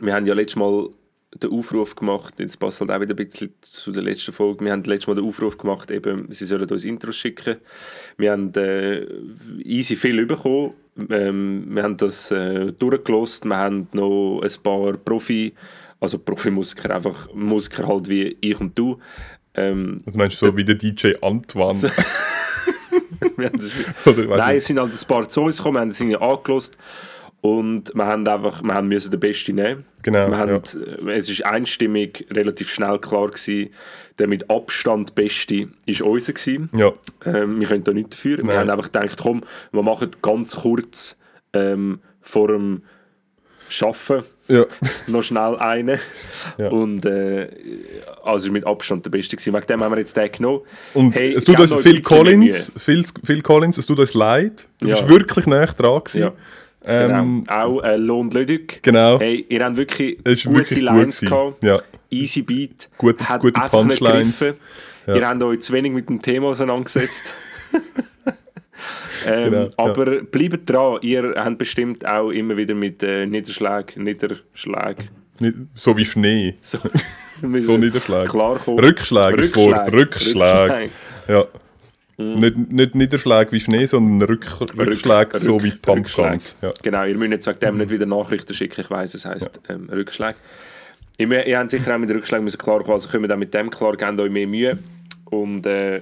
wir 0.00 0.14
haben 0.14 0.26
ja 0.26 0.34
letztes 0.34 0.56
Mal 0.56 0.88
den 1.42 1.50
Aufruf 1.50 1.94
gemacht, 1.94 2.34
jetzt 2.38 2.58
passt 2.58 2.80
halt 2.80 2.90
auch 2.90 3.00
wieder 3.00 3.14
ein 3.14 3.16
bisschen 3.16 3.52
zu 3.60 3.92
der 3.92 4.02
letzten 4.02 4.32
Folge, 4.32 4.64
wir 4.64 4.72
haben 4.72 4.84
letztes 4.84 5.06
Mal 5.06 5.16
den 5.16 5.24
Aufruf 5.24 5.58
gemacht, 5.58 5.90
eben, 5.90 6.32
sie 6.32 6.46
sollen 6.46 6.68
uns 6.68 6.84
Intros 6.84 7.16
schicken. 7.16 7.56
Wir 8.16 8.32
haben 8.32 8.52
äh, 8.54 9.04
easy 9.62 9.96
viel 9.96 10.24
bekommen, 10.24 10.72
ähm, 11.10 11.66
wir 11.68 11.82
haben 11.82 11.96
das 11.96 12.30
äh, 12.30 12.72
durchgelost, 12.72 13.44
wir 13.44 13.56
haben 13.56 13.88
noch 13.92 14.40
ein 14.42 14.62
paar 14.62 14.94
Profi, 14.94 15.52
also 16.00 16.18
Profimusiker, 16.18 16.94
einfach 16.94 17.32
Musiker 17.34 17.86
halt 17.88 18.08
wie 18.08 18.36
ich 18.40 18.60
und 18.60 18.78
du. 18.78 18.98
Ähm, 19.54 20.02
Was 20.04 20.14
meinst 20.14 20.42
du, 20.42 20.46
so 20.46 20.56
wie 20.56 20.64
der 20.64 20.74
DJ 20.74 21.14
Antoine? 21.22 21.74
So- 21.78 21.88
wir 23.36 23.50
Nein, 24.36 24.56
es 24.56 24.66
sind 24.66 24.78
halt 24.78 24.92
ein 24.92 25.06
paar 25.08 25.28
zu 25.28 25.42
uns 25.42 25.56
gekommen, 25.58 25.76
wir 25.76 25.80
haben 25.80 25.90
irgendwie 25.90 26.16
angelost 26.16 26.76
und 27.40 27.94
wir 27.94 28.06
haben 28.06 28.26
einfach, 28.26 28.62
wir 28.62 28.74
haben 28.74 28.88
müssen 28.88 29.10
den 29.10 29.20
Besten 29.20 29.54
nehmen. 29.54 29.84
Genau, 30.02 30.28
Wir 30.30 30.38
haben, 30.38 30.50
ja. 30.50 30.56
äh, 31.08 31.16
Es 31.16 31.28
ist 31.28 31.44
einstimmig 31.44 32.26
relativ 32.30 32.70
schnell 32.70 32.98
klar 32.98 33.28
gewesen, 33.28 33.70
der 34.18 34.26
mit 34.28 34.50
Abstand 34.50 35.14
Beste 35.14 35.68
ist 35.84 36.00
unser 36.02 36.32
gewesen. 36.32 36.70
Ja, 36.76 36.92
Ähm, 37.24 37.60
wir 37.60 37.68
können 37.68 37.84
da 37.84 37.92
nichts 37.92 38.16
dafür. 38.16 38.38
Wir 38.38 38.44
Nein. 38.44 38.58
haben 38.58 38.70
einfach 38.70 38.90
gedacht, 38.92 39.18
komm, 39.22 39.42
wir 39.72 39.82
machen 39.82 40.10
ganz 40.22 40.56
kurz 40.56 41.16
ähm, 41.52 42.00
vor 42.20 42.48
dem 42.48 42.82
Schaffen 43.68 44.22
ja. 44.48 44.64
noch 45.06 45.22
schnell 45.22 45.56
einen. 45.56 45.98
Ja. 46.58 46.68
Und 46.68 47.04
äh, 47.06 47.48
also 48.24 48.50
mit 48.50 48.66
Abstand 48.66 49.04
der 49.04 49.10
Beste 49.10 49.36
gewesen. 49.36 49.54
Wegen 49.54 49.66
dem 49.66 49.82
haben 49.82 49.92
wir 49.92 49.98
jetzt 49.98 50.16
den 50.16 50.30
genommen. 50.32 50.60
Und 50.94 51.14
Hey, 51.16 51.34
es 51.34 51.44
tut 51.44 51.58
uns 51.60 51.72
Phil 51.74 52.00
Collins, 52.02 52.72
Phil, 52.76 53.04
Phil 53.24 53.42
Collins, 53.42 53.78
es 53.78 53.86
tut 53.86 53.98
uns 53.98 54.14
leid. 54.14 54.66
Du 54.80 54.88
Ja. 54.88 54.96
bist 54.96 55.08
wirklich 55.08 55.46
näher 55.46 55.66
dran 55.76 56.00
gewesen. 56.04 56.20
Ja. 56.20 56.32
Ähm, 56.88 57.44
Genau. 57.44 57.56
Auch 57.60 57.82
äh, 57.82 57.96
Lohn 57.96 58.30
Lüdük. 58.30 58.80
Genau. 58.82 59.18
Hey, 59.18 59.44
ihr 59.48 59.64
habt 59.64 59.76
wirklich 59.76 60.18
Es 60.24 60.44
gute 60.44 60.56
wirklich 60.58 60.78
gut 60.80 60.84
Lines 60.88 61.20
gewesen. 61.20 61.30
gehabt. 61.34 61.62
Ja. 61.64 61.80
Easy 62.10 62.42
Beat. 62.42 62.88
Gute- 62.98 63.28
hat 63.28 63.40
gute 63.40 63.60
Punchlines. 63.68 64.38
Ja. 64.40 65.14
Ihr 65.16 65.28
habt 65.28 65.42
euch 65.42 65.60
zu 65.60 65.72
wenig 65.72 65.92
mit 65.92 66.08
dem 66.08 66.22
Thema 66.22 66.48
auseinandergesetzt. 66.48 67.32
ähm, 69.26 69.44
Genau, 69.50 69.62
ja. 69.64 69.70
aber 69.76 70.22
bleibt 70.22 70.68
dran. 70.70 70.98
Ihr 71.02 71.34
habt 71.36 71.58
bestimmt 71.58 72.06
auch 72.06 72.30
immer 72.30 72.56
wieder 72.56 72.74
mit 72.74 73.02
äh, 73.02 73.26
Niederschlägen. 73.26 74.02
Nicht, 75.38 75.54
so 75.74 75.96
wie 75.96 76.04
Schnee. 76.04 76.54
So, 76.62 76.78
So 77.58 77.76
Niederschläge. 77.76 78.24
Klarkommen. 78.30 78.78
Das 78.82 79.10
Wort. 79.12 79.92
Rückschläge. 79.92 79.92
Rückschläge. 79.92 80.90
Ja. 81.28 81.44
Nicht, 82.18 82.72
nicht 82.72 82.94
Niederschläge 82.94 83.52
wie 83.52 83.60
Schnee, 83.60 83.84
sondern 83.84 84.26
Rück, 84.26 84.46
Rückschläge, 84.74 85.38
so 85.38 85.56
Rück- 85.58 85.64
wie 85.64 85.70
Pumpguns. 85.72 86.56
Ja. 86.62 86.70
Genau, 86.82 87.04
ihr 87.04 87.14
müsst 87.14 87.32
jetzt 87.32 87.46
wegen 87.46 87.58
dem 87.60 87.76
nicht 87.76 87.90
wieder 87.90 88.06
Nachrichten 88.06 88.54
schicken. 88.54 88.80
Ich 88.80 88.90
weiss, 88.90 89.12
es 89.12 89.26
heisst 89.26 89.60
ähm, 89.68 89.90
Rückschläge. 89.92 90.36
Ihr, 91.18 91.46
ihr 91.46 91.58
habt 91.58 91.70
sicher 91.70 91.94
auch 91.94 91.98
mit 91.98 92.08
Rückschlägen 92.08 92.44
müssen 92.44 92.56
klarkommen, 92.58 92.92
also 92.92 93.12
wir 93.20 93.28
dann 93.28 93.38
mit 93.38 93.52
dem 93.52 93.68
klar, 93.68 93.94
gebt 93.98 94.18
euch 94.18 94.30
mehr 94.30 94.46
Mühe 94.46 94.78
und 95.26 95.66
äh, 95.66 96.00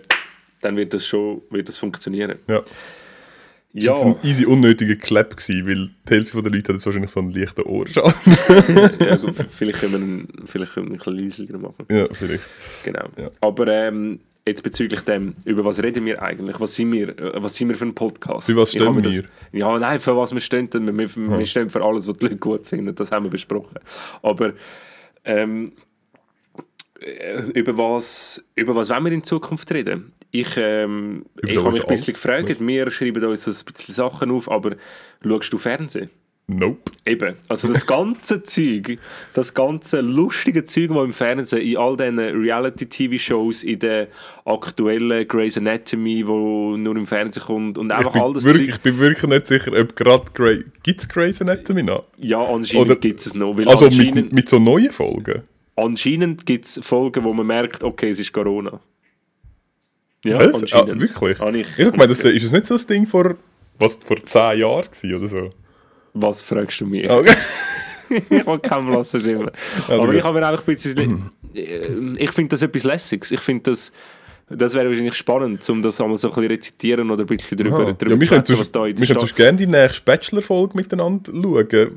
dann 0.60 0.76
wird 0.76 0.94
das 0.94 1.04
schon 1.04 1.42
wird 1.50 1.68
das 1.68 1.78
funktionieren. 1.78 2.36
Ja. 2.46 2.62
Ja, 3.76 3.92
Das 3.94 4.04
war 4.04 4.10
ein 4.16 4.26
easy 4.26 4.46
unnötiger 4.46 4.94
Clap, 4.94 5.36
gewesen, 5.36 5.66
weil 5.66 5.90
die 6.08 6.14
Hälfte 6.14 6.40
der 6.42 6.52
Leute 6.52 6.68
hat 6.68 6.76
jetzt 6.76 6.86
wahrscheinlich 6.86 7.10
so 7.10 7.18
einen 7.20 7.32
leichten 7.32 7.62
Ohrschaden. 7.62 8.12
ja 9.00 9.16
gut, 9.16 9.34
vielleicht 9.50 9.80
können 9.80 9.92
wir 9.92 9.98
ihn, 10.00 10.28
vielleicht 10.46 10.74
können 10.74 10.86
wir 10.86 10.92
ein 10.94 10.98
bisschen 11.26 11.46
leiser 11.46 11.58
machen. 11.58 11.84
ja, 11.90 12.06
vielleicht. 12.12 12.44
Genau. 12.84 13.04
Ja. 13.16 13.30
Aber 13.40 13.66
ähm, 13.66 14.20
jetzt 14.46 14.62
bezüglich 14.62 15.00
dem, 15.00 15.34
über 15.44 15.64
was 15.64 15.82
reden 15.82 16.04
wir 16.06 16.22
eigentlich? 16.22 16.60
Was 16.60 16.76
sind 16.76 16.92
wir, 16.92 17.18
äh, 17.18 17.42
was 17.42 17.56
sind 17.56 17.68
wir 17.68 17.74
für 17.76 17.86
ein 17.86 17.94
Podcast? 17.96 18.46
Für 18.46 18.56
was 18.56 18.70
stehen 18.70 18.94
wir? 18.94 19.02
Das, 19.02 19.22
ja, 19.52 19.78
nein, 19.78 19.98
für 19.98 20.16
was 20.16 20.32
wir 20.32 20.40
stehen. 20.40 20.68
Wir, 20.72 20.96
wir, 20.96 21.38
wir 21.38 21.46
stehen 21.46 21.68
für 21.68 21.82
alles, 21.82 22.06
was 22.06 22.16
die 22.18 22.26
Leute 22.26 22.36
gut 22.36 22.66
finden. 22.66 22.94
Das 22.94 23.10
haben 23.10 23.24
wir 23.24 23.30
besprochen. 23.30 23.78
Aber 24.22 24.52
ähm, 25.24 25.72
äh, 27.00 27.40
über 27.54 27.76
was, 27.76 28.44
über 28.54 28.74
was 28.76 28.88
wollen 28.90 29.04
wir 29.04 29.12
in 29.12 29.24
Zukunft 29.24 29.72
reden? 29.72 30.12
Ich, 30.34 30.56
ähm, 30.56 31.26
ich 31.46 31.56
habe 31.56 31.70
mich 31.70 31.82
ein 31.82 31.86
bisschen 31.86 32.14
gefragt. 32.14 32.56
Wir 32.58 32.90
schreiben 32.90 33.24
uns 33.24 33.46
ein 33.46 33.72
bisschen 33.72 33.94
Sachen 33.94 34.32
auf, 34.32 34.50
aber 34.50 34.74
schaust 35.22 35.52
du 35.52 35.58
Fernsehen? 35.58 36.10
Nope. 36.48 36.90
Eben, 37.06 37.36
also 37.48 37.68
das 37.68 37.86
ganze 37.86 38.42
Zeug, 38.42 38.98
das 39.32 39.54
ganze 39.54 40.00
lustige 40.00 40.64
Zeug, 40.64 40.88
das 40.88 41.04
im 41.04 41.12
Fernsehen, 41.12 41.62
in 41.62 41.76
all 41.76 41.96
diesen 41.96 42.18
Reality-TV-Shows, 42.18 43.62
in 43.62 43.78
der 43.78 44.08
aktuellen 44.44 45.26
Grey's 45.28 45.56
Anatomy, 45.56 46.26
wo 46.26 46.76
nur 46.76 46.96
im 46.96 47.06
Fernsehen 47.06 47.44
kommt 47.44 47.78
und 47.78 47.92
einfach 47.92 48.16
all 48.16 48.32
das 48.32 48.42
wirklich, 48.42 48.66
Zeug. 48.66 48.74
ich 48.74 48.82
bin 48.82 48.98
wirklich 48.98 49.30
nicht 49.30 49.46
sicher, 49.46 49.72
ob 49.72 49.94
gerade 49.94 50.24
Grey... 50.34 50.64
Gibt 50.82 51.00
es 51.00 51.08
Grey's 51.08 51.40
Anatomy 51.40 51.84
noch? 51.84 52.06
Ja, 52.18 52.44
anscheinend 52.44 53.00
gibt 53.00 53.24
es 53.24 53.34
noch. 53.36 53.56
Also 53.66 53.86
anscheinend 53.86 54.16
mit, 54.16 54.32
mit 54.32 54.48
so 54.48 54.58
neuen 54.58 54.90
Folgen? 54.90 55.44
anscheinend 55.76 56.46
gibt 56.46 56.66
es 56.66 56.80
Folgen, 56.82 57.24
wo 57.24 57.32
man 57.32 57.46
merkt, 57.46 57.82
okay, 57.82 58.10
es 58.10 58.20
ist 58.20 58.32
Corona. 58.32 58.80
Ja, 60.24 60.38
Was? 60.52 60.72
Ah, 60.72 60.86
wirklich? 60.86 61.38
Habe 61.38 61.58
ich, 61.58 61.76
gemeint, 61.76 62.10
das, 62.10 62.24
ist 62.24 62.44
das 62.44 62.52
nicht 62.52 62.66
so 62.66 62.74
ein 62.74 62.86
Ding 62.88 63.06
vor, 63.06 63.36
was, 63.78 63.96
vor 64.02 64.16
10 64.24 64.58
Jahren 64.60 64.88
oder 65.16 65.26
so? 65.28 65.50
Was 66.14 66.42
fragst 66.42 66.80
du 66.80 66.86
mich? 66.86 67.08
Ah, 67.10 67.18
Okay. 67.18 67.34
ich 68.30 68.46
habe 68.46 68.58
keinen 68.60 68.86
Blassen 68.90 69.20
schimmer. 69.20 69.50
Aber 69.88 70.06
gut. 70.06 70.14
ich 70.16 70.22
habe 70.22 70.38
mir 70.38 70.46
einfach 70.46 70.66
ein 70.66 70.74
bisschen. 70.74 71.30
äh, 71.54 71.88
Ich 72.18 72.30
finde 72.32 72.50
das 72.50 72.62
etwas 72.62 72.84
Lässiges. 72.84 73.30
Ich 73.30 73.40
finde 73.40 73.70
das. 73.70 73.92
Das 74.50 74.74
wäre 74.74 74.88
wahrscheinlich 74.90 75.14
spannend, 75.14 75.66
um 75.70 75.80
das 75.80 75.98
einmal 76.02 76.18
so 76.18 76.28
ein 76.28 76.34
bisschen 76.34 76.50
rezitieren 76.50 77.10
oder 77.10 77.22
ein 77.24 77.26
bisschen 77.26 77.56
drüber, 77.56 77.78
Aha. 77.78 77.92
drüber 77.92 78.14
Ja, 78.14 78.20
wir 78.20 78.26
schwätzen, 78.26 78.58
was 78.58 78.70
da 78.70 78.86
in 78.86 78.98
wir 79.00 79.06
gerne 79.34 79.56
die 79.56 79.66
nächste 79.66 80.02
Bachelor-Folge 80.02 80.76
miteinander 80.76 81.32
schauen. 81.32 81.66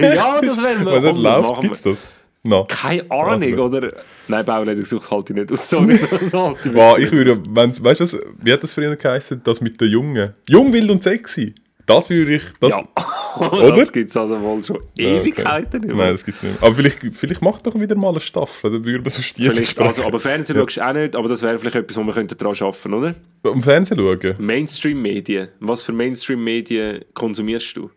Ja, 0.00 0.40
das 0.40 0.60
wäre 0.60 0.78
nicht 0.84 1.04
das 1.04 1.16
läuft, 1.16 1.60
gibt 1.60 1.74
es 1.76 1.82
das? 1.82 2.08
No. 2.44 2.64
Keine 2.68 3.08
Ahnung, 3.10 3.58
oder? 3.58 3.92
Nein, 4.26 4.44
Bauleitung 4.44 4.84
sucht 4.84 5.10
halt 5.10 5.30
ich 5.30 5.36
nicht 5.36 5.52
aus. 5.52 5.70
Sorry, 5.70 5.98
das 6.10 6.32
Wow, 6.32 6.98
ich 6.98 7.12
würde, 7.12 7.40
wenn, 7.48 7.84
weißt 7.84 8.00
du, 8.00 8.04
was, 8.04 8.18
wie 8.42 8.52
hat 8.52 8.62
das 8.62 8.72
früher 8.72 8.96
geheißen? 8.96 9.42
Das 9.44 9.60
mit 9.60 9.80
den 9.80 9.90
Jungen. 9.90 10.34
Jung, 10.48 10.72
wild 10.72 10.90
und 10.90 11.04
sexy. 11.04 11.54
Das 11.86 12.10
würde 12.10 12.34
ich. 12.34 12.42
Das, 12.60 12.70
Ja, 12.70 12.88
Oder? 13.38 13.76
das 13.76 13.92
gibt 13.92 14.10
es 14.10 14.16
also 14.16 14.40
wohl 14.40 14.62
schon 14.62 14.76
Ja, 14.94 15.08
okay. 15.08 15.20
Ewigkeiten 15.20 15.80
nicht 15.80 15.94
mehr. 15.94 16.06
Nein, 16.06 16.14
das 16.14 16.24
gibt 16.24 16.36
es 16.38 16.42
nicht. 16.42 16.62
Aber 16.62 16.74
vielleicht, 16.74 16.98
vielleicht 17.12 17.42
macht 17.42 17.66
doch 17.66 17.78
wieder 17.78 17.96
mal 17.96 18.10
eine 18.10 18.20
Staffel, 18.20 18.70
dann 18.70 18.84
würden 18.84 19.04
wir 19.04 19.10
so 19.10 19.22
Vielleicht, 19.22 19.78
also, 19.80 20.04
aber 20.04 20.20
Fernsehen 20.20 20.56
schaust 20.56 20.76
du 20.76 20.86
auch 20.86 20.92
nicht, 20.92 21.16
aber 21.16 21.28
das 21.28 21.42
wäre 21.42 21.58
vielleicht 21.58 21.76
etwas, 21.76 21.96
wo 21.96 22.02
wir 22.04 22.24
daran 22.24 22.56
arbeiten 22.60 22.94
oder? 22.94 23.14
Am 23.44 23.62
Fernsehen 23.62 23.98
schauen? 23.98 24.34
Mainstream-Medien. 24.38 25.48
Was 25.60 25.82
für 25.82 25.92
Mainstream-Medien 25.92 27.04
konsumierst 27.14 27.76
du? 27.76 27.90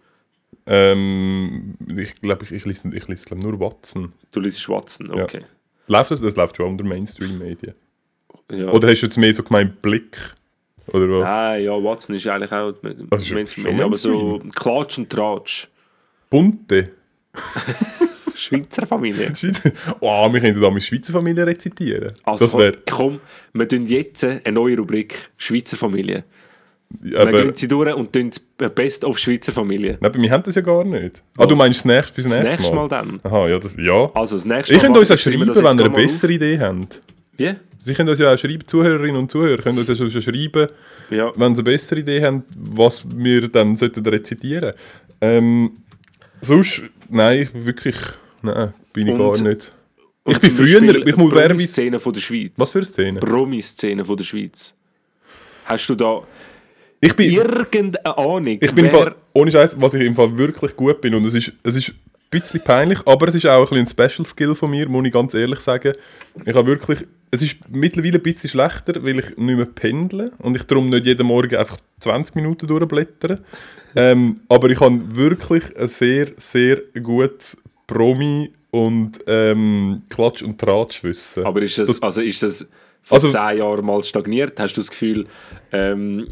Ähm, 0.67 1.75
ich 1.95 2.15
glaube, 2.15 2.45
ich, 2.45 2.51
ich 2.51 2.65
lese, 2.65 2.89
ich 2.93 3.25
glaub, 3.25 3.41
nur 3.41 3.59
Watson. 3.59 4.13
Du 4.31 4.39
liest 4.39 4.67
Watson, 4.67 5.11
okay. 5.11 5.41
Läuft 5.87 6.11
das? 6.11 6.21
Das 6.21 6.35
läuft 6.35 6.57
schon 6.57 6.69
unter 6.69 6.83
Mainstream-Medien. 6.83 7.75
Ja. 8.51 8.69
Oder 8.69 8.89
hast 8.89 9.01
du 9.01 9.05
jetzt 9.05 9.17
mehr 9.17 9.33
so 9.33 9.43
gemeint 9.43 9.81
Blick? 9.81 10.17
Oder 10.87 11.09
was? 11.09 11.23
Nein, 11.23 11.63
ja, 11.63 11.83
Watson 11.83 12.15
ist 12.15 12.27
eigentlich 12.27 12.51
auch 12.51 12.73
mit 12.81 12.97
Das 13.09 13.23
ist 13.23 13.31
Mainstream, 13.31 13.79
aber 13.79 13.95
so 13.95 14.41
Klatsch 14.55 14.97
und 14.97 15.09
Tratsch. 15.09 15.67
Bunte? 16.29 16.89
Schweizer 18.35 18.85
Familie. 18.85 19.33
Oh, 20.01 20.31
wir 20.31 20.41
könnten 20.41 20.61
da 20.61 20.69
mit 20.69 20.83
Schweizer 20.83 21.13
Familie 21.13 21.47
rezitieren. 21.47 22.11
Also 22.23 22.45
das 22.45 22.57
wäre. 22.57 22.77
komm, 22.89 23.19
wir 23.53 23.67
tun 23.67 23.85
jetzt 23.87 24.23
eine 24.23 24.41
neue 24.51 24.77
Rubrik 24.77 25.31
Schweizer 25.37 25.77
Familie. 25.77 26.25
Wir 27.01 27.19
Aber, 27.19 27.31
gehen 27.43 27.55
sie 27.55 27.67
durch 27.67 27.93
und 27.93 28.13
tun 28.13 28.31
Best 28.75 29.03
of 29.03 29.17
Schweizer 29.17 29.51
Familie. 29.51 29.97
nein, 29.99 30.13
wir 30.13 30.31
haben 30.31 30.43
das 30.43 30.55
ja 30.55 30.61
gar 30.61 30.83
nicht. 30.83 31.21
Ah, 31.37 31.45
du 31.45 31.55
meinst 31.55 31.79
das 31.79 31.85
nächste 31.85 32.13
fürs 32.13 32.27
Das 32.27 32.35
nächste, 32.37 32.51
nächste 32.51 32.75
Mal 32.75 32.81
Mal? 32.83 32.89
dann. 32.89 33.19
Aha, 33.23 33.47
ja, 33.49 33.59
das, 33.59 33.75
ja. 33.77 34.11
Also 34.13 34.35
das 34.37 34.45
nächste 34.45 34.73
Mal 34.75 34.81
könnt 34.81 34.97
uns 34.97 35.11
auch 35.11 35.17
schreiben 35.17 35.47
das 35.47 35.57
wenn 35.57 35.63
ihr 35.65 35.69
eine 35.69 35.81
mal 35.83 35.89
auf. 35.89 35.95
bessere 35.95 36.31
Idee 36.31 36.59
habt. 36.59 37.01
Wie? 37.37 37.53
Sie 37.81 37.93
können 37.93 38.09
uns 38.09 38.19
ja 38.19 38.33
auch 38.33 38.37
schreiben, 38.37 38.65
Zuhörerinnen 38.65 39.15
und 39.17 39.29
Zuhörer 39.31 39.61
können 39.61 39.77
uns 39.79 39.87
ja 39.87 39.95
schon 39.95 40.09
schreiben, 40.09 40.67
Ja. 41.09 41.31
wenn 41.35 41.55
sie 41.55 41.61
eine 41.61 41.71
bessere 41.71 41.99
Idee 41.99 42.23
haben, 42.23 42.43
was 42.55 43.05
wir 43.15 43.47
dann 43.49 43.75
sollten 43.75 44.05
rezitieren. 44.05 44.73
Ähm, 45.21 45.71
sonst, 46.41 46.83
nein, 47.09 47.49
wirklich, 47.53 47.95
nein, 48.41 48.73
bin 48.93 49.07
ich 49.07 49.13
Und- 49.13 49.19
gar 49.19 49.41
nicht. 49.41 49.71
Ich 50.27 50.39
bin 50.39 50.49
früher, 50.51 50.81
ich 51.05 51.15
muss. 51.17 51.31
Promi-Szene 51.33 51.99
von 51.99 52.13
der 52.13 52.21
Schweiz. 52.21 52.53
Was 52.57 52.71
für 52.71 52.79
eine 52.79 52.85
Szene? 52.85 53.19
Promi-Szene 53.19 54.03
von 54.05 54.17
der 54.17 54.23
Schweiz. 54.23 54.73
Hast 55.65 55.87
du 55.89 55.93
da 55.95 56.21
Ich 57.05 57.15
bin, 57.15 57.31
irgendeine 57.31 58.17
Ahnung? 58.17 58.57
ich 58.59 58.71
bin 58.73 58.89
Fall, 58.89 59.15
ohne 59.33 59.51
Scheiß, 59.51 59.75
was 59.79 59.93
ich 59.93 60.03
im 60.03 60.15
Fall 60.15 60.37
wirklich 60.37 60.75
gut 60.75 61.01
bin, 61.01 61.15
und 61.15 61.25
es 61.25 61.33
ist, 61.33 61.51
es 61.63 61.75
ist 61.75 61.93
bisschen 62.31 62.61
peinlich, 62.63 62.99
aber 63.05 63.27
es 63.27 63.35
ist 63.35 63.45
auch 63.45 63.71
ein, 63.71 63.77
ein 63.77 63.85
Special 63.85 64.25
Skill 64.25 64.55
von 64.55 64.69
mir, 64.71 64.89
muss 64.89 65.05
ich 65.05 65.13
ganz 65.13 65.33
ehrlich 65.33 65.59
sagen. 65.61 65.93
Ich 66.45 66.55
habe 66.55 66.67
wirklich, 66.67 67.05
es 67.31 67.41
ist 67.41 67.57
mittlerweile 67.69 68.17
ein 68.17 68.23
bisschen 68.23 68.49
schlechter, 68.49 69.01
weil 69.03 69.19
ich 69.19 69.37
nicht 69.37 69.55
mehr 69.57 69.65
pendle 69.65 70.31
und 70.39 70.55
ich 70.55 70.63
darum 70.63 70.89
nicht 70.89 71.05
jeden 71.05 71.25
Morgen 71.27 71.55
einfach 71.55 71.77
20 71.99 72.35
Minuten 72.35 72.67
durchblättern. 72.67 73.39
ähm, 73.95 74.41
aber 74.49 74.69
ich 74.69 74.79
habe 74.81 74.99
wirklich 75.15 75.63
ein 75.77 75.87
sehr, 75.87 76.27
sehr 76.37 76.77
gutes 77.01 77.57
Promi- 77.87 78.51
und 78.71 79.19
ähm, 79.27 80.01
Klatsch- 80.09 80.43
und 80.43 80.59
Tratschwissen. 80.59 81.45
Aber 81.45 81.61
ist 81.61 81.77
das, 81.77 81.87
Das- 81.87 82.01
also 82.01 82.21
ist 82.21 82.43
das 82.43 82.67
vor 83.07 83.15
Also- 83.17 83.29
zehn 83.29 83.59
Jahren 83.59 83.85
mal 83.85 84.03
stagniert? 84.03 84.59
Hast 84.59 84.73
du 84.75 84.81
das 84.81 84.89
Gefühl, 84.89 85.27
ähm, 85.71 86.27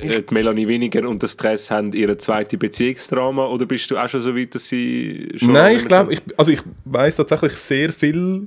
äh, 0.00 0.22
die 0.22 0.32
Melanie 0.34 0.68
Weniger 0.68 1.06
und 1.08 1.20
der 1.20 1.26
Stress 1.26 1.70
haben 1.70 1.92
ihre 1.92 2.16
zweite 2.16 2.56
Beziehungsdrama 2.56 3.46
oder 3.48 3.66
bist 3.66 3.90
du 3.90 3.96
auch 3.98 4.08
schon 4.08 4.20
so 4.22 4.34
weit, 4.36 4.54
dass 4.54 4.68
sie 4.68 5.28
schon 5.36 5.52
Nein, 5.52 5.76
ich 5.78 5.84
glaube, 5.84 6.14
ich, 6.14 6.20
also 6.36 6.52
ich 6.52 6.60
weiß 6.84 7.16
tatsächlich 7.16 7.52
sehr 7.54 7.92
viel 7.92 8.46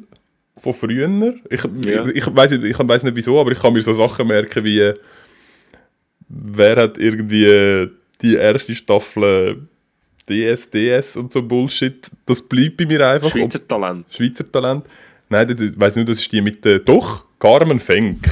von 0.57 0.73
früher. 0.73 1.35
Ich, 1.49 1.61
Ja. 1.85 2.05
ich, 2.07 2.15
ich 2.15 2.35
weiß 2.35 2.51
nicht, 2.51 2.63
ich 2.63 2.79
weiß 2.79 3.03
nicht 3.03 3.15
wieso, 3.15 3.39
aber 3.39 3.51
ich 3.51 3.59
kann 3.59 3.73
mir 3.73 3.81
so 3.81 3.91
Sachen 3.93 4.25
merken 4.27 4.63
wie 4.63 4.79
äh, 4.79 4.93
wer 6.29 6.75
hat 6.77 6.97
irgendwie 6.97 7.45
äh, 7.45 7.89
die 8.21 8.35
erste 8.35 8.73
Staffel 8.73 9.67
DS, 10.29 10.69
DS 10.71 11.17
und 11.17 11.31
so 11.33 11.43
Bullshit. 11.43 12.09
Das 12.25 12.41
bleibt 12.41 12.77
bei 12.77 12.85
mir 12.85 13.05
einfach. 13.07 13.31
Schweizer 13.31 13.67
Talent. 13.67 14.05
Schweizer 14.09 14.49
Talent. 14.49 14.85
Nein, 15.29 15.47
das- 15.49 15.61
ich 15.69 15.77
weiß 15.79 15.97
nicht, 15.97 16.07
das 16.09 16.19
ist 16.21 16.31
die 16.31 16.41
mit 16.41 16.63
der. 16.65 16.79
Doch, 16.79 17.24
Carmen 17.39 17.79
Fenk. 17.79 18.27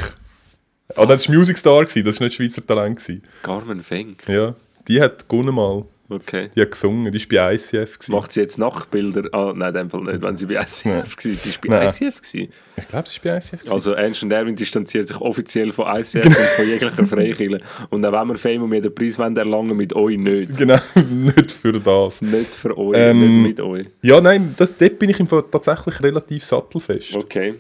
Ah, 0.95 1.05
das 1.05 1.27
war 1.27 1.35
Music 1.35 1.57
Star, 1.57 1.83
das 1.85 1.95
war 1.95 2.03
nicht 2.27 2.35
Schweizer 2.35 2.65
Talent. 2.65 3.01
Carmen 3.41 3.81
Fenk. 3.83 4.27
Ja, 4.27 4.55
die 4.87 5.01
hat 5.01 5.27
gewonnen 5.27 5.55
mal. 5.55 5.85
Okay. 6.09 6.49
Die 6.55 6.61
hat 6.61 6.71
gesungen, 6.71 7.11
die 7.11 7.19
war 7.31 7.47
bei 7.47 7.55
ICF. 7.55 7.97
Gewesen. 7.97 8.11
Macht 8.11 8.33
sie 8.33 8.41
jetzt 8.41 8.59
Nachtbilder? 8.59 9.29
Ah, 9.31 9.53
nein, 9.55 9.69
in 9.69 9.73
dem 9.73 9.89
Fall 9.89 10.01
nicht, 10.01 10.21
wenn 10.21 10.35
sie 10.35 10.45
bei 10.45 10.55
ICF 10.55 10.85
war. 10.85 11.05
Sie 11.17 11.33
war 11.35 11.53
bei 11.61 11.67
Nein. 11.69 11.87
ICF. 11.87 12.21
Gewesen. 12.21 12.53
Ich 12.77 12.87
glaube, 12.87 13.07
sie 13.09 13.23
war 13.23 13.31
bei 13.31 13.37
ICF. 13.37 13.51
gewesen. 13.51 13.71
Also 13.71 13.91
Ernst 13.93 14.21
und 14.23 14.31
Erwin 14.31 14.55
distanziert 14.55 15.07
sich 15.07 15.17
offiziell 15.19 15.71
von 15.71 15.85
ICF 15.87 16.25
und 16.25 16.33
von 16.35 16.67
jeglicher 16.67 17.07
Freikirche. 17.07 17.57
Und 17.89 18.05
auch 18.05 18.11
wenn 18.13 18.27
wir 18.27 18.35
Fame 18.35 18.63
und 18.63 18.71
wir 18.71 18.81
den 18.81 18.93
Preis 18.93 19.17
wollen 19.17 19.35
erlangen, 19.35 19.75
mit 19.75 19.93
euch 19.93 20.17
nicht. 20.17 20.57
Genau, 20.57 20.77
nicht 21.09 21.51
für 21.51 21.71
das. 21.71 22.21
Nicht 22.21 22.53
für 22.55 22.77
euch, 22.77 22.95
Ähm, 22.95 23.43
nicht 23.43 23.57
mit 23.57 23.61
euch. 23.61 23.87
Ja, 24.03 24.21
nein, 24.21 24.53
das, 24.57 24.77
dort 24.77 24.99
bin 24.99 25.09
ich 25.09 25.19
im 25.19 25.27
Fall 25.27 25.45
tatsächlich 25.49 25.99
relativ 26.03 26.43
sattelfest. 26.45 27.15
Okay. 27.15 27.55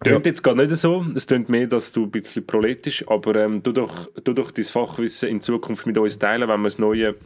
Klingt 0.00 0.26
jetzt 0.26 0.42
gar 0.42 0.54
nicht 0.54 0.74
so. 0.76 1.04
Es 1.14 1.26
klingt 1.26 1.48
mehr, 1.48 1.66
dass 1.66 1.90
du 1.92 2.04
ein 2.04 2.10
bisschen 2.10 2.46
proletisch, 2.46 3.04
aber 3.08 3.34
ähm, 3.36 3.62
du 3.62 3.72
doch, 3.72 4.08
du 4.22 4.32
doch 4.32 4.50
dein 4.52 4.64
Fachwissen 4.64 5.28
in 5.28 5.40
Zukunft 5.40 5.86
mit 5.86 5.98
uns 5.98 6.18
teilen, 6.18 6.48
wenn 6.48 6.60
wir 6.60 6.68
das 6.68 6.78
Neue 6.78 7.16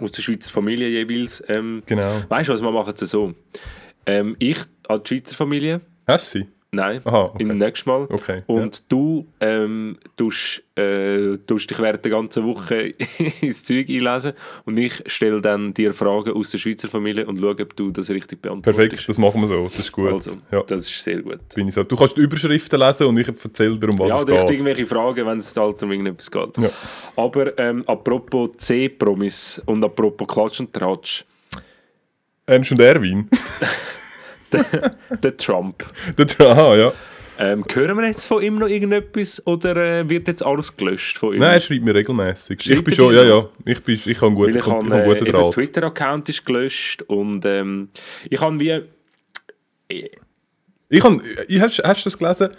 aus 0.00 0.10
der 0.12 0.22
Schweizer 0.22 0.50
Familie 0.50 0.88
jeweils. 0.88 1.42
Ähm, 1.48 1.82
Genau. 1.86 2.22
weißt 2.28 2.48
du 2.48 2.52
was, 2.52 2.62
wir 2.62 2.70
machen 2.72 2.94
es 3.00 3.10
so. 3.10 3.34
Ähm, 4.06 4.34
ich 4.38 4.58
als 4.88 5.08
Schweizer 5.08 5.36
Familie, 5.36 5.80
Hast 6.06 6.34
du 6.34 6.40
sie? 6.40 6.48
Nein, 6.72 7.00
Aha, 7.04 7.22
okay. 7.34 7.42
im 7.42 7.48
nächsten 7.58 7.90
Mal. 7.90 8.06
Okay, 8.10 8.42
Und 8.46 8.90
du 8.92 9.26
ähm, 9.40 9.98
tust, 10.16 10.62
äh, 10.76 11.36
tust 11.46 11.68
dich 11.70 11.78
während 11.78 12.04
der 12.04 12.12
ganzen 12.12 12.44
Woche 12.44 12.92
ins 13.40 13.64
Zeug 13.64 13.88
einlesen 13.88 14.32
und 14.64 14.78
ich 14.78 15.02
stelle 15.06 15.40
dann 15.40 15.74
dir 15.74 15.92
Fragen 15.94 16.32
aus 16.32 16.50
der 16.50 16.58
Schweizer 16.58 16.88
Familie 16.88 17.26
und 17.26 17.40
schaue, 17.40 17.56
ob 17.60 17.74
du 17.76 17.90
das 17.90 18.08
richtig 18.10 18.40
beantwortest. 18.42 18.76
Perfekt, 18.78 19.08
das 19.08 19.18
machen 19.18 19.40
wir 19.40 19.48
so. 19.48 19.64
Das 19.64 19.78
ist 19.78 19.92
gut. 19.92 20.12
Also, 20.12 20.32
ja, 20.52 20.62
das 20.62 20.86
ist 20.88 21.02
sehr 21.02 21.22
gut. 21.22 21.40
bin 21.54 21.68
ich 21.68 21.74
so. 21.74 21.82
Du 21.82 21.96
kannst 21.96 22.16
die 22.16 22.20
Überschriften 22.20 22.78
lesen 22.78 23.06
und 23.06 23.18
ich 23.18 23.28
erzähle 23.28 23.78
dir, 23.78 23.88
um 23.88 23.98
was 23.98 24.08
Ja, 24.08 24.16
es 24.18 24.22
oder 24.22 24.34
ich 24.34 24.40
geht. 24.42 24.50
irgendwelche 24.50 24.86
Fragen, 24.86 25.26
wenn 25.26 25.38
es 25.38 25.56
halt 25.56 25.82
um 25.82 25.90
irgendetwas 25.90 26.30
geht. 26.30 26.58
Ja. 26.58 26.70
Aber 27.16 27.58
ähm, 27.58 27.82
apropos 27.86 28.50
C-Promis 28.58 29.60
und 29.66 29.82
apropos 29.84 30.28
Klatsch 30.28 30.60
und 30.60 30.72
Tratsch, 30.72 31.24
Ernst 32.46 32.72
und 32.72 32.80
Erwin. 32.80 33.28
der 35.22 35.36
Trump. 35.36 35.84
Der- 36.16 36.46
Aha, 36.46 36.76
ja. 36.76 36.92
Ähm, 37.42 37.64
hören 37.72 37.96
wir 37.96 38.06
jetzt 38.06 38.26
von 38.26 38.42
ihm 38.42 38.56
noch 38.56 38.68
irgendetwas 38.68 39.46
oder 39.46 39.74
äh, 39.76 40.08
wird 40.10 40.28
jetzt 40.28 40.44
alles 40.44 40.76
gelöscht 40.76 41.16
von 41.16 41.32
ihm? 41.32 41.40
Nein, 41.40 41.54
er 41.54 41.60
schreibt 41.60 41.82
mir 41.82 41.94
regelmäßig. 41.94 42.68
Ich 42.68 42.84
bin 42.84 42.94
schon, 42.94 43.14
ja, 43.14 43.22
ja. 43.22 43.48
Ich, 43.64 43.82
bin, 43.82 43.94
ich 43.94 44.16
habe 44.16 44.26
einen 44.26 44.34
guten, 44.34 44.50
ich 44.50 44.56
ich 44.56 44.66
habe 44.66 44.84
habe 44.84 44.94
einen 44.94 45.04
äh, 45.04 45.14
guten 45.14 45.24
Draht. 45.32 45.54
Twitter-Account 45.54 46.28
ist 46.28 46.44
gelöscht 46.44 47.02
und 47.02 47.44
ähm, 47.46 47.88
ich 48.28 48.38
habe 48.40 48.60
wie... 48.60 48.82
Ich 50.90 51.02
habe, 51.02 51.20
ich, 51.48 51.60
hast, 51.60 51.78
hast 51.82 52.04
du 52.04 52.10
das 52.10 52.18
gelesen? 52.18 52.50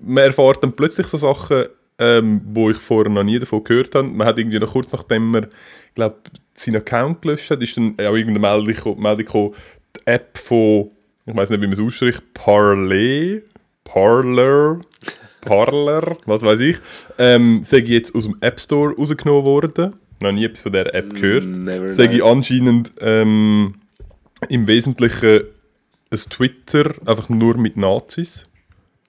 Man 0.00 0.24
erfährt 0.24 0.62
dann 0.62 0.72
plötzlich 0.74 1.08
so 1.08 1.16
Sachen, 1.16 1.64
ähm, 1.98 2.40
wo 2.52 2.70
ich 2.70 2.76
vorher 2.76 3.10
noch 3.10 3.24
nie 3.24 3.38
davon 3.38 3.64
gehört 3.64 3.94
habe. 3.96 4.06
Man 4.06 4.26
hat 4.26 4.38
irgendwie 4.38 4.58
noch 4.60 4.72
kurz 4.72 4.92
nachdem 4.92 5.30
man, 5.30 5.44
ich 5.88 5.94
glaube, 5.94 6.16
seinen 6.54 6.76
Account 6.76 7.20
gelöscht 7.22 7.50
hat, 7.50 7.60
ist 7.62 7.76
dann 7.76 7.94
auch 7.98 8.14
irgendeine 8.14 8.38
Meldung, 8.38 9.00
Meldung 9.00 9.24
gekommen, 9.24 9.54
die 9.96 10.00
App 10.06 10.38
von, 10.38 10.88
ich 11.30 11.36
weiß 11.36 11.50
nicht, 11.50 11.62
wie 11.62 11.66
man 11.66 11.74
es 11.74 11.80
ausspricht, 11.80 12.22
Parley, 12.34 13.42
Parler, 13.84 14.80
Parler, 15.40 16.16
was 16.26 16.42
weiß 16.42 16.60
ich, 16.60 16.76
ähm, 17.18 17.62
sage 17.62 17.84
ich 17.84 17.90
jetzt 17.90 18.14
aus 18.14 18.24
dem 18.24 18.36
App 18.40 18.60
Store 18.60 18.94
rausgenommen 18.94 19.44
worden. 19.44 19.94
Noch 20.20 20.32
nie 20.32 20.44
etwas 20.44 20.62
von 20.62 20.72
dieser 20.72 20.94
App 20.94 21.14
gehört. 21.14 21.46
Never 21.46 21.88
Sage 21.88 22.16
ich 22.16 22.24
anscheinend 22.24 22.92
ähm, 23.00 23.74
im 24.48 24.66
Wesentlichen 24.66 25.44
ein 26.10 26.18
Twitter 26.18 26.92
einfach 27.06 27.28
nur 27.28 27.56
mit 27.56 27.76
Nazis 27.76 28.50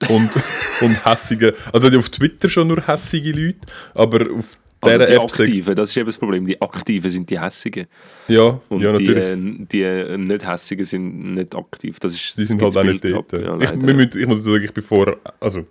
und, 0.08 0.30
und 0.80 1.04
hässige, 1.04 1.54
also 1.72 1.88
auf 1.98 2.08
Twitter 2.08 2.48
schon 2.48 2.68
nur 2.68 2.86
hässige 2.86 3.32
Leute, 3.32 3.60
aber 3.94 4.30
auf 4.32 4.56
Also 4.82 5.06
die 5.06 5.12
App 5.12 5.20
Aktiven, 5.22 5.74
das 5.76 5.90
ist 5.90 5.96
eben 5.96 6.06
das 6.06 6.18
Problem. 6.18 6.46
Die 6.46 6.60
Aktiven 6.60 7.08
sind 7.10 7.30
die 7.30 7.40
Hässigen. 7.40 7.86
ja, 8.28 8.60
Und 8.68 8.80
ja 8.80 8.92
die, 8.92 9.06
natürlich. 9.06 9.24
äh, 9.24 9.66
die 9.70 9.82
äh, 9.82 10.18
nicht 10.18 10.46
Hässigen 10.46 10.84
sind 10.84 11.34
nicht 11.34 11.54
aktiv. 11.54 11.98
Das 12.00 12.14
ist, 12.14 12.36
Die 12.36 12.44
sind 12.44 12.60
halt 12.60 12.76
auch 12.76 12.82
nicht 12.82 13.04
dort. 13.04 13.32
ja, 13.32 13.58
ich, 13.60 13.72
müssen, 13.74 14.20
ich 14.20 14.26
muss 14.26 14.42
sagen, 14.44 14.64
ich 14.64 14.72
bin 14.74 14.82
vor, 14.84 15.16
also 15.40 15.64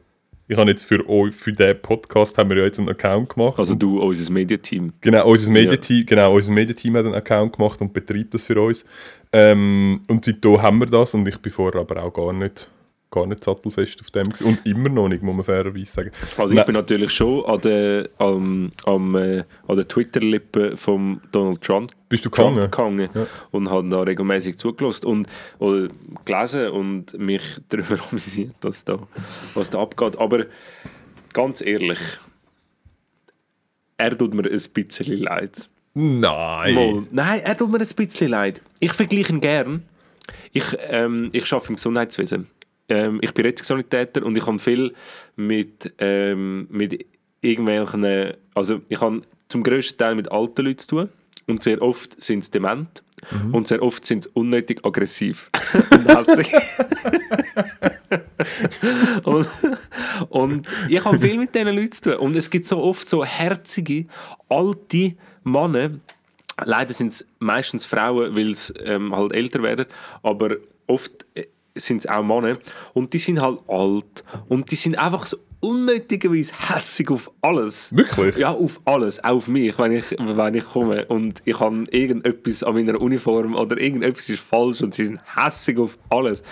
ich 0.47 0.57
habe 0.57 0.69
jetzt 0.69 0.83
für 0.83 1.07
euch, 1.07 1.33
für 1.33 1.51
diesen 1.53 1.81
Podcast 1.81 2.37
haben 2.37 2.49
wir 2.49 2.57
ja 2.57 2.63
jetzt 2.65 2.77
einen 2.79 2.89
Account 2.89 3.29
gemacht. 3.29 3.57
also 3.57 3.73
du, 3.75 4.01
unser 4.01 4.31
Mediateam. 4.33 4.91
Genau, 4.99 5.29
unser 5.29 5.51
Mediateam, 5.51 6.05
genau, 6.05 6.33
unser 6.35 6.51
Mediateam 6.51 6.97
hat 6.97 7.05
einen 7.05 7.13
Account 7.15 7.55
gemacht 7.57 7.79
und 7.79 7.93
betreibt 7.93 8.33
das 8.33 8.43
für 8.43 8.61
uns. 8.61 8.85
Ähm, 9.33 10.01
und 10.07 10.25
seitdem 10.25 10.61
haben 10.61 10.79
wir 10.79 10.87
das 10.87 11.13
und 11.13 11.25
ich 11.27 11.37
bin 11.37 11.51
vorher 11.53 11.79
aber 11.79 12.03
auch 12.03 12.11
gar 12.13 12.33
nicht, 12.33 12.67
gar 13.11 13.27
nicht 13.27 13.43
sattelfest 13.43 13.99
auf 13.99 14.09
dem 14.11 14.29
und 14.45 14.65
immer 14.65 14.87
noch 14.89 15.09
nicht, 15.09 15.21
muss 15.21 15.35
man 15.35 15.43
fairerweise 15.43 15.85
sagen. 15.91 16.11
Also 16.37 16.53
ich 16.53 16.55
Nein. 16.57 16.65
bin 16.65 16.75
natürlich 16.75 17.11
schon 17.11 17.45
an 17.45 17.59
der, 17.59 18.09
am, 18.17 18.71
am, 18.85 19.15
äh, 19.15 19.43
an 19.67 19.75
der 19.75 19.85
Twitter-Lippe 19.87 20.77
von 20.77 21.19
Donald 21.33 21.61
Trump, 21.61 21.91
Bist 22.07 22.23
du 22.25 22.29
gegangen? 22.29 22.61
gegangen 22.61 23.09
Ja. 23.13 23.27
und 23.51 23.69
habe 23.69 23.89
da 23.89 24.01
regelmäßig 24.01 24.57
zugelassen 24.57 25.05
und 25.07 25.27
oder 25.59 25.89
gelesen 26.23 26.69
und 26.69 27.17
mich 27.19 27.43
darüber 27.69 27.97
amüsiert, 28.09 28.55
was 28.61 28.85
da, 28.85 28.97
was 29.55 29.69
da 29.69 29.81
abgeht. 29.81 30.17
Aber 30.17 30.45
ganz 31.33 31.61
ehrlich, 31.61 31.99
er 33.97 34.17
tut 34.17 34.33
mir 34.33 34.43
ein 34.49 34.59
bisschen 34.73 35.17
leid. 35.17 35.69
Nein. 35.93 36.75
Mal. 36.75 37.03
Nein, 37.11 37.41
er 37.41 37.57
tut 37.57 37.69
mir 37.69 37.79
ein 37.81 37.87
bisschen 37.95 38.29
leid. 38.29 38.61
Ich 38.79 38.93
vergleiche 38.93 39.33
ihn 39.33 39.41
gern. 39.41 39.83
Ich, 40.53 40.63
ähm, 40.79 41.29
ich 41.33 41.51
arbeite 41.51 41.69
im 41.69 41.75
Gesundheitswesen. 41.75 42.47
Ähm, 42.91 43.19
ich 43.21 43.33
bin 43.33 43.45
Rettungssanitäter 43.45 44.25
und 44.25 44.37
ich 44.37 44.45
habe 44.45 44.59
viel 44.59 44.93
mit, 45.37 45.93
ähm, 45.97 46.67
mit 46.69 47.05
irgendwelchen, 47.41 48.33
also 48.53 48.81
ich 48.89 48.99
habe 48.99 49.21
zum 49.47 49.63
grössten 49.63 49.97
Teil 49.97 50.15
mit 50.15 50.29
alten 50.31 50.65
Leuten 50.65 50.79
zu 50.79 50.87
tun 50.87 51.09
und 51.47 51.63
sehr 51.63 51.81
oft 51.81 52.21
sind 52.21 52.43
sie 52.43 52.51
dement 52.51 53.01
und 53.51 53.67
sehr 53.67 53.81
oft 53.81 54.03
sind 54.03 54.23
sie 54.23 54.29
unnötig 54.33 54.83
aggressiv. 54.83 55.51
Und 55.91 56.07
hässig. 56.07 56.51
und, 59.23 59.47
und 60.29 60.67
ich 60.89 61.05
habe 61.05 61.19
viel 61.19 61.37
mit 61.37 61.53
diesen 61.53 61.67
Leuten 61.67 61.91
zu 61.91 62.01
tun 62.01 62.13
und 62.15 62.35
es 62.35 62.49
gibt 62.49 62.65
so 62.65 62.79
oft 62.79 63.07
so 63.07 63.23
herzige, 63.23 64.05
alte 64.49 65.15
Männer, 65.43 65.91
Leider 66.63 66.93
sind 66.93 67.13
es 67.13 67.27
meistens 67.39 67.85
Frauen, 67.85 68.35
weil 68.35 68.53
sie 68.53 68.73
ähm, 68.73 69.15
halt 69.15 69.33
älter 69.33 69.63
werden, 69.63 69.85
aber 70.21 70.57
oft 70.85 71.25
äh, 71.33 71.45
sind 71.75 71.97
es 71.97 72.07
auch 72.07 72.23
Männer 72.23 72.57
und 72.93 73.13
die 73.13 73.19
sind 73.19 73.41
halt 73.41 73.59
alt 73.67 74.23
und 74.49 74.71
die 74.71 74.75
sind 74.75 74.97
einfach 74.97 75.25
so 75.25 75.37
unnötigerweise 75.61 76.51
hässig 76.69 77.09
auf 77.11 77.31
alles. 77.41 77.95
Wirklich? 77.95 78.37
Ja, 78.37 78.51
auf 78.51 78.81
alles, 78.85 79.23
auch 79.23 79.31
auf 79.31 79.47
mich, 79.47 79.77
wenn 79.77 79.93
ich, 79.93 80.11
wenn 80.19 80.55
ich 80.55 80.65
komme 80.65 81.05
und 81.05 81.41
ich 81.45 81.59
habe 81.59 81.83
irgendetwas 81.91 82.63
an 82.63 82.73
meiner 82.73 82.99
Uniform 82.99 83.55
oder 83.55 83.79
irgendetwas 83.79 84.27
ist 84.29 84.41
falsch 84.41 84.81
und 84.81 84.93
sie 84.93 85.05
sind 85.05 85.19
hässig 85.35 85.77
auf 85.77 85.97
alles. 86.09 86.43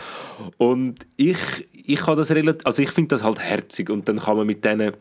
Und 0.57 1.05
ich, 1.17 1.37
ich 1.73 2.05
habe 2.05 2.17
das 2.17 2.31
relativ, 2.31 2.65
also 2.65 2.81
ich 2.81 2.91
finde 2.91 3.09
das 3.09 3.23
halt 3.23 3.39
herzig 3.39 3.89
und 3.89 4.07
dann 4.07 4.19
kann 4.19 4.37
man 4.37 4.47
mit 4.47 4.63
denen 4.63 4.93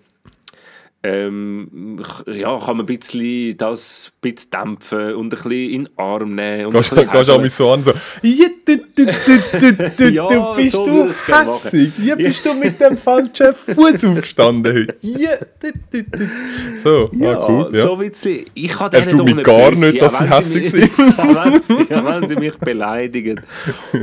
ähm, 1.04 2.00
ja, 2.26 2.58
kann 2.58 2.76
man 2.76 2.80
ein 2.80 2.98
bisschen 2.98 3.56
das 3.56 4.10
ein 4.16 4.32
bisschen 4.32 4.50
dämpfen 4.50 5.14
und 5.14 5.26
ein 5.26 5.30
bisschen 5.30 5.52
in 5.52 5.84
den 5.84 5.88
Arm 5.98 6.34
nehmen. 6.34 6.66
Und 6.66 6.72
Gehst 6.72 7.30
auch 7.30 7.40
mich 7.40 7.54
so 7.54 7.70
an, 7.70 7.84
so, 7.84 7.92
ja, 8.22 8.46
du, 8.64 8.76
du, 8.76 9.06
du, 9.06 9.12
du, 9.60 9.90
du, 9.96 10.08
Ja, 10.10 10.26
du 10.26 10.54
bist 10.56 10.72
so 10.74 10.84
du 10.84 11.08
hässig, 11.08 11.92
ja, 12.04 12.16
bist 12.16 12.44
du 12.44 12.52
mit 12.54 12.80
dem 12.80 12.96
falschen 12.98 13.54
Fuß 13.54 14.04
aufgestanden 14.04 14.74
heute. 14.74 14.96
Ja, 15.00 15.36
du, 15.60 15.70
du, 15.92 16.02
du. 16.02 16.28
So, 16.76 17.10
Ja, 17.16 17.38
ah, 17.38 17.46
cool. 17.48 17.70
Ja. 17.76 17.82
so 17.82 17.92
ein 17.96 18.08
bisschen. 18.10 18.44
Ich 18.54 18.78
habe 18.78 19.00
denen 19.00 19.18
doch 19.18 19.24
mir 19.24 19.42
gar 19.44 19.70
böse, 19.70 19.86
nicht, 19.86 20.02
dass 20.02 20.18
sie 20.18 20.24
hässig 20.28 20.72
mich- 20.72 20.90
auch 21.16 21.28
wenn 22.20 22.28
sie- 22.28 22.36
mich 22.36 22.56
beleidigen 22.58 23.40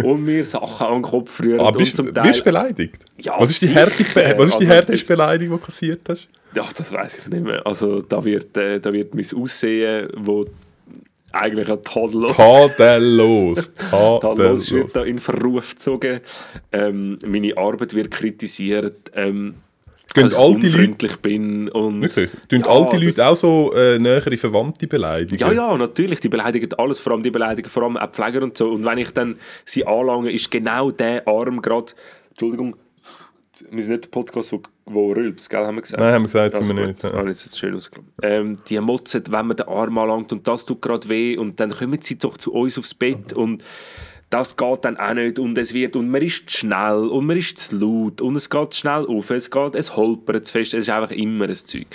und 0.02 0.24
mir 0.24 0.46
Sachen 0.46 0.88
an 0.88 0.94
den 0.94 1.02
Kopf 1.02 1.42
rühren. 1.42 1.60
Ah, 1.60 1.68
und 1.68 1.78
bist, 1.78 1.98
zum 1.98 2.06
wirst 2.08 2.16
Teil, 2.16 2.32
du 2.32 2.44
beleidigt? 2.44 2.96
Ja, 3.18 3.34
was 3.38 3.50
ist 3.52 3.62
die 3.62 3.68
härteste, 3.68 4.26
Also, 4.38 4.60
härteste 4.62 5.14
Beleidigung, 5.14 5.58
die 5.58 5.62
du 5.62 5.66
kassiert 5.66 6.02
hast? 6.10 6.28
Ja, 6.56 6.68
das 6.76 6.92
weiß 6.92 7.20
ich 7.20 7.28
nicht 7.28 7.44
mehr. 7.44 7.66
Also 7.66 8.02
da 8.02 8.24
wird, 8.24 8.56
äh, 8.58 8.80
da 8.80 8.94
wird 8.94 9.14
mein 9.14 9.26
Aussehen, 9.36 10.10
wo 10.16 10.46
eigentlich 11.32 11.70
ein 11.70 11.82
tadellos, 11.84 12.32
Tadellos. 12.36 13.74
tadellos 13.90 14.22
Tadellos. 14.22 14.72
wird 14.72 14.96
da 14.96 15.04
in 15.04 15.20
Verruf 15.20 15.72
gezogen. 15.72 16.22
Ähm, 16.72 17.18
meine 17.26 17.58
Arbeit 17.58 17.94
wird 17.94 18.12
kritisiert. 18.12 19.12
Ähm, 19.14 19.56
Gehen 20.14 20.28
ich 20.28 20.38
alte 20.38 20.70
Leute, 20.70 21.10
bin 21.22 21.68
und 21.68 22.02
wirklich, 22.02 22.30
tun 22.48 22.62
Ja, 22.62 22.68
alte 22.68 22.96
Leute 22.96 23.28
auch 23.28 23.36
so 23.36 23.74
äh, 23.76 24.00
nähere 24.00 24.38
Verwandte 24.38 24.88
beleidigen? 24.88 25.42
Ja, 25.42 25.52
ja, 25.52 25.78
natürlich. 25.78 26.22
Die 26.22 26.30
beleidigen 26.30 26.74
alles, 26.78 27.00
vor 27.00 27.12
allem 27.12 27.24
die 27.24 27.32
beleidigen 27.32 27.70
vor 27.70 27.84
allem 27.84 27.98
auch 27.98 28.10
Pfleger 28.12 28.42
und 28.42 28.58
so. 28.58 28.70
Und 28.70 28.86
wenn 28.86 28.98
ich 29.00 29.12
dann 29.12 29.38
sie 29.66 29.86
anlange, 29.86 30.32
ist 30.32 30.50
genau 30.50 30.92
der 30.92 31.28
Arm 31.28 31.62
gerade. 31.62 31.92
Entschuldigung, 32.30 32.78
wir 33.70 33.82
sind 33.84 33.92
nicht 33.94 34.04
der 34.06 34.10
Podcast, 34.10 34.52
wo, 34.52 34.62
wo 34.86 35.12
rülps, 35.12 35.50
gell, 35.50 35.66
haben 35.66 35.76
wir 35.76 35.82
gesagt? 35.82 36.00
Nein, 36.02 36.14
haben 36.14 36.24
wir 36.24 36.28
gesagt, 36.28 36.66
sind 36.66 36.76
wir 36.78 36.88
nicht, 36.88 37.04
ja. 37.04 37.12
Ah, 37.14 37.26
jetzt 37.28 37.46
ist 37.46 37.60
schön. 37.60 37.78
Ähm, 38.24 38.58
die 38.68 38.80
motzen, 38.80 39.24
wenn 39.30 39.48
man 39.48 39.58
den 39.58 39.68
Arm 39.68 39.98
anlangt 39.98 40.32
und 40.34 40.48
das 40.48 40.66
tut 40.66 40.82
gerade 40.82 41.08
weh 41.10 41.38
und 41.38 41.60
dann 41.60 41.72
kommen 41.72 42.00
sie 42.02 42.18
doch 42.18 42.38
zu 42.38 42.54
uns 42.54 42.78
aufs 42.78 42.94
Bett 42.94 43.34
und 43.34 43.64
das 44.30 44.58
geht 44.58 44.84
dann 44.86 44.98
auch 44.98 45.14
nicht 45.14 45.40
und 45.40 45.58
es 45.58 45.74
wird 45.74 45.96
und 45.96 46.10
man 46.10 46.22
ist 46.22 46.50
zu 46.50 46.58
schnell 46.60 47.08
und 47.08 47.26
man 47.28 47.38
ist 47.38 47.58
zu 47.58 47.78
laut 47.78 48.22
und 48.22 48.36
es 48.36 48.50
geht 48.50 48.74
zu 48.74 48.80
schnell 48.80 49.06
auf, 49.06 49.30
es 49.30 49.52
geht, 49.52 49.76
es 49.76 49.96
holpert 49.96 50.46
zu 50.48 50.54
fest, 50.54 50.74
es 50.74 50.88
ist 50.88 50.90
einfach 50.90 51.12
immer 51.12 51.46
ein 51.48 51.56
Zeug. 51.56 51.86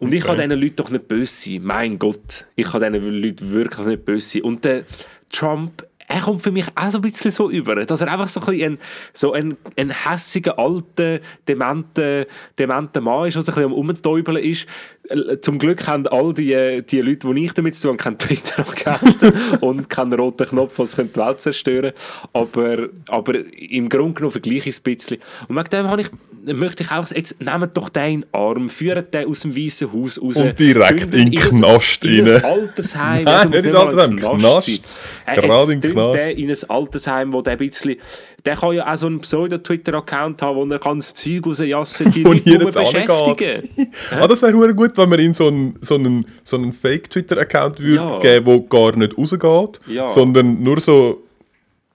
Und 0.00 0.14
ich 0.14 0.24
Okay. 0.24 0.36
kann 0.36 0.48
diesen 0.50 0.62
Leuten 0.62 0.76
doch 0.76 0.90
nicht 0.90 1.08
böse 1.08 1.50
sein, 1.50 1.60
mein 1.62 1.98
Gott, 1.98 2.46
ich 2.56 2.66
kann 2.70 2.80
diesen 2.92 3.20
Leuten 3.22 3.52
wirklich 3.52 3.86
nicht 3.86 4.04
böse 4.04 4.28
sein. 4.28 4.42
Und 4.42 4.64
der 4.64 4.84
Trump, 5.30 5.84
er 6.08 6.22
kommt 6.22 6.40
für 6.40 6.50
mich 6.50 6.66
auch 6.74 6.90
so 6.90 6.98
ein 6.98 7.02
bisschen 7.02 7.30
so 7.30 7.50
über, 7.50 7.74
dass 7.84 8.00
er 8.00 8.10
einfach 8.10 8.28
so 8.28 8.40
ein, 8.40 8.60
ein, 8.62 8.78
so 9.12 9.34
ein, 9.34 9.58
ein 9.76 9.90
hässiger, 9.90 10.58
alter, 10.58 11.20
dementer, 11.46 12.26
dementer 12.58 13.02
Mann 13.02 13.28
ist, 13.28 13.34
der 13.34 13.42
so 13.42 13.52
ein 13.52 13.54
bisschen 13.56 13.72
am 13.72 13.74
Umtäubeln 13.74 14.42
ist. 14.42 14.66
Äh, 15.08 15.40
Zum 15.40 15.58
Glück 15.58 15.86
haben 15.86 16.06
all 16.06 16.34
die, 16.34 16.82
die 16.88 17.00
Leute, 17.00 17.32
die 17.32 17.44
ich 17.44 17.52
damit 17.52 17.74
zu 17.74 17.82
tun 17.82 17.90
habe, 17.92 18.02
keinen 18.02 18.18
Twitter-Account 18.18 19.60
und 19.62 19.88
keinen 19.88 20.12
roten 20.14 20.46
Knopf, 20.46 20.76
der 20.76 21.04
die 21.04 21.16
Welt 21.16 21.40
zerstören 21.40 21.92
aber, 22.32 22.88
aber 23.08 23.34
im 23.34 23.88
Grunde 23.88 24.14
genommen 24.14 24.32
vergleiche 24.32 24.68
ich 24.68 24.76
es 24.76 24.78
ein 24.78 24.82
bisschen. 24.82 25.18
Und 25.48 25.56
wegen 25.56 25.70
dem 25.70 25.86
habe 25.88 26.02
ich, 26.02 26.08
möchte 26.44 26.82
ich 26.82 26.90
auch, 26.90 27.10
jetzt 27.10 27.40
nehmt 27.40 27.76
doch 27.76 27.88
den 27.88 28.08
in 28.08 28.20
den 28.20 28.34
Arm, 28.34 28.68
führt 28.68 29.14
den 29.14 29.28
aus 29.28 29.40
dem 29.40 29.56
Weißen 29.56 29.92
Haus 29.92 30.20
raus. 30.20 30.36
Und 30.36 30.58
direkt 30.58 31.14
in 31.14 31.30
den 31.30 31.34
Knast 31.34 32.04
in 32.04 32.28
rein. 32.28 32.36
ein 32.36 32.44
Altersheim. 32.44 33.24
Nein, 33.24 33.48
muss 33.48 33.56
nicht 33.56 33.66
ins 33.66 33.74
Altersheim, 33.74 34.16
Knast. 34.16 34.66
sein. 34.66 34.78
Äh, 35.26 35.40
Gerade 35.40 35.72
in 35.72 35.80
Knast. 35.80 36.30
in 36.30 36.50
ein 36.50 36.70
Altersheim, 36.70 37.32
wo 37.32 37.42
der 37.42 37.52
ein 37.52 37.58
bisschen... 37.58 37.96
Der 38.44 38.56
kann 38.56 38.72
ja 38.72 38.92
auch 38.92 38.96
so 38.96 39.06
einen 39.06 39.20
Pseudo-Twitter-Account 39.20 40.40
haben, 40.42 40.56
wo 40.56 40.64
er 40.72 40.78
kann 40.78 40.98
das 40.98 41.12
Zeug 41.14 41.44
rausjassen 41.46 42.12
die 42.12 42.24
Wo 42.24 42.32
Leute 42.32 42.58
beschäftigen. 42.66 43.68
Ah, 44.12 44.28
das 44.28 44.42
wäre 44.42 44.74
gut, 44.74 44.96
wenn 44.96 45.08
man 45.08 45.18
ihm 45.18 45.34
so 45.34 45.48
einen, 45.48 45.76
so 45.80 45.96
einen, 45.96 46.24
so 46.44 46.56
einen 46.56 46.72
Fake-Twitter-Account 46.72 47.80
würde 47.80 47.94
Ja. 47.94 48.18
geben, 48.20 48.44
der 48.46 48.60
gar 48.60 48.96
nicht 48.96 49.18
rausgeht, 49.18 49.80
Ja. 49.88 50.08
sondern 50.08 50.62
nur 50.62 50.78
so 50.80 51.24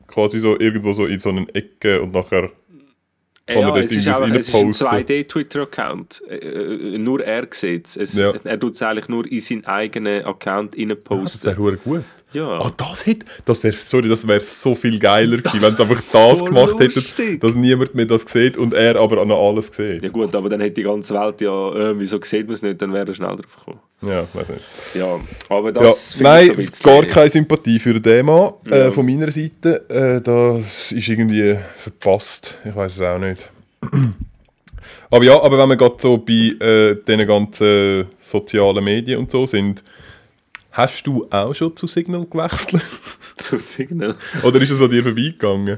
quasi 0.07 0.39
so 0.39 0.59
irgendwo 0.59 0.91
so 0.91 1.05
in 1.05 1.17
so 1.17 1.29
einer 1.29 1.45
Ecke 1.53 2.01
und 2.01 2.13
nachher 2.13 2.51
Kann 3.45 3.57
er 3.57 3.61
Ja, 3.61 3.67
dort 3.71 3.83
es 3.85 3.91
ist, 3.93 4.07
auch, 4.09 4.27
es 4.27 4.35
ist 4.47 4.53
ein 4.53 4.55
reinposten? 4.61 4.87
2D-Twitter-Account. 4.87 6.21
Äh, 6.29 6.35
äh, 6.35 6.97
nur 6.97 7.23
er 7.23 7.47
sieht 7.51 7.95
es. 7.97 8.13
Ja. 8.15 8.33
Er 8.43 8.59
tut 8.59 8.73
es 8.73 8.81
eigentlich 8.81 9.09
nur 9.09 9.29
in 9.29 9.39
seinen 9.39 9.65
eigenen 9.65 10.23
Account 10.25 10.75
Ah, 10.77 10.85
das 10.87 10.97
posten. 11.03 11.47
wäre 11.47 11.77
gut. 11.77 12.03
Ja. 12.33 12.59
Ah, 12.61 12.71
das 12.75 13.05
hätte, 13.05 13.25
das 13.45 13.63
wäre, 13.63 13.73
sorry, 13.75 14.09
das 14.09 14.27
wäre 14.27 14.39
so 14.41 14.73
viel 14.75 14.97
geiler 14.99 15.37
gewesen, 15.37 15.61
wenn 15.61 15.75
sie 15.75 15.81
einfach 15.83 15.95
das 15.95 16.11
so 16.11 16.45
gemacht 16.45 16.79
hätten, 16.79 16.95
lustig. 16.95 17.39
dass 17.41 17.53
niemand 17.53 17.93
mehr 17.95 18.05
das 18.05 18.23
sieht 18.23 18.57
und 18.57 18.73
er 18.73 18.95
aber 18.95 19.21
an 19.21 19.31
alles 19.31 19.67
sieht. 19.67 20.01
ja 20.01 20.09
gut, 20.09 20.35
aber 20.35 20.49
dann 20.49 20.59
hätte 20.61 20.75
die 20.75 20.83
ganze 20.83 21.13
Welt 21.13 21.41
ja, 21.41 21.73
äh, 21.91 21.99
wieso 21.99 22.19
sieht 22.21 22.47
man 22.47 22.55
es 22.55 22.61
nicht, 22.63 22.81
dann 22.81 22.91
wäre 22.91 23.07
er 23.07 23.13
schnell 23.13 23.35
drauf 23.35 23.55
gekommen. 23.59 23.79
Ja, 24.01 24.27
weiß 24.33 24.49
nicht. 24.49 24.61
Ja, 24.95 25.19
aber 25.49 25.67
Ja, 25.67 25.81
das 25.81 26.13
finde 26.13 26.29
nein, 26.29 26.69
so 26.73 26.83
gar 26.83 27.03
keine 27.05 27.29
Sympathie 27.29 27.79
für 27.79 27.99
den 28.01 28.25
Mann 28.25 28.53
äh, 28.69 28.79
Ja. 28.85 28.91
von 28.91 29.05
meiner 29.05 29.31
Seite. 29.31 29.89
Äh, 29.89 30.19
das 30.21 30.91
ist 30.91 31.07
irgendwie 31.07 31.57
verpasst. 31.77 32.55
Ich 32.65 32.75
weiß 32.75 32.95
es 32.95 33.01
auch 33.01 33.19
nicht. 33.19 33.49
aber 35.09 35.23
ja, 35.23 35.41
aber 35.41 35.57
wenn 35.57 35.69
wir 35.69 35.77
gerade 35.77 35.95
so 35.99 36.17
bei 36.17 36.33
äh, 36.59 36.95
diesen 37.07 37.27
ganzen 37.27 38.07
sozialen 38.21 38.83
Medien 38.83 39.19
und 39.19 39.31
so 39.31 39.45
sind, 39.45 39.83
hast 40.73 41.03
du 41.07 41.25
auch 41.29 41.53
schon 41.53 41.75
zu 41.77 41.87
Signal 41.87 42.25
gewechselt? 42.25 42.81
zu 43.35 43.59
Signal. 43.59 44.15
Oder 44.41 44.61
ist 44.61 44.71
es 44.71 44.81
an 44.81 44.89
dir 44.89 45.03
vorbeigegangen? 45.03 45.77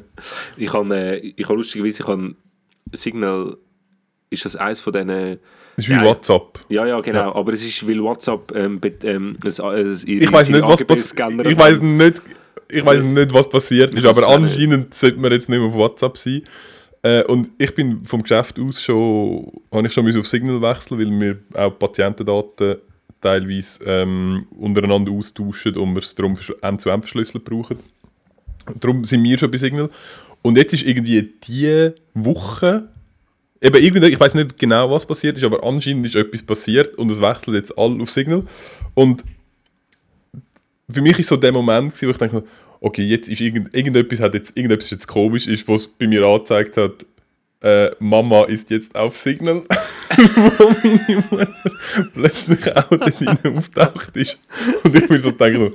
Ich 0.57 0.73
habe, 0.73 0.95
äh, 0.95 1.33
ich 1.35 1.45
habe 1.45 1.57
lustigerweise, 1.57 2.01
ich 2.01 2.07
habe 2.07 2.35
Signal, 2.93 3.57
ist 4.29 4.45
das 4.45 4.55
eins 4.55 4.79
von 4.79 4.93
diesen... 4.93 5.07
Das 5.07 5.85
ist 5.85 5.89
wie 5.89 5.93
Ja, 5.93 6.03
WhatsApp. 6.03 6.59
Ja, 6.69 6.85
ja, 6.85 7.01
genau. 7.01 7.19
Ja. 7.19 7.35
Aber 7.35 7.51
es 7.51 7.63
ist, 7.63 7.85
weil 7.85 8.01
WhatsApp 8.01 8.53
ähm, 8.55 8.79
ähm, 9.03 9.37
ein, 9.43 9.61
ein, 9.61 10.01
Ich 10.05 10.31
weiß 10.31 10.49
nicht, 10.49 10.63
was 10.63 10.83
passiert. 10.85 11.45
Ich 11.45 11.57
weiß 11.57 11.81
nicht, 11.81 12.21
ich 12.69 12.85
weiß 12.85 13.03
nicht, 13.03 13.33
was 13.33 13.49
passiert 13.49 13.93
ist, 13.93 14.05
aber 14.05 14.27
anscheinend 14.29 14.93
sollte 14.95 15.19
man 15.19 15.31
jetzt 15.33 15.49
nicht 15.49 15.59
mehr 15.59 15.67
auf 15.67 15.73
WhatsApp 15.73 16.17
sein. 16.17 16.43
Äh, 17.03 17.23
und 17.25 17.49
ich 17.57 17.75
bin 17.75 18.03
vom 18.05 18.23
Geschäft 18.23 18.57
aus 18.57 18.81
schon, 18.81 19.51
habe 19.71 19.85
ich 19.85 19.93
schon 19.93 20.17
auf 20.17 20.27
Signal 20.27 20.61
wechseln, 20.61 20.99
weil 20.99 21.19
wir 21.19 21.37
auch 21.53 21.77
Patientendaten 21.77 22.77
teilweise 23.21 23.83
ähm, 23.85 24.47
untereinander 24.51 25.11
austauschen 25.11 25.77
und 25.77 25.93
wir 25.93 25.99
es 25.99 26.15
darum 26.15 26.35
für- 26.35 26.61
end-zu-end 26.61 27.03
verschlüsselt 27.03 27.43
brauchen. 27.43 27.77
Darum 28.79 29.03
sind 29.05 29.23
wir 29.23 29.37
schon 29.37 29.51
bei 29.51 29.57
Signal. 29.57 29.89
Und 30.41 30.57
jetzt 30.57 30.73
ist 30.73 30.83
irgendwie 30.83 31.33
die 31.43 31.91
Woche, 32.13 32.87
eben 33.61 33.83
irgendwie, 33.83 34.07
ich 34.07 34.19
weiß 34.19 34.35
nicht 34.35 34.57
genau, 34.59 34.91
was 34.91 35.05
passiert 35.05 35.37
ist, 35.37 35.43
aber 35.43 35.63
anscheinend 35.63 36.05
ist 36.05 36.15
etwas 36.15 36.43
passiert 36.43 36.95
und 36.95 37.09
es 37.09 37.19
wechselt 37.19 37.55
jetzt 37.55 37.77
alle 37.77 38.01
auf 38.01 38.11
Signal. 38.11 38.43
Und 38.93 39.23
für 40.89 41.01
mich 41.01 41.17
ist 41.17 41.29
so 41.29 41.37
der 41.37 41.51
Moment, 41.51 41.93
gewesen, 41.93 42.07
wo 42.07 42.11
ich 42.11 42.17
denke, 42.17 42.43
okay, 42.79 43.03
jetzt 43.03 43.27
ist 43.29 43.41
irgend, 43.41 43.73
irgendetwas, 43.73 44.19
hat 44.19 44.35
jetzt, 44.35 44.55
irgendetwas 44.55 44.91
jetzt 44.91 45.07
komisch, 45.07 45.47
ist, 45.47 45.67
was 45.67 45.87
bei 45.87 46.07
mir 46.07 46.23
angezeigt 46.23 46.77
hat, 46.77 47.05
äh, 47.65 47.95
Mama 47.97 48.43
ist 48.43 48.69
jetzt 48.69 48.95
auf 48.95 49.17
Signal, 49.17 49.63
wo 50.17 50.75
meine 50.83 51.23
Mutter 51.31 51.47
plötzlich 52.13 52.77
auch 52.77 52.89
dort 52.89 53.19
drin 53.19 53.57
auftaucht 53.57 54.15
ist. 54.15 54.37
Und 54.83 54.95
ich 54.95 55.09
mir 55.09 55.19
so 55.19 55.31
denke, 55.31 55.71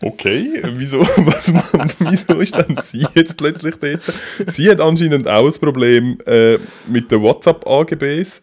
okay, 0.00 0.60
wieso, 0.74 1.00
was, 1.00 1.52
wieso 2.00 2.40
ist 2.40 2.56
denn 2.56 2.76
sie 2.82 3.06
jetzt 3.14 3.36
plötzlich 3.36 3.76
dort? 3.76 4.02
Sie 4.52 4.68
hat 4.68 4.80
anscheinend 4.80 5.28
auch 5.28 5.46
ein 5.46 5.52
Problem 5.52 6.18
äh, 6.26 6.58
mit 6.88 7.12
den 7.12 7.22
WhatsApp-AGBs. 7.22 8.42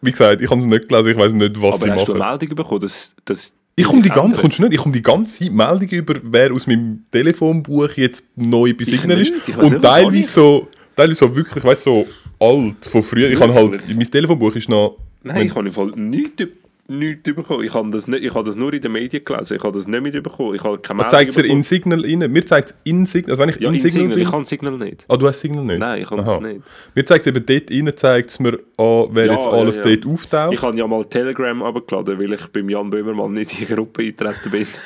Wie 0.00 0.10
gesagt, 0.10 0.40
ich 0.40 0.50
habe 0.50 0.60
es 0.60 0.66
nicht 0.66 0.88
gelesen, 0.88 1.10
ich 1.10 1.18
weiß 1.18 1.32
nicht, 1.34 1.60
was 1.60 1.80
sie 1.80 1.90
Aber 1.90 2.00
hast 2.00 2.08
du 2.08 2.12
machen. 2.14 2.22
eine 2.22 2.38
Meldung 2.38 2.56
bekommen, 2.56 2.80
dass, 2.80 3.12
dass 3.26 3.52
Ich 3.74 3.84
komme 3.84 4.00
die, 4.00 4.08
ganze, 4.08 4.40
kommst 4.40 4.58
du 4.58 4.62
nicht, 4.62 4.72
ich 4.72 4.80
komme 4.80 4.94
die 4.94 5.02
ganze 5.02 5.44
Zeit 5.44 5.52
Meldungen 5.52 5.90
über, 5.90 6.14
wer 6.22 6.52
aus 6.54 6.66
meinem 6.66 7.04
Telefonbuch 7.12 7.90
jetzt 7.96 8.24
neu 8.36 8.72
bei 8.72 8.84
Signal 8.84 9.20
ist. 9.20 9.32
Und 9.58 9.82
teilweise 9.82 10.28
so, 10.28 10.68
teilweise 10.96 11.20
so 11.20 11.36
wirklich, 11.36 11.62
weißt 11.62 11.82
so 11.82 12.06
alt 12.40 12.84
von 12.84 13.02
früher. 13.02 13.30
Ich 13.30 13.40
habe 13.40 13.54
halt, 13.54 13.88
mein 13.88 14.10
Telefonbuch 14.10 14.56
ist 14.56 14.68
noch. 14.68 14.98
Nein, 15.22 15.46
ich 15.46 15.54
habe 15.54 15.66
im 15.66 15.72
Fall 15.72 15.92
nichts, 15.94 16.42
nichts 16.88 17.22
bekommen. 17.22 17.64
Ich 17.64 17.74
habe, 17.74 17.90
das 17.90 18.06
nicht, 18.08 18.22
ich 18.24 18.34
habe 18.34 18.44
das 18.46 18.56
nur 18.56 18.72
in 18.72 18.80
den 18.80 18.92
Medien 18.92 19.24
gelesen. 19.24 19.56
Ich 19.56 19.62
habe 19.62 19.72
das 19.76 19.86
nicht 19.86 20.02
mitbekommen. 20.02 20.54
Ich 20.54 20.62
habe 20.64 20.78
keine 20.78 20.98
Man 21.02 21.10
zeigt 21.10 21.30
es 21.30 21.34
dir 21.36 21.44
in. 21.44 21.62
Signal 21.62 22.00
rein. 22.04 22.30
Mir 22.30 22.44
zeigt 22.46 22.70
es 22.70 22.76
in 22.84 23.06
Signal. 23.06 23.30
Also 23.32 23.42
wenn 23.42 23.48
ich 23.50 23.56
Ja, 23.60 23.68
in, 23.68 23.74
Signal, 23.74 23.90
Signal. 23.90 24.18
Ich 24.18 24.24
bin. 24.24 24.30
kann 24.32 24.44
Signal 24.44 24.72
nicht. 24.78 25.04
Ah, 25.08 25.16
du 25.16 25.26
hast 25.26 25.40
Signal 25.40 25.64
nicht? 25.64 25.78
Nein, 25.78 26.02
ich 26.02 26.10
Aha. 26.10 26.34
es 26.36 26.40
nicht. 26.40 26.60
Mir 26.94 27.04
zeigt 27.06 27.26
es 27.26 27.26
eben 27.34 27.44
dort 27.46 27.70
rein, 27.70 27.92
zeigt 27.96 28.30
es 28.30 28.38
mir 28.40 28.52
an, 28.76 29.06
wer 29.10 29.26
Ja, 29.26 29.32
jetzt 29.34 29.46
alles 29.46 29.76
ja. 29.78 29.82
dort 29.84 30.06
auftaucht. 30.06 30.54
Ich 30.54 30.62
habe 30.62 30.76
ja 30.76 30.86
mal 30.86 31.04
Telegram 31.04 31.62
abgeladen, 31.62 32.18
weil 32.18 32.32
ich 32.32 32.46
beim 32.48 32.68
Jan 32.68 32.90
Böhmermann 32.90 33.32
nicht 33.32 33.52
in 33.60 33.66
die 33.66 33.74
Gruppe 33.74 34.02
eingetreten 34.02 34.50
bin. 34.50 34.66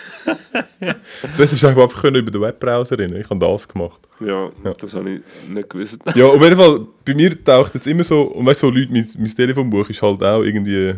Das 1.38 1.53
ist 1.53 1.64
einfach, 1.64 1.82
einfach 1.82 2.05
über 2.05 2.30
den 2.30 2.40
Webbrowser 2.40 2.98
rein. 2.98 3.14
Ich 3.16 3.28
habe 3.28 3.38
das 3.40 3.68
gemacht. 3.68 4.01
Ja, 4.20 4.51
Ja. 4.64 4.72
das 4.78 4.94
habe 4.94 5.11
ich 5.11 5.48
nicht 5.48 5.68
gewusst. 5.68 5.98
Ja, 6.14 6.26
auf 6.26 6.42
jeden 6.42 6.57
Fall, 6.57 6.86
bei 7.05 7.14
mir 7.14 7.42
taucht 7.42 7.74
jetzt 7.74 7.86
immer 7.86 8.05
so, 8.05 8.22
und 8.22 8.46
weißt 8.46 8.62
du, 8.62 8.66
so 8.68 8.72
Leute, 8.72 8.92
mein, 8.92 9.07
mein 9.18 9.34
Telefonbuch 9.34 9.88
ist 9.90 10.03
halt 10.03 10.22
auch 10.22 10.42
irgendwie, 10.42 10.94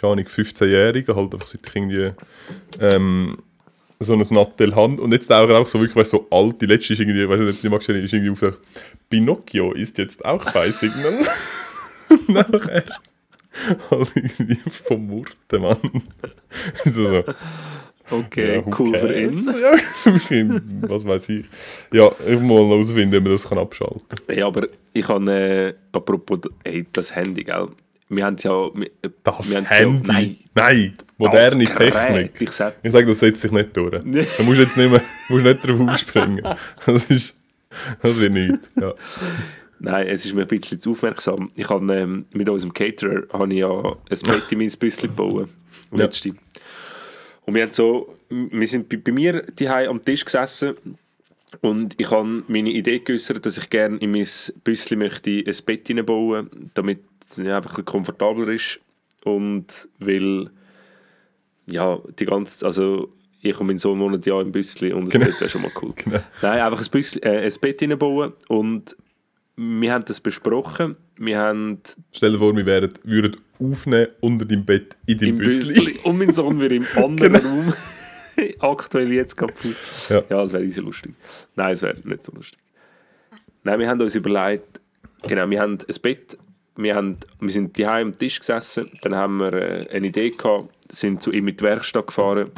keine 0.00 0.12
Ahnung, 0.12 0.26
15-Jährige, 0.26 1.14
halt 1.14 1.34
einfach 1.34 1.46
seit 1.46 1.60
ich 1.66 1.76
irgendwie 1.76 2.12
ähm, 2.80 3.38
so 3.98 4.14
ein 4.14 4.26
Nattel 4.30 4.74
habe. 4.74 5.00
Und 5.00 5.12
jetzt 5.12 5.26
tauchen 5.26 5.52
auch 5.52 5.68
so 5.68 5.78
wirklich, 5.78 5.96
weißt 5.96 6.12
so 6.12 6.26
alte, 6.30 6.66
letzte 6.66 6.94
ist 6.94 7.00
irgendwie, 7.00 7.28
weiß 7.28 7.40
ich 7.40 7.46
nicht, 7.46 7.62
die 7.62 7.68
magst 7.68 7.88
du 7.88 7.92
nicht, 7.92 8.04
ist 8.04 8.12
irgendwie 8.12 8.30
auf 8.30 8.58
Pinocchio 9.08 9.72
ist 9.72 9.98
jetzt 9.98 10.24
auch 10.24 10.44
bei 10.52 10.70
Signal. 10.70 11.12
Nachher 12.28 12.84
halt 13.90 14.08
irgendwie 14.14 14.56
vom 14.70 15.06
Murten, 15.06 15.62
Mann. 15.62 15.76
so, 16.84 17.24
Okay, 18.12 18.56
ja, 18.56 18.78
cool 18.78 18.98
für 18.98 19.14
ihn. 19.14 19.34
Ja, 19.60 20.58
was 20.88 21.06
weiß 21.06 21.28
ich. 21.28 21.44
Ja, 21.92 22.10
ich 22.26 22.40
muss 22.40 22.60
mal 22.60 22.68
herausfinden, 22.70 23.12
wie 23.12 23.20
man 23.20 23.32
das 23.32 23.48
kann 23.48 23.58
abschalten 23.58 24.02
kann. 24.08 24.36
Ja, 24.36 24.46
aber 24.46 24.66
ich 24.92 25.06
habe, 25.06 25.30
äh, 25.32 25.74
apropos 25.92 26.40
ey, 26.64 26.86
das 26.92 27.14
Handy, 27.14 27.44
gell? 27.44 27.68
Wir 28.10 28.26
haben 28.26 28.34
es 28.34 28.42
ja... 28.42 28.52
Wir, 28.74 28.90
Das 29.22 29.50
wir 29.50 29.62
Handy? 29.62 30.08
Ja, 30.08 30.12
nein, 30.12 30.36
Nein, 30.54 30.96
moderne 31.16 31.64
Technik. 31.64 32.40
Ich 32.40 32.50
sag, 32.50 32.74
Ich 32.82 32.90
sage, 32.90 33.06
das 33.06 33.20
setzt 33.20 33.40
sich 33.40 33.52
nicht 33.52 33.76
durch. 33.76 34.02
Da 34.04 34.42
musst 34.42 34.58
du 34.58 34.62
jetzt 34.62 34.76
nicht, 34.76 34.90
mehr, 34.90 35.00
musst 35.28 35.44
nicht 35.44 35.66
drauf 35.66 35.80
aufspringen. 35.80 36.42
Das 36.84 37.04
ist... 37.04 37.36
Das 38.02 38.20
wird 38.20 38.32
nicht. 38.34 38.58
Ja. 38.80 38.94
nein, 39.78 40.08
es 40.08 40.24
ist 40.26 40.34
mir 40.34 40.42
ein 40.42 40.48
bisschen 40.48 40.80
zu 40.80 40.90
aufmerksam. 40.90 41.52
Ich 41.54 41.68
habe 41.68 41.94
ähm, 41.94 42.24
mit 42.32 42.48
unserem 42.48 42.74
Caterer 42.74 43.22
habe 43.32 43.52
ich 43.52 43.60
ja 43.60 43.70
ein 43.70 44.18
Bett 44.26 44.50
in 44.50 44.58
mein 44.58 44.70
Büsschen 44.70 45.08
gebaut. 45.08 45.48
Ja. 45.92 46.04
Letzte. 46.04 46.30
Und 47.46 47.54
wir 47.54 47.62
haben 47.62 47.72
so... 47.72 48.16
Wir 48.28 48.66
sind 48.68 48.88
bei, 48.88 48.96
bei 48.96 49.10
mir 49.10 49.44
daheim 49.56 49.90
am 49.90 50.04
Tisch 50.04 50.24
gesessen 50.24 50.74
und 51.62 51.94
ich 51.98 52.08
habe 52.10 52.44
meine 52.46 52.70
Idee 52.70 53.00
geäußert, 53.00 53.44
dass 53.44 53.58
ich 53.58 53.68
gerne 53.70 53.96
in 53.98 54.12
mein 54.12 54.26
möchte 54.98 55.30
ein 55.30 55.56
Bett 55.66 55.88
hineinbauen, 55.88 56.70
damit 56.74 57.00
es 57.30 57.36
ja, 57.38 57.56
einfach 57.56 57.70
ein 57.70 57.74
bisschen 57.76 57.84
komfortabler 57.86 58.48
ist. 58.48 58.80
Und 59.24 59.88
weil 59.98 60.50
ja, 61.66 61.98
die 62.18 62.24
ganze, 62.26 62.64
also 62.66 63.12
ich 63.42 63.58
und 63.58 63.66
mein 63.68 63.78
Sohn 63.78 63.98
wohnen 64.00 64.20
ja 64.24 64.40
im 64.40 64.52
Büsschen 64.52 64.92
und 64.92 65.06
das 65.06 65.12
Genau. 65.12 65.26
Bett 65.26 65.40
wäre 65.40 65.50
schon 65.50 65.62
mal 65.62 65.70
cool. 65.82 65.92
Genau. 65.96 66.20
Nein, 66.42 66.60
einfach 66.60 66.80
ein, 66.80 66.90
Büsschen, 66.90 67.22
äh, 67.22 67.46
ein 67.46 67.52
Bett 67.60 67.78
hineinbauen 67.78 68.32
und 68.48 68.96
wir 69.56 69.92
haben 69.92 70.04
das 70.06 70.20
besprochen. 70.20 70.96
Wir 71.16 71.38
haben 71.38 71.80
Stell 72.12 72.32
dir 72.32 72.38
vor, 72.38 72.56
wir 72.56 72.64
wären, 72.66 72.92
würden 73.04 73.36
aufnehmen 73.58 74.08
unter 74.20 74.46
deinem 74.46 74.64
Bett 74.64 74.96
in 75.06 75.18
deinem 75.18 75.38
Büsschen. 75.38 75.74
Büsschen 75.74 75.98
und 76.04 76.18
mein 76.18 76.32
Sohn 76.32 76.58
wäre 76.60 76.74
im 76.74 76.86
anderen 76.96 77.36
Raum. 77.36 77.74
Aktuell 78.60 79.12
jetzt 79.12 79.36
kaputt. 79.36 79.76
Ja. 80.08 80.16
Ja, 80.30 80.42
das 80.42 80.52
wäre 80.52 80.62
nicht 80.64 80.74
so 80.74 80.82
lustig. 80.82 81.12
Nein, 81.56 81.72
es 81.72 81.82
wäre 81.82 81.96
nicht 82.04 82.22
so 82.22 82.32
lustig. 82.32 82.58
Nein, 83.64 83.78
wir 83.78 83.88
haben 83.88 84.00
uns 84.00 84.14
überlegt, 84.14 84.80
genau, 85.28 85.48
wir 85.50 85.60
haben 85.60 85.72
ein 85.78 85.96
Bett, 86.02 86.38
wir, 86.82 86.94
haben, 86.94 87.18
wir 87.40 87.50
sind 87.50 87.78
daheim 87.78 88.08
am 88.08 88.18
Tisch 88.18 88.38
gesessen, 88.38 88.90
dann 89.02 89.14
haben 89.14 89.38
wir 89.38 89.52
äh, 89.52 89.88
eine 89.90 90.08
Idee 90.08 90.30
gehabt, 90.30 90.68
sind 90.90 91.22
zu 91.22 91.32
ihm 91.32 91.48
in 91.48 91.56
die 91.56 91.64
Werkstatt 91.64 92.08
gefahren, 92.08 92.50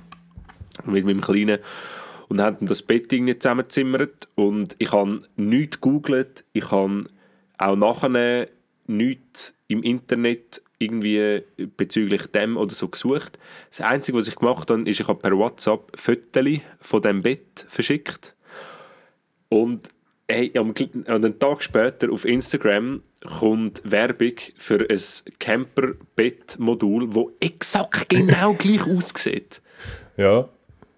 mit 0.84 1.04
meinem 1.04 1.20
Kleinen, 1.20 1.58
und 2.28 2.40
haben 2.40 2.66
das 2.66 2.82
Bett 2.82 3.12
irgendwie 3.12 3.38
zusammengezimmert 3.38 4.28
und 4.34 4.74
ich 4.78 4.92
habe 4.92 5.22
nichts 5.36 5.80
gegoogelt, 5.80 6.44
ich 6.52 6.70
habe 6.70 7.04
auch 7.58 7.76
nachher 7.76 8.48
nichts 8.86 9.54
im 9.68 9.82
Internet 9.82 10.62
irgendwie 10.78 11.42
bezüglich 11.76 12.26
dem 12.26 12.56
oder 12.56 12.74
so 12.74 12.88
gesucht. 12.88 13.38
Das 13.70 13.82
Einzige, 13.82 14.18
was 14.18 14.28
ich 14.28 14.34
gemacht 14.34 14.70
habe, 14.70 14.88
ist, 14.88 15.00
ich 15.00 15.08
habe 15.08 15.20
per 15.20 15.36
WhatsApp 15.36 15.92
Fotos 15.94 16.60
von 16.80 17.02
dem 17.02 17.22
Bett 17.22 17.66
verschickt 17.68 18.34
und 19.48 19.90
hey, 20.28 20.52
am, 20.56 20.74
einen 21.06 21.38
Tag 21.38 21.62
später 21.62 22.10
auf 22.10 22.24
Instagram 22.24 23.02
kommt 23.24 23.80
Werbung 23.84 24.32
für 24.56 24.86
ein 24.88 25.00
Camper-Bett-Modul, 25.38 27.08
das 27.10 27.24
exakt 27.40 28.08
genau 28.08 28.52
gleich 28.58 28.86
aussieht. 28.86 29.60
Ja. 30.16 30.48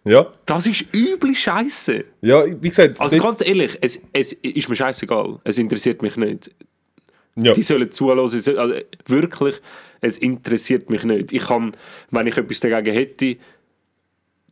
Ja. 0.06 0.32
Das 0.44 0.66
ist 0.66 0.84
übel 0.92 1.34
scheiße. 1.34 2.04
Ja, 2.20 2.44
wie 2.60 2.68
gesagt, 2.68 3.00
Also 3.00 3.16
ganz 3.18 3.40
ehrlich, 3.46 3.78
es, 3.80 3.98
es 4.12 4.34
ist 4.34 4.68
mir 4.68 4.76
scheißegal. 4.76 5.40
Es 5.44 5.56
interessiert 5.56 6.02
mich 6.02 6.16
nicht. 6.16 6.50
ja. 7.36 7.54
Die 7.54 7.62
sollen 7.62 7.90
zuhören. 7.90 8.26
sollen- 8.28 8.58
Also 8.58 8.74
wirklich, 9.06 9.56
es 10.02 10.18
interessiert 10.18 10.90
mich 10.90 11.04
nicht. 11.04 11.32
Ich 11.32 11.44
kann, 11.44 11.72
wenn 12.10 12.26
ich 12.26 12.36
etwas 12.36 12.60
dagegen 12.60 12.94
hätte, 12.94 13.36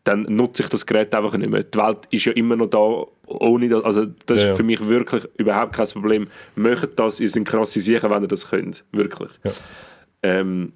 dann 0.05 0.23
nutze 0.23 0.63
ich 0.63 0.69
das 0.71 0.87
Gerät 0.87 1.15
einfach 1.15 1.37
nicht 1.37 1.51
mehr. 1.51 1.65
Die 1.65 1.79
Welt 1.79 1.99
ist 2.11 2.25
ja 2.25 2.33
immer 2.33 2.57
noch 2.57 2.67
da, 2.71 3.05
ohne 3.41 3.69
das. 3.69 3.85
Also 3.85 4.07
das 4.27 4.41
Ja, 4.41 4.51
ist 4.51 4.57
für 4.57 4.63
mich 4.63 4.81
wirklich 4.87 5.25
überhaupt 5.37 5.73
kein 5.73 5.87
Problem. 5.89 6.29
Macht 6.55 6.91
das, 6.97 7.21
ihr 7.21 7.31
seid 7.31 7.45
krasse 7.45 7.81
Sicher, 7.81 8.11
wenn 8.11 8.23
ihr 8.23 8.29
das 8.29 8.49
könnt. 8.49 8.85
Wirklich. 8.93 9.31
Ähm, 10.23 10.73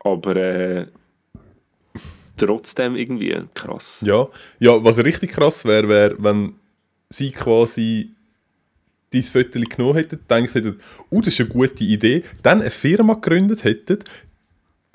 aber 0.00 0.36
äh, 0.36 0.86
trotzdem 2.36 2.96
irgendwie 2.96 3.36
krass. 3.54 4.02
Ja, 4.04 4.28
ja 4.58 4.82
was 4.82 4.98
richtig 4.98 5.32
krass 5.32 5.64
wäre, 5.64 5.88
wäre, 5.88 6.16
wenn 6.18 6.54
sie 7.10 7.30
quasi 7.30 8.10
dein 9.12 9.22
Foto 9.22 9.60
genommen 9.60 9.94
hätten, 9.94 10.18
gedacht 10.28 10.54
hätten, 10.54 10.80
oh, 11.10 11.20
das 11.20 11.34
ist 11.34 11.40
eine 11.40 11.48
gute 11.48 11.84
Idee, 11.84 12.24
dann 12.42 12.60
eine 12.60 12.70
Firma 12.70 13.14
gegründet 13.14 13.64
hätten, 13.64 13.98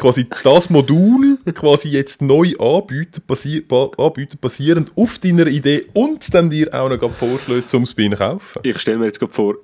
quasi 0.03 0.27
das 0.43 0.69
Modul 0.69 1.37
quasi 1.53 1.87
jetzt 1.87 2.21
neu 2.21 2.51
anbieten, 2.59 3.21
basier, 3.25 3.65
ba, 3.65 3.89
anbieten 3.97 4.37
basierend 4.41 4.91
auf 4.97 5.17
deiner 5.17 5.47
Idee 5.47 5.85
und 5.93 6.33
dann 6.33 6.49
dir 6.49 6.73
auch 6.73 6.89
noch 6.89 6.99
gerade 6.99 7.13
vorschlagen, 7.13 7.63
um 7.71 7.83
es 7.83 7.93
bei 7.93 8.03
ihnen 8.03 8.17
zu 8.17 8.17
kaufen. 8.17 8.59
Ich 8.63 8.79
stelle 8.79 8.97
mir 8.97 9.05
jetzt 9.05 9.19
gerade 9.19 9.31
vor, 9.31 9.55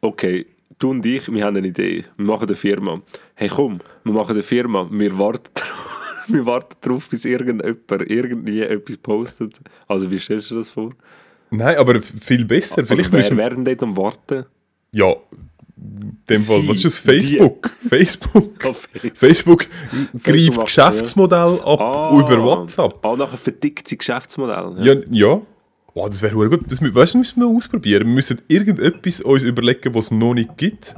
okay, 0.00 0.46
du 0.78 0.90
und 0.90 1.04
ich, 1.04 1.30
wir 1.30 1.44
haben 1.44 1.58
eine 1.58 1.66
Idee, 1.66 2.04
wir 2.16 2.24
machen 2.24 2.46
eine 2.46 2.56
Firma. 2.56 3.02
Hey 3.34 3.48
komm, 3.48 3.80
wir 4.04 4.12
machen 4.14 4.30
eine 4.30 4.42
Firma, 4.42 4.88
wir 4.90 5.18
warten 5.18 5.50
drauf, 5.54 6.24
wir 6.28 6.46
warten 6.46 6.76
darauf, 6.80 7.10
bis 7.10 7.26
irgendjemand 7.26 8.10
irgendwie 8.10 8.62
etwas 8.62 8.96
postet. 8.96 9.60
Also 9.86 10.10
wie 10.10 10.18
stellst 10.18 10.50
du 10.50 10.54
das 10.54 10.70
vor? 10.70 10.92
Nein, 11.50 11.76
aber 11.76 12.00
viel 12.00 12.46
besser. 12.46 12.78
Also 12.78 12.94
Vielleicht 12.94 13.12
wer 13.12 13.18
müssen 13.18 13.36
werden 13.36 13.64
dort 13.66 13.82
am 13.82 13.94
Warten? 13.98 14.46
Ja, 14.92 15.14
dem 16.30 16.40
Fall, 16.40 16.60
Sie, 16.62 16.68
was 16.68 16.76
ist 16.78 16.84
das? 16.84 17.02
die. 17.02 17.08
Facebook? 17.08 17.70
Facebook? 17.88 18.62
Facebook. 19.14 19.14
Facebook 19.14 19.66
greift 20.22 20.56
macht- 20.56 20.66
Geschäftsmodell 20.66 21.60
ab 21.62 21.80
Ah. 21.80 22.18
über 22.18 22.42
WhatsApp. 22.42 23.04
Ah, 23.04 23.14
nachher 23.16 23.36
verdickt 23.38 23.86
sie 23.88 23.98
Geschäftsmodell. 23.98 24.76
Ja, 24.84 24.94
ja. 25.10 25.42
Oh, 25.96 26.08
das 26.08 26.22
wäre 26.22 26.34
gut. 26.48 26.62
Das, 26.68 26.80
weißt 26.82 27.14
du, 27.14 27.18
müssen 27.18 27.40
wir 27.40 27.46
ausprobieren. 27.46 28.04
Wir 28.06 28.14
müssen 28.14 28.40
irgendetwas 28.48 29.20
uns 29.20 29.44
überlegen, 29.44 29.94
was 29.94 30.06
es 30.06 30.10
noch 30.10 30.34
nicht 30.34 30.56
gibt, 30.56 30.94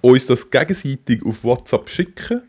uns 0.00 0.26
das 0.26 0.48
gegenseitig 0.50 1.24
auf 1.26 1.44
WhatsApp 1.44 1.88
schicken 1.90 2.42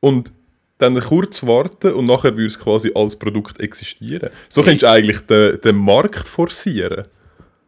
und 0.00 0.32
dann 0.78 0.98
kurz 1.00 1.42
warten 1.46 1.92
und 1.94 2.06
nachher 2.06 2.32
würde 2.32 2.46
es 2.46 2.58
quasi 2.58 2.90
als 2.94 3.16
Produkt 3.16 3.60
existieren. 3.60 4.28
So 4.48 4.60
Hey. 4.60 4.70
könntest 4.70 4.82
du 4.82 4.90
eigentlich 4.90 5.20
den, 5.20 5.60
den 5.60 5.76
Markt 5.76 6.28
forcieren. 6.28 7.04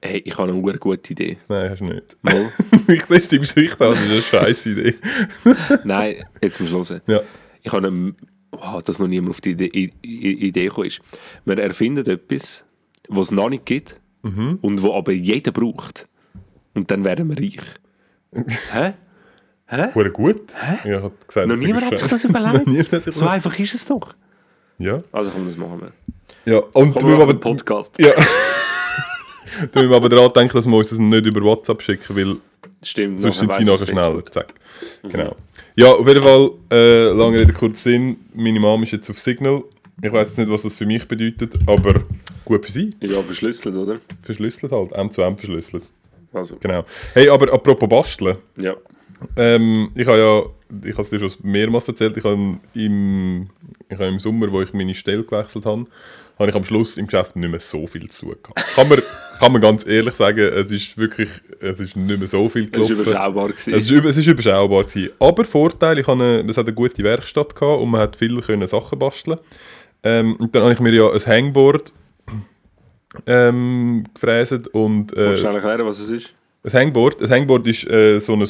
Hey, 0.03 0.22
ich 0.24 0.36
habe 0.36 0.53
eine 0.53 0.78
gute 0.78 1.12
Idee. 1.12 1.38
Nein, 1.49 1.70
hast 1.70 1.80
du 1.80 1.84
nicht. 1.86 2.16
Mal. 2.22 2.49
ich 2.88 3.05
sehe 3.05 3.16
es 3.16 3.28
deinem 3.28 3.40
Gesicht 3.42 3.80
an, 3.80 3.90
das 3.92 4.01
ist 4.03 4.11
eine 4.11 4.20
scheiß 4.22 4.66
Idee. 4.66 4.94
Nein, 5.84 6.24
jetzt 6.40 6.61
du 6.61 6.68
hören. 6.68 7.01
Ja. 7.07 7.20
Ich 7.62 7.72
habe 7.72 7.86
eine, 7.88 8.14
wow, 8.53 8.82
dass 8.82 8.99
noch 8.99 9.09
niemand 9.09 9.30
auf 9.30 9.40
die 9.40 9.51
Idee, 9.53 9.90
Idee 10.03 10.64
gekommen 10.64 10.86
ist. 10.88 11.01
Wir 11.44 11.59
erfinden 11.59 12.07
etwas, 12.09 12.62
was 13.09 13.28
es 13.28 13.30
noch 13.32 13.49
nicht 13.49 13.64
gibt 13.66 14.01
Mhm. 14.22 14.59
und 14.61 14.82
wo 14.82 14.92
aber 14.94 15.12
jeder 15.12 15.53
braucht. 15.53 16.09
Und 16.74 16.90
dann 16.90 17.05
werden 17.05 17.28
wir 17.28 17.38
reich. 17.38 17.61
Hä? 18.72 18.92
Hä? 19.68 19.86
Hure 19.94 20.11
gut. 20.11 20.53
Hä? 20.55 20.90
Ja, 20.90 21.03
hat 21.05 21.28
gesagt, 21.28 21.47
Noch 21.47 21.57
niemand 21.57 21.86
hat 21.86 21.99
sich 21.99 22.09
das 22.09 22.24
überlegt? 22.24 23.14
So 23.14 23.26
einfach 23.26 23.57
ist 23.59 23.74
es 23.74 23.86
doch. 23.86 24.14
Ja. 24.78 25.01
Also 25.12 25.30
komm, 25.30 25.47
das 25.47 25.57
machen 25.57 25.80
wir. 25.80 26.53
ja. 26.53 26.59
Und 26.72 26.94
wir 26.97 27.16
machen 27.16 27.30
einen 27.30 27.40
Podcast. 27.40 27.97
ja. 28.01 28.11
du 29.72 29.82
musst 29.82 29.94
aber 29.94 30.09
daran 30.09 30.32
denken, 30.32 30.57
dass 30.57 30.66
wir 30.66 30.76
uns 30.76 30.90
das 30.90 30.98
nicht 30.98 31.26
über 31.26 31.40
WhatsApp 31.42 31.82
schicken, 31.82 32.16
weil 32.16 32.36
Stimmt. 32.82 33.20
sonst 33.20 33.38
sind 33.38 33.52
sie 33.52 33.64
nachher 33.64 33.86
schneller. 33.86 34.24
Zack. 34.30 34.54
Genau. 35.02 35.36
Ja, 35.76 35.92
auf 35.92 36.07
jeden 36.09 36.22
Fall, 36.22 36.50
äh, 36.70 37.09
lange 37.11 37.40
Rede, 37.40 37.52
kurz 37.52 37.82
Sinn, 37.82 38.16
meine 38.34 38.59
Mom 38.61 38.82
ist 38.82 38.92
jetzt 38.92 39.11
auf 39.11 39.18
Signal. 39.18 39.62
Ich 40.02 40.12
weiß 40.12 40.28
jetzt 40.28 40.38
nicht, 40.38 40.50
was 40.50 40.62
das 40.62 40.76
für 40.76 40.86
mich 40.86 41.07
bedeutet, 41.07 41.54
aber 41.66 42.02
gut 42.44 42.64
für 42.64 42.72
sie. 42.72 42.90
Ja, 43.00 43.20
verschlüsselt, 43.22 43.74
oder? 43.76 43.98
Verschlüsselt 44.22 44.72
halt, 44.72 44.92
M 44.92 45.11
zu 45.11 45.22
M 45.22 45.36
verschlüsselt. 45.36 45.84
Also, 46.32 46.57
Genau. 46.61 46.82
Hey, 47.14 47.28
aber 47.28 47.52
apropos 47.52 47.88
Basteln. 47.88 48.36
ja. 48.57 48.74
Ähm, 49.37 49.91
ich 49.95 50.07
habe 50.07 50.19
ja, 50.19 50.43
ich 50.89 50.93
habe 50.95 51.03
es 51.03 51.11
dir 51.11 51.19
schon 51.19 51.31
mehrmals 51.43 51.89
erzählt, 51.89 52.17
ich 52.17 52.25
habe 52.25 52.59
im, 52.75 53.49
ich 53.89 53.95
habe 53.97 54.07
im 54.09 54.19
Sommer, 54.19 54.51
wo 54.53 54.61
ich 54.62 54.73
meine 54.73 54.95
Stelle 54.95 55.25
gewechselt 55.25 55.64
habe, 55.64 55.87
habe 56.39 56.51
ich 56.51 56.55
am 56.55 56.64
Schluss 56.64 56.99
im 56.99 57.07
Geschäft 57.07 57.35
nicht 57.37 57.51
mehr 57.51 57.61
so 57.61 57.87
viel 57.87 58.11
zu 58.11 58.27
tun 58.27 58.37
gehabt. 58.43 58.75
Kann 58.75 58.89
man, 58.89 58.99
kann 59.39 59.53
man 59.53 59.62
ganz 59.62 59.87
ehrlich 59.87 60.14
sagen, 60.14 60.41
es 60.41 60.71
ist 60.71 60.99
wirklich, 60.99 61.31
es 61.61 61.81
ist 61.81 61.97
nicht 61.97 62.19
mehr 62.19 62.27
so 62.27 62.47
viel 62.49 62.67
Das 62.67 62.83
war 62.83 62.89
gelaufen. 62.89 63.03
überschaubar. 63.11 63.49
Gewesen. 63.49 63.75
Es 63.75 63.91
ist, 63.91 64.05
es 64.05 64.17
ist 64.19 64.27
überschaubar 64.27 64.85
gewesen. 64.85 65.12
Aber 65.19 65.45
Vorteil, 65.45 65.99
ich 65.99 66.07
habe 66.07 66.45
es 66.47 66.57
hat 66.59 66.67
eine 66.67 66.75
gute 66.75 67.03
Werkstatt 67.03 67.55
gehabt 67.55 67.81
und 67.81 67.91
man 67.91 68.03
hat 68.03 68.17
viel 68.17 68.39
können 68.43 68.67
Sachen 68.67 68.99
basteln. 68.99 69.39
Ähm, 70.03 70.37
und 70.37 70.55
dann 70.55 70.62
habe 70.64 70.73
ich 70.75 70.81
mir 70.81 70.93
ja 70.93 71.11
ein 71.11 71.27
Hangboard 71.27 71.95
ähm, 73.27 74.05
gefräset 74.12 74.69
und 74.69 75.12
äh, 75.14 75.31
Willst 75.31 75.43
du 75.43 75.49
erklären, 75.49 75.87
was 75.87 76.01
es 76.01 76.11
ist? 76.11 76.35
ein 76.64 76.73
Hangboard, 76.81 77.23
ein 77.23 77.31
Hangboard 77.31 77.67
ist 77.67 77.87
äh, 77.89 78.19
so 78.19 78.35
ein 78.35 78.47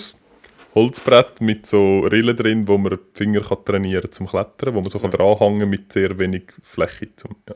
Holzbrett 0.77 1.41
mit 1.41 1.67
so 1.67 2.01
Rillen 2.01 2.37
drin, 2.37 2.69
wo 2.69 2.77
man 2.77 2.93
die 2.93 2.99
Finger 3.15 3.41
kann 3.41 3.65
trainieren 3.65 4.13
zum 4.13 4.27
Klettern, 4.27 4.75
wo 4.75 4.81
man 4.83 4.91
so 4.91 4.99
kann 4.99 5.11
dranhängen 5.11 5.69
mit 5.69 5.91
sehr 5.93 6.19
wenig 6.19 6.53
Fläche. 6.63 7.09
Zum, 7.17 7.35
ja. 7.49 7.55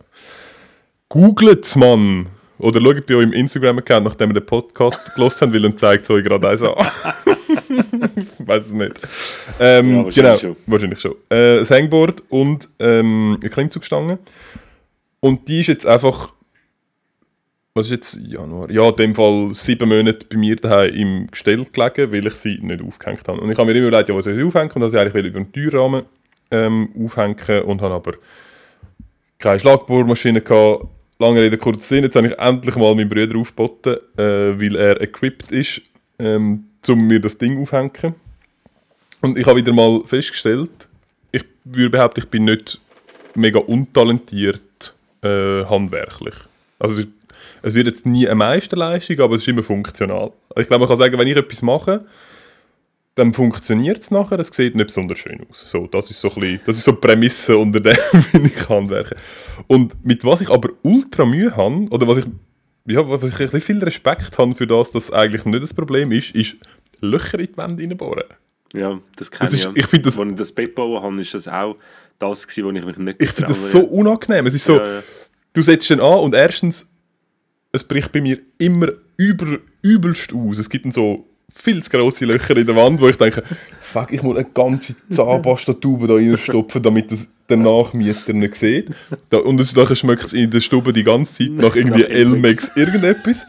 Googlet's, 1.11 1.77
Mann! 1.77 2.27
Oder 2.59 2.81
schaut 2.81 3.07
bei 3.07 3.15
euch 3.17 3.25
im 3.25 3.33
Instagram-Account, 3.33 4.05
nachdem 4.05 4.31
ihr 4.31 4.41
den 4.41 4.47
Podcast 4.47 5.15
gelost 5.15 5.41
habt, 5.43 5.53
weil 5.53 5.63
dann 5.63 5.77
zeigt 5.77 6.05
es 6.05 6.11
euch 6.11 6.25
gerade 6.25 6.49
eins 6.49 6.63
an. 6.63 6.75
weiß 8.39 8.67
es 8.67 8.73
nicht. 8.73 9.01
Ähm, 9.59 9.91
Ja, 9.91 10.05
wahrscheinlich 10.05 10.15
genau, 10.15 10.39
schon. 10.39 10.57
wahrscheinlich 10.67 11.01
schon. 11.01 11.15
Äh, 11.31 11.59
ein 11.61 11.69
Hangboard 11.69 12.23
und 12.31 12.69
ähm, 12.79 13.39
eine 13.41 13.51
Klimmzugstange. 13.51 14.19
Und 15.21 15.47
die 15.49 15.61
ist 15.61 15.67
jetzt 15.67 15.87
einfach, 15.87 16.33
was 17.81 17.87
ist 17.87 17.93
jetzt 17.93 18.21
Januar? 18.29 18.71
Ja, 18.71 18.89
in 18.91 18.97
dem 18.97 19.15
Fall 19.15 19.55
sieben 19.55 19.89
Monate 19.89 20.27
bei 20.27 20.37
mir 20.37 20.57
daheim 20.57 20.95
im 20.95 21.27
Gestell 21.31 21.65
gelegen, 21.65 22.13
weil 22.13 22.27
ich 22.27 22.35
sie 22.35 22.59
nicht 22.61 22.83
aufgehängt 22.83 23.27
habe. 23.27 23.41
Und 23.41 23.51
ich 23.51 23.57
habe 23.57 23.73
mir 23.73 23.79
immer 23.79 23.89
überlegt, 23.89 24.11
ja, 24.11 24.15
was 24.15 24.25
soll 24.25 24.39
ich 24.39 24.45
aufhängen? 24.45 24.71
Und 24.73 24.83
dass 24.83 24.93
ich 24.93 25.01
eigentlich 25.01 25.25
über 25.25 25.39
einen 25.39 25.53
Türrahmen 25.53 26.05
ähm, 26.51 26.91
aufhängen 27.03 27.63
und 27.63 27.81
habe 27.81 27.95
aber 27.95 28.13
keine 29.39 29.61
Schlagbohrmaschine 29.61 30.43
gehabt. 30.43 30.87
Lange 31.19 31.41
Rede, 31.41 31.57
kurzer 31.57 31.81
Sinn. 31.81 32.05
Jetzt 32.05 32.17
habe 32.17 32.27
ich 32.27 32.39
endlich 32.39 32.77
mal 32.77 32.95
meinen 32.95 33.09
Bruder 33.09 33.39
aufgeboten, 33.39 33.97
äh, 34.17 34.61
weil 34.61 34.77
er 34.77 35.01
equipped 35.01 35.51
ist, 35.51 35.83
ähm, 36.19 36.65
um 36.87 37.07
mir 37.07 37.21
das 37.21 37.39
Ding 37.39 37.61
aufzuhängen. 37.61 38.15
Und 39.23 39.39
ich 39.39 39.47
habe 39.47 39.59
wieder 39.59 39.73
mal 39.73 40.03
festgestellt, 40.07 40.71
ich 41.33 41.45
würde 41.65 41.91
behaupten, 41.91 42.21
ich 42.21 42.29
bin 42.29 42.45
nicht 42.45 42.79
mega 43.35 43.59
untalentiert 43.59 44.95
äh, 45.23 45.65
handwerklich. 45.65 46.35
Also 46.79 47.05
es, 47.63 47.75
wird 47.75 47.87
jetzt 47.87 48.07
nie 48.07 48.27
eine 48.27 48.35
Meisterleistung, 48.37 49.21
aber 49.21 49.35
es 49.35 49.43
ist 49.43 49.49
immer 49.49 49.63
funktional. 49.63 50.33
Ich 50.57 50.67
glaube, 50.67 50.81
man 50.81 50.89
kann 50.89 50.97
sagen, 50.99 51.19
wenn 51.19 51.29
ich 51.29 51.37
etwas 51.37 51.63
mache, 51.63 52.05
dann 53.17 53.33
funktioniert 53.35 54.01
es 54.01 54.11
nachher, 54.11 54.39
es 54.39 54.49
sieht 54.49 54.75
nicht 54.75 54.87
besonders 54.87 55.19
schön 55.19 55.45
aus. 55.51 55.65
So, 55.69 55.87
das 55.89 56.11
ist 56.11 56.21
so 56.21 56.29
ein 56.29 56.41
bisschen, 56.41 56.61
das 56.65 56.77
ist 56.79 56.85
so 56.85 56.93
die 56.93 56.99
Prämisse, 56.99 57.59
unter 57.59 57.81
der 57.81 57.99
bin 58.33 58.47
ich 58.47 58.69
handwerke. 58.69 59.17
Und 59.67 60.05
mit 60.05 60.25
was 60.25 60.41
ich 60.41 60.49
aber 60.49 60.71
ultra 60.83 61.25
Mühe 61.27 61.55
habe, 61.57 61.87
oder 61.91 62.07
was 62.07 62.19
ich, 62.19 62.25
ja, 62.87 63.07
was 63.09 63.23
ich 63.25 63.33
ein 63.33 63.39
bisschen 63.39 63.61
viel 63.61 63.83
Respekt 63.85 64.39
habe 64.39 64.55
für 64.55 64.67
das, 64.67 64.91
dass 64.91 65.13
eigentlich 65.13 65.45
nicht 65.45 65.63
das 65.63 65.75
Problem 65.75 66.13
ist, 66.13 66.35
ist 66.35 66.57
Löcher 67.01 67.39
in 67.39 67.47
die 67.47 67.57
Wände 67.57 67.83
reinbohren. 67.83 68.25
Ja, 68.73 69.01
das 69.17 69.31
kenne 69.31 69.51
ich. 69.53 69.67
ich 69.75 69.87
finde 69.87 70.05
das- 70.05 70.19
Als 70.19 70.31
ich 70.31 70.37
das 70.37 70.53
Bett 70.53 70.67
gebaut 70.77 71.03
habe, 71.03 71.21
ist 71.21 71.35
das 71.35 71.49
auch 71.49 71.77
das 72.19 72.47
gewesen, 72.47 72.65
wo 72.67 72.71
ich 72.71 72.85
mich 72.85 72.97
nicht 72.97 73.23
Ich 73.23 73.31
finde 73.33 73.49
das 73.49 73.71
so 73.71 73.81
unangenehm. 73.81 74.47
Es 74.47 74.55
ist 74.55 74.65
so, 74.65 74.77
Ja, 74.77 74.85
ja. 74.97 75.03
du 75.53 75.63
setzt 75.63 75.91
den 75.91 76.01
an 76.01 76.21
und 76.21 76.35
erstens, 76.35 76.89
es 77.73 77.85
bricht 77.85 78.13
bei 78.13 78.21
mir 78.21 78.39
immer 78.59 78.89
über, 79.17 79.59
übelst 79.83 80.33
aus. 80.33 80.59
Es 80.59 80.69
gibt 80.71 80.85
dann 80.85 80.93
so 80.93 81.27
viel 81.53 81.83
zu 81.83 81.91
grosse 81.91 82.25
Löcher 82.27 82.57
in 82.57 82.67
der 82.67 82.77
Wand, 82.77 83.01
wo 83.01 83.09
ich 83.09 83.17
denke, 83.17 83.43
fuck, 83.81 84.13
ich 84.13 84.23
muss 84.23 84.37
eine 84.37 84.49
ganze 84.55 84.95
Zahnpastatube 85.11 86.07
da 86.07 86.15
reinstopfen, 86.15 86.81
damit 86.83 87.11
das 87.11 87.29
der 87.49 87.57
Nachmieter 87.57 88.33
nicht 88.33 88.55
sieht. 88.55 88.91
Da, 89.31 89.39
und 89.39 89.59
es, 89.61 89.75
nachher 89.75 89.97
schmeckt 89.97 90.25
es 90.27 90.33
in 90.33 90.51
der 90.51 90.61
Stube 90.61 90.93
die 90.93 91.03
ganze 91.03 91.35
Zeit 91.45 91.51
nach 91.53 91.75
irgendwie 91.75 92.03
Nach 92.03 92.09
Elmex. 92.09 92.71
Irgendetwas. 92.77 93.45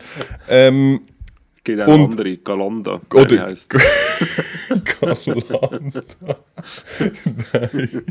Ähm, 0.49 1.01
Es 1.57 1.63
gibt 1.63 1.81
auch 1.81 1.87
Und- 1.87 2.11
andere, 2.13 2.37
Galanda, 2.37 2.99
wie 3.11 3.17
oder 3.17 3.41
heisst. 3.43 3.69
Galanda. 4.99 5.69
Nein. 7.53 8.01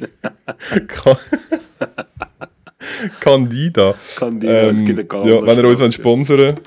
Candida. 3.20 3.94
Candida, 4.16 4.70
es 4.70 4.80
Ähm, 4.80 4.86
gibt 4.86 4.98
eine 4.98 5.08
Galanda. 5.08 5.34
ja, 5.34 5.46
wenn 5.46 5.58
ihr 5.58 5.68
uns 5.70 5.80
wollt 5.80 5.94
sponsern 5.94 6.58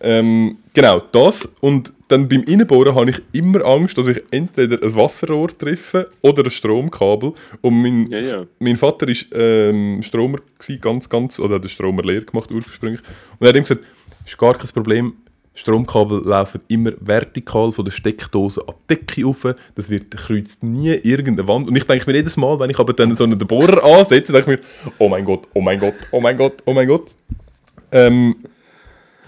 ähm, 0.00 0.58
Genau, 0.74 1.02
das. 1.12 1.48
Und 1.60 1.92
dann 2.06 2.28
beim 2.28 2.44
Innenbohren 2.44 2.94
habe 2.94 3.10
ich 3.10 3.20
immer 3.32 3.64
Angst, 3.66 3.98
dass 3.98 4.06
ich 4.08 4.22
entweder 4.30 4.80
ein 4.82 4.94
Wasserrohr 4.94 5.48
treffe 5.48 6.08
oder 6.22 6.44
ein 6.44 6.50
Stromkabel. 6.50 7.32
Und 7.60 7.82
mein, 7.82 8.06
Ja, 8.10 8.18
ja. 8.20 8.46
mein 8.60 8.76
Vater 8.76 9.06
war 9.08 9.14
ähm, 9.40 10.00
Stromer, 10.02 10.38
gewesen, 10.58 10.80
ganz, 10.80 11.08
ganz, 11.08 11.38
oder 11.40 11.56
hat 11.56 11.64
den 11.64 11.68
Stromer 11.68 12.02
leer 12.02 12.22
gemacht 12.22 12.50
ursprünglich. 12.52 13.00
Und 13.38 13.46
er 13.46 13.48
hat 13.48 13.56
ihm 13.56 13.62
gesagt, 13.62 13.84
ist 14.24 14.38
gar 14.38 14.54
kein 14.54 14.68
Problem, 14.68 15.14
Stromkabel 15.58 16.22
laufen 16.24 16.60
immer 16.68 16.92
vertikal 17.00 17.72
von 17.72 17.84
der 17.84 17.90
Steckdose 17.90 18.62
an 18.68 18.74
die 18.88 18.94
Decke 18.94 19.24
rauf. 19.24 19.44
Das 19.74 19.90
wird 19.90 20.16
kreuzt 20.16 20.62
nie 20.62 20.90
irgendeine 20.90 21.48
Wand. 21.48 21.66
Und 21.66 21.74
ich 21.74 21.84
denke 21.84 22.08
mir 22.08 22.16
jedes 22.16 22.36
Mal, 22.36 22.60
wenn 22.60 22.70
ich 22.70 22.78
aber 22.78 22.92
dann 22.92 23.16
so 23.16 23.24
einen 23.24 23.36
Bohrer 23.38 23.82
ansetze, 23.82 24.32
denke 24.32 24.54
ich 24.54 24.60
mir, 24.60 24.94
oh 24.98 25.08
mein 25.08 25.24
Gott, 25.24 25.48
oh 25.54 25.60
mein 25.60 25.80
Gott, 25.80 25.94
oh 26.12 26.20
mein 26.20 26.36
Gott, 26.36 26.62
oh 26.64 26.72
mein 26.72 26.86
Gott. 26.86 27.10
Ähm, 27.90 28.36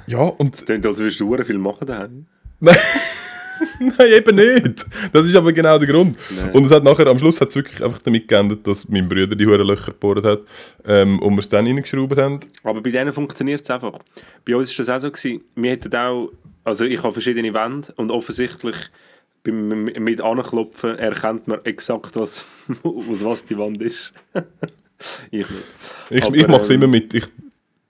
ja, 0.06 0.20
und 0.20 0.54
Es 0.54 0.64
klingt, 0.64 0.86
als 0.86 1.00
würdest 1.00 1.18
du 1.18 1.36
viel 1.42 1.58
machen 1.58 1.88
daheim. 1.88 2.26
Nein, 2.60 2.76
eben 4.06 4.36
nicht. 4.36 4.86
Das 5.12 5.26
ist 5.26 5.34
aber 5.34 5.52
genau 5.52 5.78
der 5.78 5.88
Grund. 5.88 6.16
Nein. 6.30 6.50
Und 6.52 6.66
es 6.66 6.72
hat 6.72 6.84
nachher, 6.84 7.06
am 7.06 7.18
Schluss 7.18 7.40
hat 7.40 7.50
es 7.50 7.56
wirklich 7.56 7.82
einfach 7.82 7.98
damit 8.02 8.28
geendet, 8.28 8.66
dass 8.66 8.88
mein 8.88 9.08
Bruder 9.08 9.34
die 9.34 9.46
hohen 9.46 9.61
Löcher 9.66 9.92
gebohrt 9.92 10.24
hat 10.24 10.40
ähm, 10.84 11.18
und 11.20 11.34
wir 11.34 11.40
es 11.40 11.48
dann 11.48 11.66
reingeschraubt 11.66 12.16
haben. 12.16 12.40
Aber 12.62 12.80
bei 12.80 12.90
denen 12.90 13.12
funktioniert 13.12 13.61
es 13.62 13.70
einfach. 13.70 13.98
Bei 14.44 14.56
uns 14.56 14.76
war 14.78 14.84
das 14.84 14.96
auch 14.96 15.00
so. 15.00 15.11
Gewesen. 15.11 15.42
Wir 15.54 15.70
hätten 15.72 15.94
auch, 15.94 16.30
also 16.64 16.84
ich 16.84 17.02
habe 17.02 17.12
verschiedene 17.12 17.52
Wände 17.54 17.92
und 17.96 18.11
offensichtlich 18.11 18.76
beim, 19.42 19.84
mit 19.84 20.20
Anklopfen 20.20 20.98
erkennt 20.98 21.48
man 21.48 21.64
exakt, 21.64 22.16
was, 22.16 22.44
aus 22.82 23.24
was 23.24 23.44
die 23.44 23.56
Wand 23.56 23.80
ist. 23.82 24.12
ich 25.30 25.38
nicht. 25.48 25.50
Ich, 26.11 26.22
Aber, 26.24 26.36
ich 26.36 26.46
mache 26.46 26.62
es 26.62 26.70
ähm, 26.70 26.76
immer 26.76 26.86
mit, 26.88 27.14
ich 27.14 27.26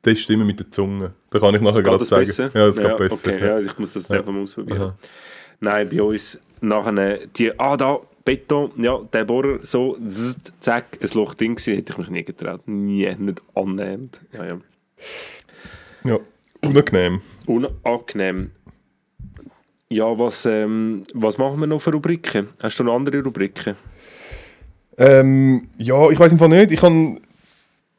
teste 0.02 0.32
immer 0.32 0.44
mit 0.44 0.60
der 0.60 0.70
Zunge. 0.70 1.12
Da 1.30 1.38
kann 1.38 1.54
ich 1.54 1.60
nachher 1.60 1.82
gerade 1.82 2.04
sagen. 2.04 2.24
besser? 2.24 2.50
Ja, 2.54 2.66
das 2.68 2.76
geht 2.76 2.96
besser. 2.96 3.14
Okay, 3.14 3.40
ja. 3.40 3.46
ja, 3.46 3.60
ich 3.60 3.78
muss 3.78 3.92
das 3.92 4.08
Ja. 4.08 4.18
einfach 4.18 4.32
mal 4.32 4.42
ausprobieren. 4.42 4.80
Aha. 4.80 4.96
Nein, 5.60 5.88
bei 5.90 6.02
uns 6.02 6.38
nachher 6.60 7.26
die, 7.26 7.58
ah 7.58 7.76
da, 7.76 8.00
Beton, 8.24 8.70
ja, 8.76 9.00
der 9.12 9.24
Bohrer, 9.24 9.58
so, 9.62 9.96
zzzt, 10.06 10.52
zack, 10.60 10.98
ein 11.00 11.08
Loch 11.14 11.34
drin 11.34 11.54
gewesen, 11.54 11.74
hätte 11.74 11.92
ich 11.92 11.98
mich 11.98 12.10
nie 12.10 12.24
getraut. 12.24 12.66
Nie, 12.66 13.14
nicht 13.18 13.42
annähernd. 13.54 14.20
Ja, 14.32 14.44
ja. 14.46 14.60
ja, 16.04 16.18
unangenehm. 16.62 17.20
Unangenehm. 17.46 18.50
Ja, 19.88 20.18
was, 20.18 20.46
ähm, 20.46 21.02
was 21.14 21.38
machen 21.38 21.60
wir 21.60 21.66
noch 21.66 21.82
für 21.82 21.92
Rubriken? 21.92 22.50
Hast 22.62 22.78
du 22.78 22.84
noch 22.84 22.94
andere 22.94 23.22
Rubriken? 23.22 23.74
Ähm, 24.96 25.68
ja, 25.78 26.10
ich 26.10 26.18
weiß 26.18 26.34
Fall 26.38 26.48
nicht. 26.50 26.72
Ich, 26.72 26.80
kann, 26.80 27.20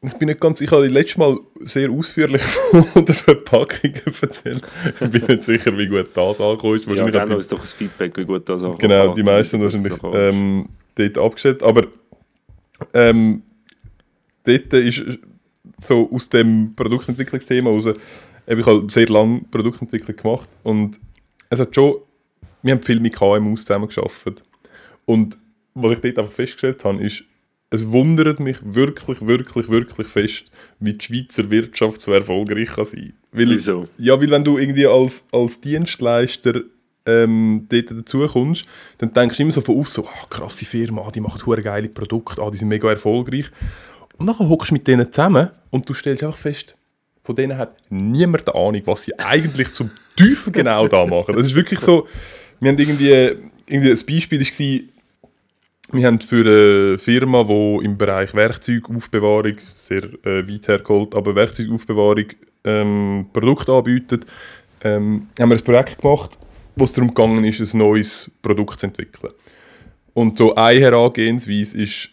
ich 0.04 0.12
bin 0.14 0.28
nicht 0.28 0.40
ganz. 0.40 0.60
Ich 0.60 0.70
habe 0.70 0.86
letztes 0.88 1.16
Mal 1.16 1.38
sehr 1.60 1.90
ausführlich 1.90 2.42
von 2.92 3.04
der 3.04 3.14
Verpackung 3.14 3.92
erzählt. 4.20 4.62
Ich 5.00 5.10
bin 5.10 5.24
nicht 5.26 5.44
sicher, 5.44 5.76
wie 5.78 5.86
gut 5.86 6.08
das 6.14 6.40
angekommen 6.40 6.76
ist. 6.76 6.82
Ja, 6.86 6.88
Wahrscheinlich 6.90 7.12
gerne 7.12 7.28
die- 7.30 7.34
uns 7.36 7.48
doch 7.48 7.60
ein 7.60 7.66
Feedback, 7.66 8.16
wie 8.16 8.24
gut 8.24 8.48
das 8.48 8.62
auch 8.62 8.78
Genau, 8.78 9.14
die 9.14 9.22
meisten 9.22 9.60
wahrscheinlich 9.60 9.92
ähm, 10.12 10.68
dort 10.96 11.18
abgestellt. 11.18 11.62
Aber 11.62 11.86
ähm, 12.94 13.42
dort 14.44 14.72
ist 14.72 15.02
so 15.82 16.10
aus 16.12 16.28
dem 16.28 16.74
Produktentwicklungsthema 16.74 17.70
raus, 17.70 17.86
ich 18.46 18.66
habe 18.66 18.86
sehr 18.90 19.06
lange 19.06 19.42
Produktentwicklung 19.50 20.16
gemacht 20.16 20.48
und 20.64 20.98
es 21.48 21.60
hat 21.60 21.74
schon, 21.74 21.94
wir 22.62 22.74
haben 22.74 22.82
viel 22.82 22.98
mit 22.98 23.14
KMUs 23.14 23.64
zusammengearbeitet. 23.64 24.42
Und 25.04 25.38
was 25.74 25.92
ich 25.92 26.00
dort 26.00 26.18
einfach 26.18 26.32
festgestellt 26.32 26.84
habe, 26.84 27.02
ist, 27.04 27.24
es 27.72 27.90
wundert 27.90 28.38
mich 28.38 28.58
wirklich, 28.62 29.26
wirklich, 29.26 29.68
wirklich 29.70 30.06
fest, 30.06 30.44
wie 30.78 30.92
die 30.92 31.04
Schweizer 31.04 31.50
Wirtschaft 31.50 32.02
so 32.02 32.12
erfolgreich 32.12 32.68
kann 32.68 32.84
sein. 32.84 33.14
Weil, 33.32 33.48
Wieso? 33.48 33.88
Ja, 33.96 34.20
weil 34.20 34.30
wenn 34.30 34.44
du 34.44 34.58
irgendwie 34.58 34.86
als, 34.86 35.24
als 35.32 35.58
Dienstleister 35.62 36.60
ähm, 37.06 37.66
dort 37.70 37.90
dazu 37.90 38.26
kommst, 38.26 38.66
dann 38.98 39.14
denkst 39.14 39.38
du 39.38 39.42
immer 39.42 39.52
so 39.52 39.62
von 39.62 39.80
außen, 39.80 40.04
so, 40.04 40.08
ah, 40.08 40.26
krasse 40.28 40.66
Firma, 40.66 41.10
die 41.10 41.20
macht 41.20 41.46
hure 41.46 41.62
geile 41.62 41.88
Produkte, 41.88 42.42
ah, 42.42 42.50
die 42.50 42.58
sind 42.58 42.68
mega 42.68 42.90
erfolgreich. 42.90 43.46
Und 44.18 44.26
dann 44.26 44.38
hockst 44.38 44.70
du 44.70 44.74
mit 44.74 44.86
denen 44.86 45.10
zusammen 45.10 45.48
und 45.70 45.88
du 45.88 45.94
stellst 45.94 46.22
einfach 46.22 46.38
fest, 46.38 46.76
von 47.24 47.34
denen 47.34 47.56
hat 47.56 47.74
niemand 47.88 48.48
eine 48.48 48.66
Ahnung, 48.66 48.82
was 48.84 49.04
sie 49.04 49.18
eigentlich 49.18 49.72
zum 49.72 49.90
Teufel 50.14 50.52
genau 50.52 50.88
da 50.88 51.06
machen. 51.06 51.34
Das 51.34 51.46
ist 51.46 51.54
wirklich 51.54 51.80
so, 51.80 52.06
wir 52.60 52.70
haben 52.70 52.78
irgendwie, 52.78 53.10
irgendwie 53.66 53.90
ein 53.90 54.06
Beispiel 54.06 54.40
war, 54.40 54.91
wir 55.92 56.06
haben 56.06 56.20
für 56.20 56.44
eine 56.44 56.98
Firma, 56.98 57.44
die 57.44 57.84
im 57.84 57.96
Bereich 57.96 58.34
Werkzeugaufbewahrung, 58.34 59.56
sehr 59.76 60.04
äh, 60.24 60.48
weit 60.48 60.68
hergeholt, 60.68 61.14
aber 61.14 61.34
Werkzeugaufbewahrung 61.34 62.26
ähm, 62.64 63.26
Produkte 63.32 63.72
anbietet, 63.72 64.26
ähm, 64.82 65.28
haben 65.38 65.50
wir 65.50 65.56
ein 65.56 65.64
Projekt 65.64 66.00
gemacht, 66.00 66.38
wo 66.76 66.84
es 66.84 66.92
darum 66.92 67.44
ist, 67.44 67.74
ein 67.74 67.78
neues 67.78 68.30
Produkt 68.40 68.80
zu 68.80 68.86
entwickeln. 68.86 69.32
Und 70.14 70.38
so 70.38 70.54
eine 70.54 70.80
Herangehensweise 70.80 71.78
ist, 71.78 72.10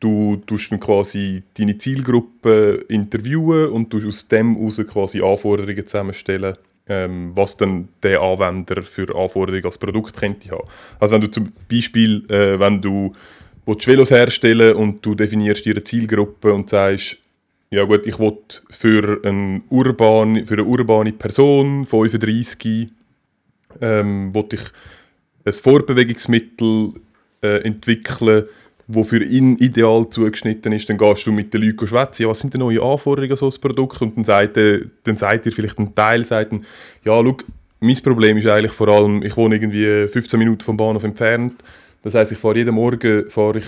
du 0.00 0.36
tust 0.46 0.72
dann 0.72 0.80
quasi 0.80 1.42
deine 1.56 1.78
Zielgruppe 1.78 2.84
interviewen 2.88 3.70
und 3.70 3.90
tust 3.90 4.06
aus 4.06 4.28
dem 4.28 4.56
heraus 4.56 4.80
quasi 4.86 5.22
Anforderungen 5.22 5.86
zusammenstellen, 5.86 6.56
ähm, 6.88 7.32
was 7.34 7.56
dann 7.56 7.88
der 8.02 8.20
Anwender 8.20 8.82
für 8.82 9.14
Anforderungen 9.14 9.64
als 9.64 9.78
Produkt 9.78 10.16
könnte 10.16 10.50
haben. 10.50 10.68
Also 10.98 11.14
wenn 11.14 11.20
du 11.22 11.30
zum 11.30 11.52
Beispiel, 11.70 12.24
äh, 12.28 12.58
wenn 12.58 12.82
du 12.82 13.12
willst 13.66 13.86
Velos 13.86 14.10
herstellen 14.10 14.76
und 14.76 15.04
du 15.04 15.14
definierst 15.14 15.64
ihre 15.66 15.84
Zielgruppe 15.84 16.52
und 16.52 16.68
sagst, 16.68 17.18
ja 17.70 17.84
gut, 17.84 18.06
ich 18.06 18.18
will 18.18 18.36
für, 18.70 19.20
ein 19.24 19.62
urban, 19.70 20.44
für 20.44 20.54
eine 20.54 20.64
urbane 20.64 21.12
Person, 21.12 21.86
35, 21.86 22.88
ähm, 23.80 24.34
will 24.34 24.46
ich 24.52 24.60
ein 25.44 25.52
Vorbewegungsmittel 25.52 26.92
äh, 27.42 27.62
entwickeln, 27.64 28.44
wo 28.86 29.04
für 29.04 29.22
ihn 29.22 29.56
ideal 29.56 30.08
zugeschnitten 30.08 30.72
ist, 30.72 30.88
dann 30.88 30.98
gehst 30.98 31.26
du 31.26 31.32
mit 31.32 31.54
den 31.54 31.62
Leuten 31.62 31.86
schwätzen, 31.86 32.22
ja, 32.22 32.28
was 32.28 32.40
sind 32.40 32.54
denn 32.54 32.60
neue 32.60 32.82
Anforderungen 32.82 33.32
an 33.32 33.36
so 33.36 33.48
ein 33.48 33.60
Produkt? 33.60 34.02
Und 34.02 34.16
dann 34.16 34.24
sagt, 34.24 34.56
er, 34.56 34.80
dann 35.04 35.16
sagt 35.16 35.46
dir 35.46 35.52
vielleicht 35.52 35.78
ein 35.78 35.94
Teil, 35.94 36.24
sagt 36.24 36.52
dann, 36.52 36.64
ja, 37.04 37.22
schau, 37.22 37.36
mein 37.80 37.96
Problem 37.96 38.36
ist 38.36 38.46
eigentlich 38.46 38.72
vor 38.72 38.88
allem, 38.88 39.22
ich 39.22 39.36
wohne 39.36 39.56
irgendwie 39.56 40.08
15 40.08 40.38
Minuten 40.38 40.62
vom 40.62 40.76
Bahnhof 40.76 41.02
entfernt. 41.02 41.54
Das 42.02 42.14
heißt, 42.14 42.32
ich 42.32 42.38
fahre 42.38 42.58
jeden 42.58 42.74
Morgen 42.74 43.28
fahre 43.30 43.58
ich 43.58 43.64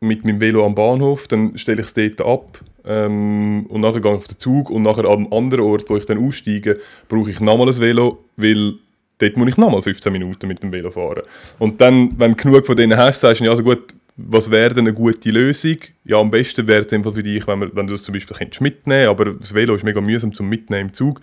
mit 0.00 0.24
meinem 0.24 0.40
Velo 0.40 0.64
am 0.64 0.74
Bahnhof, 0.74 1.28
dann 1.28 1.56
stelle 1.58 1.82
ich 1.82 1.88
es 1.88 1.94
dort 1.94 2.20
ab 2.20 2.60
ähm, 2.84 3.66
und 3.68 3.80
nachher 3.82 4.00
gehe 4.00 4.12
ich 4.12 4.18
auf 4.18 4.28
den 4.28 4.38
Zug 4.38 4.70
und 4.70 4.82
nachher 4.82 5.04
am 5.04 5.32
anderen 5.32 5.64
Ort, 5.64 5.90
wo 5.90 5.96
ich 5.96 6.06
dann 6.06 6.18
aussteige, 6.18 6.78
brauche 7.08 7.30
ich 7.30 7.40
nochmal 7.40 7.68
ein 7.68 7.78
Velo, 7.78 8.24
weil 8.36 8.74
dort 9.18 9.36
muss 9.36 9.48
ich 9.50 9.56
nochmal 9.56 9.82
15 9.82 10.12
Minuten 10.12 10.48
mit 10.48 10.62
dem 10.62 10.72
Velo 10.72 10.90
fahren. 10.90 11.22
Und 11.58 11.80
dann, 11.80 12.18
wenn 12.18 12.32
du 12.32 12.42
genug 12.42 12.66
von 12.66 12.76
denen 12.76 12.96
hast, 12.96 13.20
sagst 13.20 13.40
du, 13.40 13.44
ja, 13.44 13.50
also 13.50 13.62
gut, 13.62 13.94
was 14.16 14.50
wäre 14.50 14.74
denn 14.74 14.86
eine 14.86 14.94
gute 14.94 15.30
Lösung? 15.30 15.76
Ja, 16.04 16.18
am 16.18 16.30
besten 16.30 16.66
wäre 16.68 16.80
es 16.82 16.92
einfach 16.92 17.14
für 17.14 17.22
dich, 17.22 17.46
wenn, 17.46 17.58
man, 17.58 17.70
wenn 17.74 17.86
du 17.86 17.92
das 17.92 18.02
zum 18.02 18.12
Beispiel 18.12 18.36
könntest 18.36 18.60
mitnehmen 18.60 19.08
aber 19.08 19.26
das 19.34 19.54
Velo 19.54 19.74
ist 19.74 19.84
mega 19.84 20.00
mühsam 20.00 20.32
zum 20.32 20.48
Mitnehmen 20.48 20.88
im 20.88 20.94
Zug. 20.94 21.20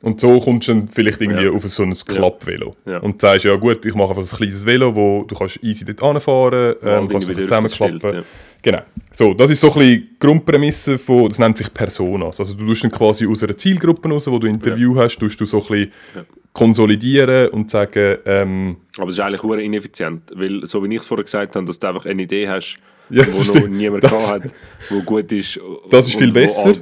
Und 0.00 0.20
so 0.20 0.40
kommst 0.40 0.66
du 0.66 0.72
dann 0.74 0.88
vielleicht 0.88 1.20
irgendwie 1.20 1.44
Ja. 1.44 1.52
auf 1.52 1.62
so 1.68 1.84
ein 1.84 1.92
Klappvelo. 1.94 2.72
Ja. 2.86 2.98
Und 2.98 3.20
sagst, 3.20 3.44
ja 3.44 3.54
gut, 3.54 3.86
ich 3.86 3.94
mache 3.94 4.08
einfach 4.10 4.22
ein 4.24 4.36
kleines 4.36 4.66
Velo, 4.66 4.96
wo 4.96 5.22
du 5.22 5.34
kannst 5.36 5.62
easy 5.62 5.84
dort 5.84 6.02
anfahren 6.02 6.74
ähm, 6.82 7.08
kannst 7.08 7.12
Dinge 7.12 7.18
es 7.22 7.28
wieder 7.28 7.42
zusammenklappen. 7.46 7.94
aufgestellt, 7.96 8.24
Genau. 8.62 8.82
So, 9.12 9.32
das 9.34 9.50
ist 9.50 9.60
so 9.60 9.68
ein 9.72 9.78
bisschen 9.78 9.90
die 10.00 10.18
Grundprämisse 10.18 10.98
von, 10.98 11.28
das 11.28 11.38
nennt 11.38 11.56
sich 11.56 11.72
Personas. 11.72 12.40
Also 12.40 12.54
du 12.54 12.66
tust 12.66 12.82
dann 12.82 12.90
quasi 12.90 13.26
aus 13.28 13.44
einer 13.44 13.56
Zielgruppe 13.56 14.08
raus, 14.08 14.26
wo 14.28 14.38
du 14.40 14.48
Interview 14.48 14.96
hast, 14.96 15.18
tust 15.18 15.40
du 15.40 15.44
so 15.44 15.58
ein 15.58 15.66
bisschen 15.68 15.92
Ja. 16.16 16.24
Konsolidieren 16.52 17.48
und 17.48 17.70
sagen, 17.70 18.18
ähm, 18.26 18.76
Aber 18.98 19.08
es 19.08 19.14
ist 19.14 19.20
eigentlich 19.20 19.42
hure 19.42 19.62
ineffizient, 19.62 20.22
weil 20.34 20.66
so 20.66 20.82
wie 20.84 20.94
ich 20.94 21.00
es 21.00 21.06
vorher 21.06 21.24
gesagt 21.24 21.56
habe, 21.56 21.66
dass 21.66 21.78
du 21.78 21.86
einfach 21.88 22.06
eine 22.06 22.22
Idee 22.22 22.48
hast, 22.48 22.76
Ja, 23.10 23.26
wo 23.26 23.38
das 23.38 23.54
noch 23.54 23.66
niemand 23.68 24.02
gehabt 24.02 24.44
hat, 24.44 24.54
wo 24.90 25.00
gut 25.02 25.32
ist 25.32 25.58
Das 25.90 26.06
ist 26.08 26.16
viel 26.16 26.28
und 26.28 26.34
besser. 26.34 26.74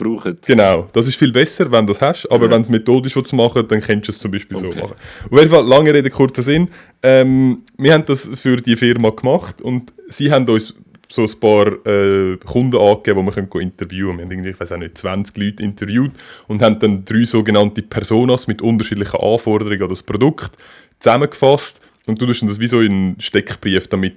Genau, 0.47 0.89
das 0.93 1.07
ist 1.07 1.16
viel 1.16 1.33
besser, 1.33 1.71
wenn 1.71 1.87
du 1.87 1.93
das 1.93 2.03
hast, 2.03 2.27
aber 2.31 2.47
Ja. 2.47 2.51
wenn 2.53 2.62
du 2.62 2.66
es 2.66 2.68
methodisch 2.68 3.14
willst 3.16 3.33
machen 3.33 3.66
dann 3.68 3.81
kannst 3.81 4.09
du 4.09 4.12
es 4.12 4.18
zum 4.18 4.31
Beispiel 4.31 4.57
Okay. 4.57 4.73
so 4.75 4.81
machen. 4.81 4.95
Auf 5.31 5.39
jeden 5.39 5.51
Fall, 5.51 5.66
lange 5.66 5.95
Rede, 5.95 6.11
kurzer 6.11 6.43
Sinn. 6.43 6.68
Ähm, 7.03 7.62
wir 7.79 7.93
haben 7.95 8.05
das 8.07 8.29
für 8.35 8.57
die 8.57 8.77
Firma 8.77 9.11
gemacht 9.11 9.62
und 9.62 9.93
sie 10.09 10.31
haben 10.33 10.49
uns 10.49 10.75
so 11.11 11.23
ein 11.23 11.41
paar 11.41 11.87
äh, 11.87 12.37
Kunden 12.39 12.77
angegeben, 12.81 13.27
die 13.27 13.37
wir 13.37 13.47
können 13.47 13.63
interviewen 13.69 14.11
können. 14.11 14.19
Wir 14.19 14.25
haben 14.25 14.31
irgendwie, 14.33 14.51
ich 14.51 14.61
weiß 14.61 14.73
auch 14.73 14.77
nicht, 14.79 14.97
20 14.97 15.37
Leute 15.37 15.63
interviewt 15.63 16.13
und 16.47 16.63
haben 16.63 16.79
dann 16.79 17.05
drei 17.05 17.25
sogenannte 17.25 17.83
Personas 17.83 18.47
mit 18.47 18.63
unterschiedlichen 18.63 19.19
Anforderungen 19.21 19.83
an 19.83 19.89
das 19.89 20.03
Produkt 20.03 20.53
zusammengefasst 21.01 21.81
und 22.07 22.21
du 22.21 22.27
tust 22.27 22.43
das 22.43 22.61
wie 22.61 22.67
so 22.69 22.81
in 22.81 22.93
einen 22.93 23.21
Steckbrief, 23.21 23.89
damit 23.89 24.15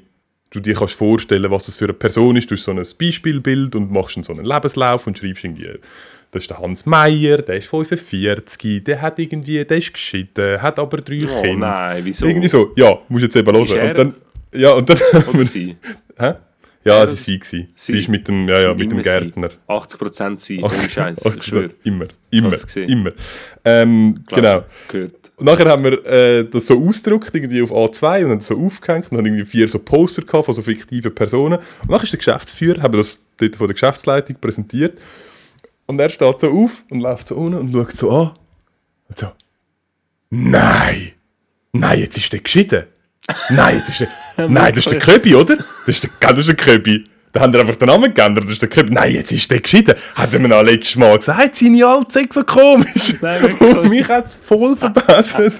du 0.52 0.60
dir 0.60 0.76
kannst 0.76 0.94
vorstellen, 0.94 1.50
was 1.50 1.66
das 1.66 1.76
für 1.76 1.86
eine 1.86 1.94
Person 1.94 2.36
ist. 2.36 2.50
Du 2.52 2.56
hast 2.56 2.64
so 2.64 2.72
ein 2.72 2.84
Beispielbild 3.00 3.76
und 3.76 3.92
machst 3.92 4.16
dann 4.16 4.24
so 4.24 4.34
einen 4.34 4.46
Lebenslauf 4.46 5.08
und 5.08 5.18
schreibst 5.18 5.44
irgendwie, 5.44 5.70
das 6.32 6.44
ist 6.44 6.50
der 6.52 6.60
Hans 6.60 6.86
Meier, 6.86 7.38
der 7.38 7.58
ist 7.58 7.68
45, 7.68 8.84
der 8.84 9.02
hat 9.02 9.18
irgendwie, 9.20 9.66
der 9.66 9.78
ist 9.78 9.94
geschieden, 9.94 10.62
hat 10.62 10.78
aber 10.80 10.98
drei 10.98 11.24
Oh 11.26 11.42
Kinder. 11.42 11.68
nein, 11.68 12.02
wieso? 12.06 12.26
Irgendwie 12.28 12.48
so, 12.48 12.72
ja, 12.76 13.00
musst 13.10 13.24
jetzt 13.24 13.36
eben 13.36 13.52
hören. 13.56 13.90
Und 13.90 13.98
dann, 13.98 14.16
ja, 14.54 14.74
und 14.74 14.88
dann, 14.90 14.98
Oder 15.34 15.44
sie? 15.44 15.76
hä? 16.20 16.34
Ja, 16.86 17.00
Er? 17.00 17.08
sie 17.08 17.16
sie 17.16 17.40
gsi. 17.40 17.68
Sie 17.76 17.92
Sie? 17.94 18.00
ist 18.00 18.10
mit 18.10 18.28
dem, 18.28 18.48
ja, 18.48 18.60
ja, 18.60 18.74
mit 18.74 18.92
dem. 18.92 19.02
Gärtner. 19.02 19.52
80% 19.68 20.38
sie, 20.38 20.62
ohne 20.62 20.90
Scheiß. 20.90 21.20
Immer, 21.84 22.08
immer, 22.30 22.52
immer. 22.76 23.12
Ähm, 23.64 24.24
genau. 24.28 24.66
Gehört. 24.90 25.16
Und 25.38 25.46
nachher 25.46 25.70
haben 25.70 25.84
wir 25.84 26.06
äh, 26.06 26.44
das 26.50 26.68
so 26.68 26.80
ausgedruckt, 26.86 27.34
irgendwie 27.34 27.62
auf 27.62 27.72
A2 27.72 28.26
und 28.26 28.40
das 28.40 28.48
so 28.48 28.58
aufgehängt 28.58 29.12
und 29.12 29.18
haben 29.18 29.26
irgendwie 29.26 29.46
vier 29.46 29.68
so 29.68 29.80
Poster 29.80 30.22
gehabt 30.22 30.46
von 30.46 30.54
so 30.54 30.62
fiktiven 30.62 31.14
Personen. 31.16 31.60
Und 31.82 31.90
nachher 31.90 32.04
ist 32.04 32.14
der 32.14 32.20
Geschäftsführer, 32.20 32.82
haben 32.82 32.94
wir 32.94 32.98
das 33.00 33.18
dort 33.38 33.56
von 33.56 33.68
der 33.68 33.74
Geschäftsleitung 33.74 34.36
präsentiert. 34.40 35.00
Und 35.86 36.00
er 36.00 36.10
steht 36.10 36.40
so 36.40 36.52
auf 36.52 36.84
und 36.90 37.00
läuft 37.00 37.30
so 37.30 37.36
unten 37.36 37.58
und 37.58 37.74
schaut 37.74 37.96
so 37.96 38.12
an. 38.12 38.32
Und 39.10 39.18
so, 39.20 39.32
nein, 40.30 41.14
nein, 41.72 42.00
jetzt 42.00 42.18
ist 42.18 42.32
der 42.32 42.40
geschieden. 42.40 42.86
Nein, 43.50 43.78
jetzt 43.78 43.90
ist 43.90 44.02
der, 44.02 44.08
nein, 44.50 44.74
das 44.74 44.86
ist 44.86 44.92
der 44.92 45.00
Köbi, 45.00 45.36
oder? 45.36 45.58
Das 45.58 45.96
ist 45.96 46.04
der, 46.04 46.12
das 46.30 46.40
ist 46.40 46.48
der 46.48 46.56
Köbi. 46.56 47.04
Da 47.32 47.42
haben 47.42 47.52
wir 47.52 47.62
einfach 47.62 47.76
den 47.78 47.88
Namen 47.88 48.14
geändert, 48.14 48.44
das 48.44 48.52
ist 48.52 48.62
der 48.62 48.70
Köbi. 48.70 48.94
Nein, 48.94 49.16
jetzt 49.16 49.32
ist 49.32 49.50
der 49.50 49.60
geschieden. 49.60 49.96
Hat 50.14 50.32
er 50.32 50.40
mir 50.40 50.50
noch 50.50 50.62
letztes 50.62 50.96
Mal 50.98 51.18
gesagt, 51.18 51.56
seine 51.56 51.84
Alte 51.84 52.12
sei 52.12 52.26
so 52.32 52.44
komisch. 52.44 53.16
Nein, 53.22 53.54
und 53.60 53.90
mich 53.90 54.08
hat 54.08 54.28
es 54.28 54.36
voll 54.36 54.78
verbessert. 54.78 55.54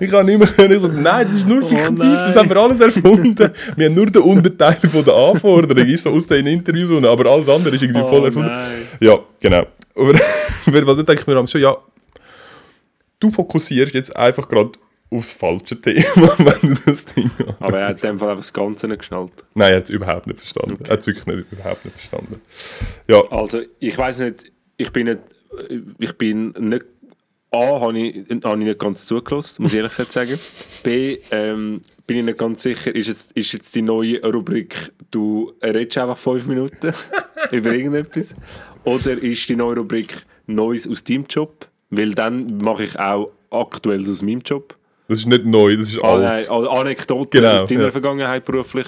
ich 0.00 0.10
kann 0.10 0.26
nicht 0.26 0.38
mehr 0.40 0.48
können. 0.48 0.72
Ich 0.74 0.80
so, 0.80 0.88
nein, 0.88 1.28
das 1.28 1.36
ist 1.36 1.46
nur 1.46 1.62
fiktiv, 1.62 1.86
das 1.98 1.98
nein. 1.98 2.34
haben 2.34 2.48
wir 2.48 2.56
alles 2.56 2.80
erfunden. 2.80 3.50
Wir 3.76 3.86
haben 3.86 3.94
nur 3.94 4.06
den 4.06 4.22
Unterteil 4.22 4.76
von 4.90 5.04
der 5.04 5.14
Anforderung, 5.14 5.86
ist 5.86 6.02
so 6.02 6.10
aus 6.10 6.26
den 6.26 6.48
Interviews, 6.48 6.90
aber 7.04 7.30
alles 7.30 7.48
andere 7.48 7.76
ist 7.76 7.82
irgendwie 7.82 8.02
voll 8.02 8.22
Oh 8.22 8.24
erfunden. 8.26 8.50
nein. 8.50 8.88
Ja, 8.98 9.16
genau. 9.38 9.66
Aber 9.94 10.12
weil 10.66 10.84
dann 10.84 11.06
denke 11.06 11.20
ich 11.20 11.26
mir 11.28 11.46
schon, 11.46 11.60
ja, 11.60 11.76
du 13.20 13.30
fokussierst 13.30 13.94
jetzt 13.94 14.16
einfach 14.16 14.48
gerade 14.48 14.72
aufs 15.10 15.32
falsche 15.32 15.80
Thema, 15.80 16.04
wenn 16.38 16.74
du 16.74 16.80
das 16.86 17.04
Ding 17.04 17.30
hast. 17.38 17.60
Aber 17.60 17.78
er 17.80 17.88
hat 17.88 18.02
in 18.02 18.10
dem 18.10 18.18
Fall 18.18 18.30
einfach 18.30 18.42
das 18.42 18.52
Ganze 18.52 18.86
nicht 18.88 18.98
geschnallt. 19.00 19.32
Nein, 19.54 19.72
er 19.72 19.76
hat 19.78 19.84
es 19.84 19.90
überhaupt 19.90 20.26
nicht 20.26 20.40
verstanden. 20.40 20.74
Okay. 20.74 20.84
Er 20.84 20.92
hat 20.92 21.00
es 21.00 21.06
wirklich 21.06 21.26
nicht, 21.26 21.52
überhaupt 21.52 21.84
nicht 21.84 21.94
verstanden. 21.96 22.40
Ja, 23.08 23.20
Also, 23.30 23.60
ich 23.78 23.98
weiß 23.98 24.20
nicht, 24.20 24.52
ich 24.76 24.92
bin 24.92 25.06
nicht, 25.06 25.20
ich 25.98 26.12
bin 26.16 26.50
nicht, 26.58 26.84
A, 27.52 27.80
habe 27.80 27.98
ich, 27.98 28.28
habe 28.44 28.58
ich 28.60 28.64
nicht 28.64 28.78
ganz 28.78 29.06
zugelassen, 29.06 29.62
muss 29.62 29.72
ich 29.72 29.78
ehrlich 29.78 29.90
gesagt 29.96 30.12
sagen. 30.12 30.38
B, 30.84 31.18
ähm, 31.32 31.82
bin 32.06 32.18
ich 32.18 32.24
nicht 32.24 32.38
ganz 32.38 32.62
sicher, 32.62 32.94
ist 32.94 33.08
jetzt, 33.08 33.32
ist 33.32 33.52
jetzt 33.52 33.74
die 33.74 33.82
neue 33.82 34.22
Rubrik, 34.22 34.92
du 35.10 35.52
redest 35.62 35.98
einfach 35.98 36.18
fünf 36.18 36.46
Minuten 36.46 36.92
über 37.50 37.72
irgendetwas? 37.74 38.34
Oder 38.84 39.12
ist 39.12 39.48
die 39.48 39.56
neue 39.56 39.76
Rubrik 39.76 40.24
Neues 40.46 40.88
aus 40.88 41.02
deinem 41.04 41.26
Job? 41.28 41.68
Weil 41.90 42.14
dann 42.14 42.58
mache 42.58 42.84
ich 42.84 42.98
auch 42.98 43.32
Aktuelles 43.50 44.08
aus 44.08 44.22
meinem 44.22 44.40
Job. 44.40 44.76
Das 45.10 45.18
ist 45.18 45.26
nicht 45.26 45.44
neu, 45.44 45.76
das 45.76 45.88
ist 45.88 46.02
Ah, 46.02 46.14
alt. 46.14 46.22
nein, 46.22 46.42
also 46.48 46.70
Anekdoten 46.70 47.40
Genau, 47.42 47.54
aus 47.56 47.66
deiner 47.66 47.84
ja. 47.84 47.90
Vergangenheit 47.90 48.44
beruflich, 48.44 48.86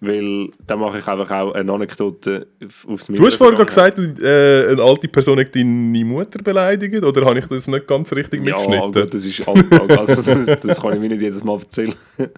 weil 0.00 0.48
dann 0.66 0.80
mache 0.80 0.98
ich 0.98 1.06
einfach 1.06 1.30
auch 1.30 1.52
eine 1.52 1.72
Anekdote 1.72 2.46
auf- 2.64 2.86
aufs 2.88 3.06
Du 3.06 3.24
hast 3.26 3.36
vorher 3.36 3.64
gesagt, 3.64 3.98
du, 3.98 4.02
äh, 4.20 4.72
eine 4.72 4.82
alte 4.82 5.06
Person 5.08 5.38
hat 5.38 5.54
deine 5.54 6.04
Mutter 6.04 6.42
beleidigt, 6.42 7.04
oder 7.04 7.24
habe 7.26 7.38
ich 7.38 7.46
das 7.46 7.68
nicht 7.68 7.86
ganz 7.86 8.12
richtig 8.12 8.40
Ja, 8.44 8.56
mitgeschnitten? 8.56 8.92
gut, 8.92 9.14
das 9.14 9.24
ist 9.24 9.46
Alltag, 9.46 9.98
also 9.98 10.22
das, 10.22 10.60
das 10.60 10.80
kann 10.80 10.94
ich 10.94 11.00
mir 11.00 11.08
nicht 11.10 11.22
jedes 11.22 11.44
Mal 11.44 11.58
erzählen. 11.58 11.94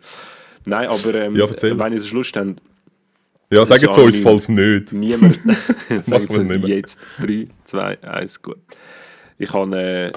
Nein, 0.66 0.88
aber 0.88 1.14
ähm, 1.14 1.36
Ja, 1.36 1.46
erzähl. 1.46 1.78
wenn 1.78 1.92
ihr 1.94 2.00
so 2.00 2.16
Lust 2.16 2.36
habt, 2.36 2.60
ja, 3.52 3.66
sag 3.66 3.76
ist 3.76 3.82
jetzt 3.82 3.98
uns, 3.98 4.20
falls 4.20 4.48
nicht. 4.48 4.92
niemand 4.92 5.40
wir 5.88 6.62
es 6.62 6.68
jetzt. 6.68 6.98
3, 7.20 7.48
2, 7.64 7.98
1, 8.02 8.42
gut. 8.42 8.58
Ich 9.38 9.52
habe, 9.52 9.76
äh, 9.76 10.12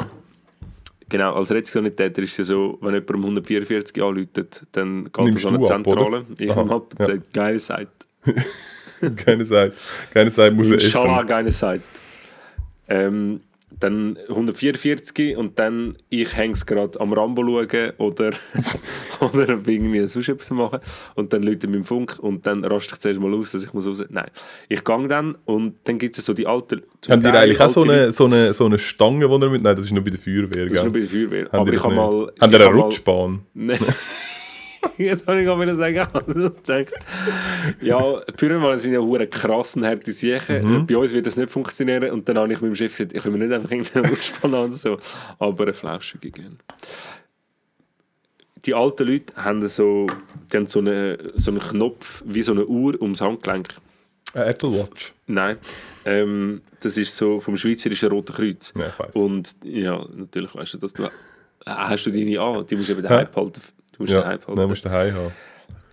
genau, 1.13 1.33
als 1.35 1.51
Rettungssanitäter 1.51 2.23
ist 2.23 2.31
es 2.31 2.37
ja 2.39 2.43
so, 2.43 2.79
wenn 2.81 2.95
jemand 2.95 3.11
um 3.11 3.21
144 3.21 4.03
anläutet, 4.03 4.65
dann 4.71 5.03
geht 5.05 5.25
Nimmst 5.25 5.45
er 5.45 5.51
an 5.51 5.55
eine 5.57 5.63
du 5.63 5.71
ab? 5.71 5.83
Zentrale. 5.85 6.25
Ich 6.39 6.55
nehme 6.55 6.73
ab, 6.73 6.93
ja. 6.97 7.05
der 7.05 7.17
geile 7.31 7.59
Seite. 7.59 7.91
Keine 9.15 9.45
Zeit. 9.45 9.73
Keine 10.11 10.31
Zeit 10.31 10.53
muss 10.53 10.71
er 10.71 10.77
essen. 10.77 11.27
geile 11.27 11.51
Seite. 11.51 11.83
Ähm, 12.87 13.41
dann 13.79 14.17
144 14.29 15.37
und 15.37 15.59
dann 15.59 15.97
ich 16.09 16.35
hänge 16.35 16.53
es 16.53 16.65
gerade 16.65 16.99
am 16.99 17.13
Rambo 17.13 17.43
schauen 17.43 17.91
oder, 17.97 18.31
oder 19.19 19.59
irgendwie 19.65 20.07
sonst 20.07 20.29
etwas 20.29 20.49
machen 20.51 20.79
und 21.15 21.33
dann 21.33 21.43
läutet 21.43 21.69
mein 21.69 21.83
Funk 21.83 22.17
und 22.19 22.45
dann 22.45 22.63
raste 22.65 22.93
ich 22.93 22.99
zuerst 22.99 23.19
mal 23.19 23.33
aus, 23.33 23.51
dass 23.51 23.63
ich 23.63 23.73
muss 23.73 23.87
raus. 23.87 24.03
Nein, 24.09 24.29
ich 24.69 24.83
gehe 24.83 25.07
dann 25.07 25.37
und 25.45 25.75
dann 25.83 25.97
gibt 25.97 26.17
es 26.17 26.25
so 26.25 26.33
die 26.33 26.47
alten... 26.47 26.81
ihr 27.07 27.19
Teil 27.19 27.35
eigentlich 27.35 27.61
auch 27.61 27.69
so 27.69 27.83
eine, 27.83 28.11
so, 28.11 28.25
eine, 28.25 28.53
so 28.53 28.65
eine 28.65 28.79
Stange, 28.79 29.27
die 29.27 29.33
ihr 29.33 29.49
mit... 29.49 29.63
Nein, 29.63 29.75
das 29.75 29.85
ist 29.85 29.91
nur 29.91 30.03
bei 30.03 30.11
der 30.11 30.19
Feuerwehr, 30.19 30.65
Das 30.65 30.73
ist 30.73 30.73
gell? 30.73 30.83
nur 30.83 30.93
bei 30.93 30.99
der 30.99 31.09
Feuerwehr. 31.09 31.43
Habt 31.45 31.53
Aber 31.53 31.73
ich 31.73 31.83
habe 31.83 31.95
mal... 31.95 32.31
Ich 32.35 32.41
ihr 32.41 32.67
eine 32.67 32.81
Rutschbahn? 32.81 33.41
Nein. 33.53 33.79
Jetzt 34.97 35.25
habe 35.25 35.39
ich 35.39 35.45
gerade 35.45 35.61
wieder 35.61 35.75
sagen, 35.75 36.07
denke, 36.67 36.93
ja, 37.81 37.99
Pyramiden 38.37 38.79
sind 38.79 38.93
ja 38.93 38.99
hure 38.99 39.27
krass 39.27 39.75
und 39.75 39.85
harte 39.85 40.11
Siechen. 40.13 40.63
Mhm. 40.81 40.87
Bei 40.87 40.97
uns 40.97 41.13
wird 41.13 41.25
das 41.25 41.37
nicht 41.37 41.49
funktionieren. 41.51 42.11
Und 42.11 42.27
dann 42.29 42.37
habe 42.37 42.53
ich 42.53 42.61
meinem 42.61 42.75
Chef 42.75 42.95
gesagt, 42.95 43.15
ich 43.15 43.23
will 43.25 43.31
mir 43.31 43.39
nicht 43.39 43.53
einfach 43.53 43.71
irgendeine 43.71 44.09
Rutschbahn 44.09 44.53
oder 44.53 44.73
so, 44.73 44.97
aber 45.39 45.63
eine 45.63 45.73
Flauschige 45.73 46.31
geben. 46.31 46.59
Die 48.65 48.73
alten 48.73 49.07
Leute 49.07 49.35
haben 49.35 49.67
so, 49.67 50.05
die 50.51 50.57
haben 50.57 50.67
so, 50.67 50.79
eine, 50.79 51.17
so 51.35 51.51
einen 51.51 51.59
Knopf 51.59 52.23
wie 52.25 52.43
so 52.43 52.51
eine 52.53 52.65
Uhr 52.65 53.01
ums 53.01 53.19
Handgelenk. 53.19 53.75
Eine 54.33 54.45
Apple 54.45 54.71
Watch. 54.73 55.13
Nein, 55.27 55.57
ähm, 56.05 56.61
das 56.81 56.97
ist 56.97 57.15
so 57.15 57.39
vom 57.39 57.57
Schweizerischen 57.57 58.09
Roten 58.09 58.33
Kreuz. 58.33 58.73
Ja, 58.75 58.87
ich 58.87 58.99
weiss. 58.99 59.15
Und 59.15 59.55
ja, 59.63 60.05
natürlich 60.15 60.55
weißt 60.55 60.73
du, 60.75 60.77
dass 60.77 60.93
du. 60.93 61.05
Ah, 61.65 61.89
Hast 61.89 62.05
du 62.05 62.11
deine 62.11 62.39
an? 62.39 62.65
Die 62.67 62.75
musst 62.75 62.89
du 62.89 62.93
eben 62.93 63.03
daheim 63.03 63.27
behalten. 63.33 63.61
Du 63.93 64.03
musst 64.03 64.13
Ja, 64.13 64.21
daheim 64.21 64.39
behalten. 64.39 64.67
musst 64.69 64.85
du 64.85 64.89
daheim 64.89 65.13
haben. 65.15 65.31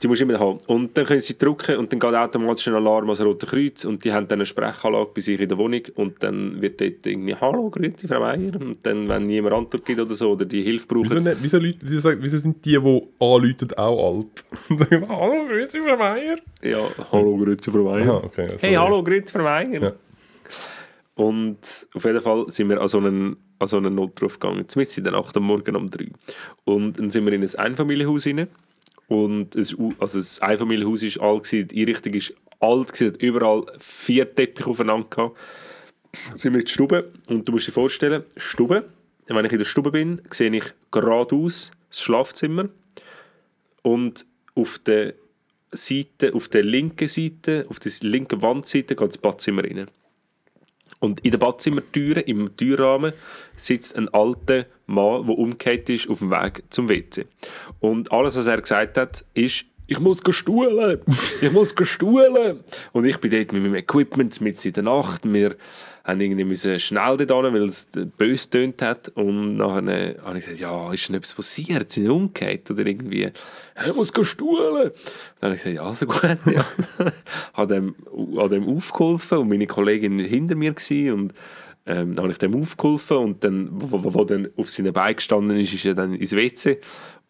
Die 0.03 0.09
musst 0.09 0.19
du 0.23 0.25
immer 0.25 0.39
haben. 0.41 0.59
Und 0.67 0.97
dann 0.97 1.05
können 1.05 1.21
sie 1.21 1.37
drücken 1.37 1.77
und 1.77 1.93
dann 1.93 2.01
geht 2.01 2.15
automatisch 2.15 2.67
ein 2.69 2.75
Alarm 2.75 3.05
ans 3.05 3.21
Rote 3.21 3.45
Kreuz 3.47 3.85
und 3.85 4.03
die 4.03 4.11
haben 4.15 4.27
dann 4.29 4.39
eine 4.39 4.47
Sprechanlage 4.47 5.11
bei 5.15 5.21
sich 5.21 5.39
in 5.39 5.47
der 5.47 5.59
Wohnung 5.59 5.83
und 5.97 6.23
dann 6.23 6.63
wird 6.63 6.81
dort 6.81 7.05
irgendwie 7.07 7.35
«Hallo, 7.35 7.69
grüezi, 7.69 8.09
Frau 8.09 8.19
Meier» 8.21 8.59
und 8.59 8.79
dann, 8.85 9.07
wenn 9.11 9.25
niemand 9.25 9.55
Antwort 9.55 9.85
gibt 9.85 10.01
oder 10.01 10.15
so 10.15 10.31
oder 10.33 10.47
die 10.47 10.63
Hilfe 10.63 10.87
braucht, 10.87 11.05
Wieso, 11.11 11.21
nicht, 11.21 11.37
wieso, 11.43 11.59
Leute, 11.59 11.77
wieso, 11.83 11.99
sagen- 11.99 12.21
wieso 12.23 12.39
sind 12.39 12.65
die, 12.65 12.71
die 12.71 12.77
anrufen, 12.79 13.69
auch 13.77 14.15
alt? 14.17 14.45
Und 14.71 14.79
sagen, 14.79 15.07
hallo, 15.07 15.45
grüezi, 15.47 15.81
Frau 15.81 15.97
Meier. 15.99 16.37
ja 16.63 16.79
«Hallo, 17.13 17.37
grüezi, 17.37 17.71
Frau 17.71 17.83
Meier». 17.85 18.09
Aha, 18.09 18.23
okay. 18.25 18.47
«Hey, 18.59 18.75
hallo, 18.77 19.03
grüezi, 19.03 19.33
Frau 19.35 19.43
Meier». 19.43 19.83
Ja. 19.83 19.93
Und 21.21 21.59
auf 21.93 22.05
jeden 22.07 22.23
Fall 22.23 22.47
sind 22.49 22.71
wir 22.71 22.81
an 22.81 22.89
so 22.89 22.97
einen, 22.97 23.37
an 23.59 23.67
so 23.67 23.77
einen 23.77 23.95
Notruf 23.95 24.41
gegangen, 24.41 24.67
zumindest 24.71 24.97
in 24.97 25.05
der 25.05 25.13
Nacht 25.13 25.37
am 25.37 25.43
Morgen 25.43 25.77
um 25.77 25.91
drei. 25.91 26.09
Und 26.65 26.99
dann 26.99 27.11
sind 27.11 27.27
wir 27.27 27.33
in 27.35 27.43
ein 27.43 27.55
Einfamilienhaus 27.57 28.27
rein. 28.27 28.49
Und 29.07 29.55
es, 29.55 29.77
also 29.99 30.19
das 30.19 30.41
Einfamilienhaus 30.41 31.03
war 31.03 31.29
alt, 31.29 31.53
die 31.53 31.79
Einrichtung 31.79 32.15
war 32.15 32.71
alt, 32.71 32.95
gewesen, 32.95 33.13
hat 33.13 33.23
überall 33.23 33.67
vier 33.81 34.35
Teppiche 34.35 34.71
aufeinander 34.71 35.09
gehabt. 35.11 35.37
Dann 36.31 36.39
sind 36.39 36.55
wir 36.55 36.61
in 36.61 36.65
die 36.65 36.73
Stube 36.73 37.13
und 37.29 37.47
du 37.47 37.53
musst 37.53 37.69
dir 37.69 37.73
vorstellen, 37.73 38.25
Stube, 38.39 38.89
wenn 39.27 39.45
ich 39.45 39.53
in 39.53 39.59
der 39.59 39.67
Stube 39.67 39.91
bin, 39.91 40.23
sehe 40.31 40.51
ich 40.51 40.65
geradeaus 40.91 41.71
das 41.91 42.01
Schlafzimmer 42.01 42.71
und 43.83 44.25
auf 44.55 44.79
der 44.79 45.13
Seite, 45.71 46.33
auf 46.35 46.49
der 46.49 46.63
linken 46.63 47.09
Seite, 47.09 47.67
auf 47.69 47.79
der 47.79 47.93
linken 48.01 48.41
Wandseite 48.41 48.97
geht 48.97 49.09
das 49.09 49.19
Badzimmer 49.19 49.65
rein. 49.65 49.91
Und 51.01 51.21
in 51.21 51.31
der 51.31 51.39
Badzimmertüre, 51.39 52.21
im 52.21 52.57
Türrahmen, 52.57 53.15
sitzt 53.57 53.97
ein 53.97 54.09
alter 54.11 54.67
Mann, 54.87 55.27
der 55.27 55.39
umgekehrt 55.39 55.89
ist 55.89 56.09
auf 56.09 56.19
dem 56.19 56.31
Weg 56.31 56.63
zum 56.71 56.89
WC. 56.89 57.27
Und 57.81 58.13
alles, 58.13 58.37
was 58.37 58.47
er 58.47 58.61
gesagt 58.61 58.97
hat, 58.99 59.25
ist, 59.35 59.65
ich 59.87 59.99
muss 59.99 60.21
stuhlen, 60.31 61.01
ich 61.41 61.51
muss 61.51 61.75
stuhlen. 61.83 62.61
Und 62.93 63.05
ich 63.07 63.19
bin 63.19 63.31
dort 63.31 63.53
mit 63.53 63.63
meinem 63.63 63.75
Equipment 63.75 64.41
mit 64.41 64.65
in 64.65 64.73
der 64.73 64.83
Nacht. 64.85 65.23
Wir 65.25 65.57
haben 66.05 66.21
irgendwie 66.21 66.45
müssen 66.45 66.79
schnell 66.81 67.17
dort 67.17 67.31
weil 67.53 67.65
es 67.65 67.89
böse 68.17 68.51
tönt 68.51 68.83
hat. 68.83 69.09
Und 69.11 69.57
nachher 69.57 70.17
habe 70.25 70.39
ich 70.39 70.45
gesagt, 70.45 70.61
ja, 70.61 70.93
ist 70.93 71.09
denn 71.09 71.17
etwas 71.17 71.35
passiert? 71.35 71.91
Sind 71.91 72.09
umgekehrt? 72.09 72.71
Oder 72.71 72.87
irgendwie, 72.87 73.31
ich 73.87 73.95
muss 73.95 74.13
stuhlen. 74.23 74.91
Dann 75.41 75.51
habe 75.51 75.57
ich 75.57 75.63
gesagt, 75.63 75.77
ja, 75.77 75.83
also 75.83 76.07
gut. 76.07 76.21
Ja. 76.55 76.65
habe 77.55 77.75
dem, 77.75 77.95
an 78.39 78.51
dem 78.51 78.69
aufgeholfen 78.69 79.39
und 79.39 79.49
meine 79.49 79.67
Kollegin 79.67 80.19
war 80.19 80.27
hinter 80.27 80.55
mir 80.55 80.73
gewesen 80.73 81.13
und 81.13 81.35
ähm, 81.87 82.15
dann 82.15 82.25
habe 82.25 82.33
ich 82.33 82.39
dem 82.39 82.61
aufgeholfen 82.61 83.17
und 83.17 83.45
dann, 83.45 83.69
wo, 83.73 84.05
wo, 84.05 84.15
wo 84.15 84.25
dann 84.25 84.49
auf 84.57 84.69
seinen 84.69 84.93
Beinen 84.93 85.17
gestanden 85.17 85.59
ist, 85.59 85.73
ist 85.73 85.85
er 85.85 85.95
dann 85.95 86.15
ins 86.15 86.35
WC 86.35 86.81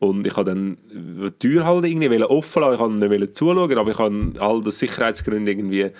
und 0.00 0.26
ich 0.26 0.36
habe 0.36 0.50
dann 0.50 0.78
die 0.92 1.30
Tür 1.38 1.66
halt 1.66 1.84
irgendwie 1.84 2.22
offen 2.22 2.62
lassen, 2.62 2.96
ich 2.96 3.10
wollte 3.10 3.18
nicht 3.18 3.36
zuschauen, 3.36 3.78
aber 3.78 3.90
ich 3.90 3.98
habe 3.98 4.32
all 4.38 4.62
das 4.62 4.78
Sicherheitsgründe 4.78 5.50
irgendwie 5.50 5.90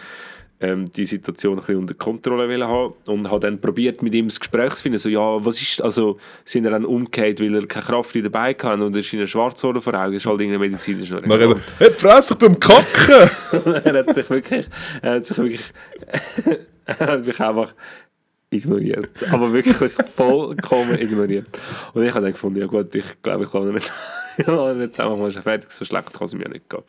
ähm, 0.60 0.92
die 0.92 1.06
Situation 1.06 1.54
ein 1.54 1.60
bisschen 1.60 1.76
unter 1.76 1.94
Kontrolle 1.94 2.66
haben 2.66 2.94
und 3.06 3.30
habe 3.30 3.40
dann 3.40 3.60
probiert 3.60 4.02
mit 4.02 4.14
ihm 4.14 4.28
das 4.28 4.38
Gespräch 4.38 4.74
zu 4.74 4.82
finden, 4.82 4.98
so 4.98 5.08
ja, 5.08 5.44
was 5.44 5.60
ist, 5.60 5.82
also 5.82 6.18
sind 6.44 6.64
er 6.66 6.72
dann 6.72 6.84
umgekehrt, 6.84 7.40
weil 7.40 7.54
er 7.54 7.66
keine 7.66 7.86
Kraft 7.86 8.14
in 8.14 8.24
dabei 8.24 8.54
kann 8.54 8.82
und 8.82 8.94
er 8.94 9.00
ist 9.00 9.12
in 9.12 9.20
einer 9.20 9.26
Schwarzhole 9.26 9.80
vor 9.80 9.94
Augen, 9.94 10.14
ist 10.14 10.26
halt 10.26 10.40
irgendeine 10.40 10.70
medizinische 10.70 11.14
Nachher 11.14 11.48
so, 11.48 11.56
hey, 11.78 11.92
fress 11.96 12.30
ich 12.30 12.36
beim 12.36 12.60
Kacken! 12.60 13.30
er 13.84 13.94
hat 13.94 14.14
sich 14.14 14.28
wirklich, 14.28 14.66
er 15.00 15.14
hat 15.14 15.24
sich 15.24 15.38
wirklich, 15.38 15.62
er 16.84 17.06
hat 17.06 17.24
mich 17.24 17.40
einfach 17.40 17.74
ignoriert. 18.50 19.10
Aber 19.30 19.52
wirklich 19.52 19.92
vollkommen 19.92 20.98
ignoriert. 20.98 21.46
Und 21.94 22.02
ich 22.02 22.10
habe 22.10 22.22
dann 22.22 22.32
gefunden, 22.32 22.60
ja 22.60 22.66
gut, 22.66 22.94
ich 22.94 23.22
glaube, 23.22 23.44
ich 23.44 23.52
lasse 23.52 23.66
nicht, 23.72 23.92
ich 24.36 24.46
lasse 24.46 24.74
nicht 24.74 25.00
einfach 25.00 25.16
mal 25.16 25.30
fertig, 25.30 25.70
so 25.70 25.84
schlecht 25.84 26.12
kann 26.12 26.26
es 26.26 26.34
mir 26.34 26.48
nicht 26.48 26.68
gehen. 26.68 26.82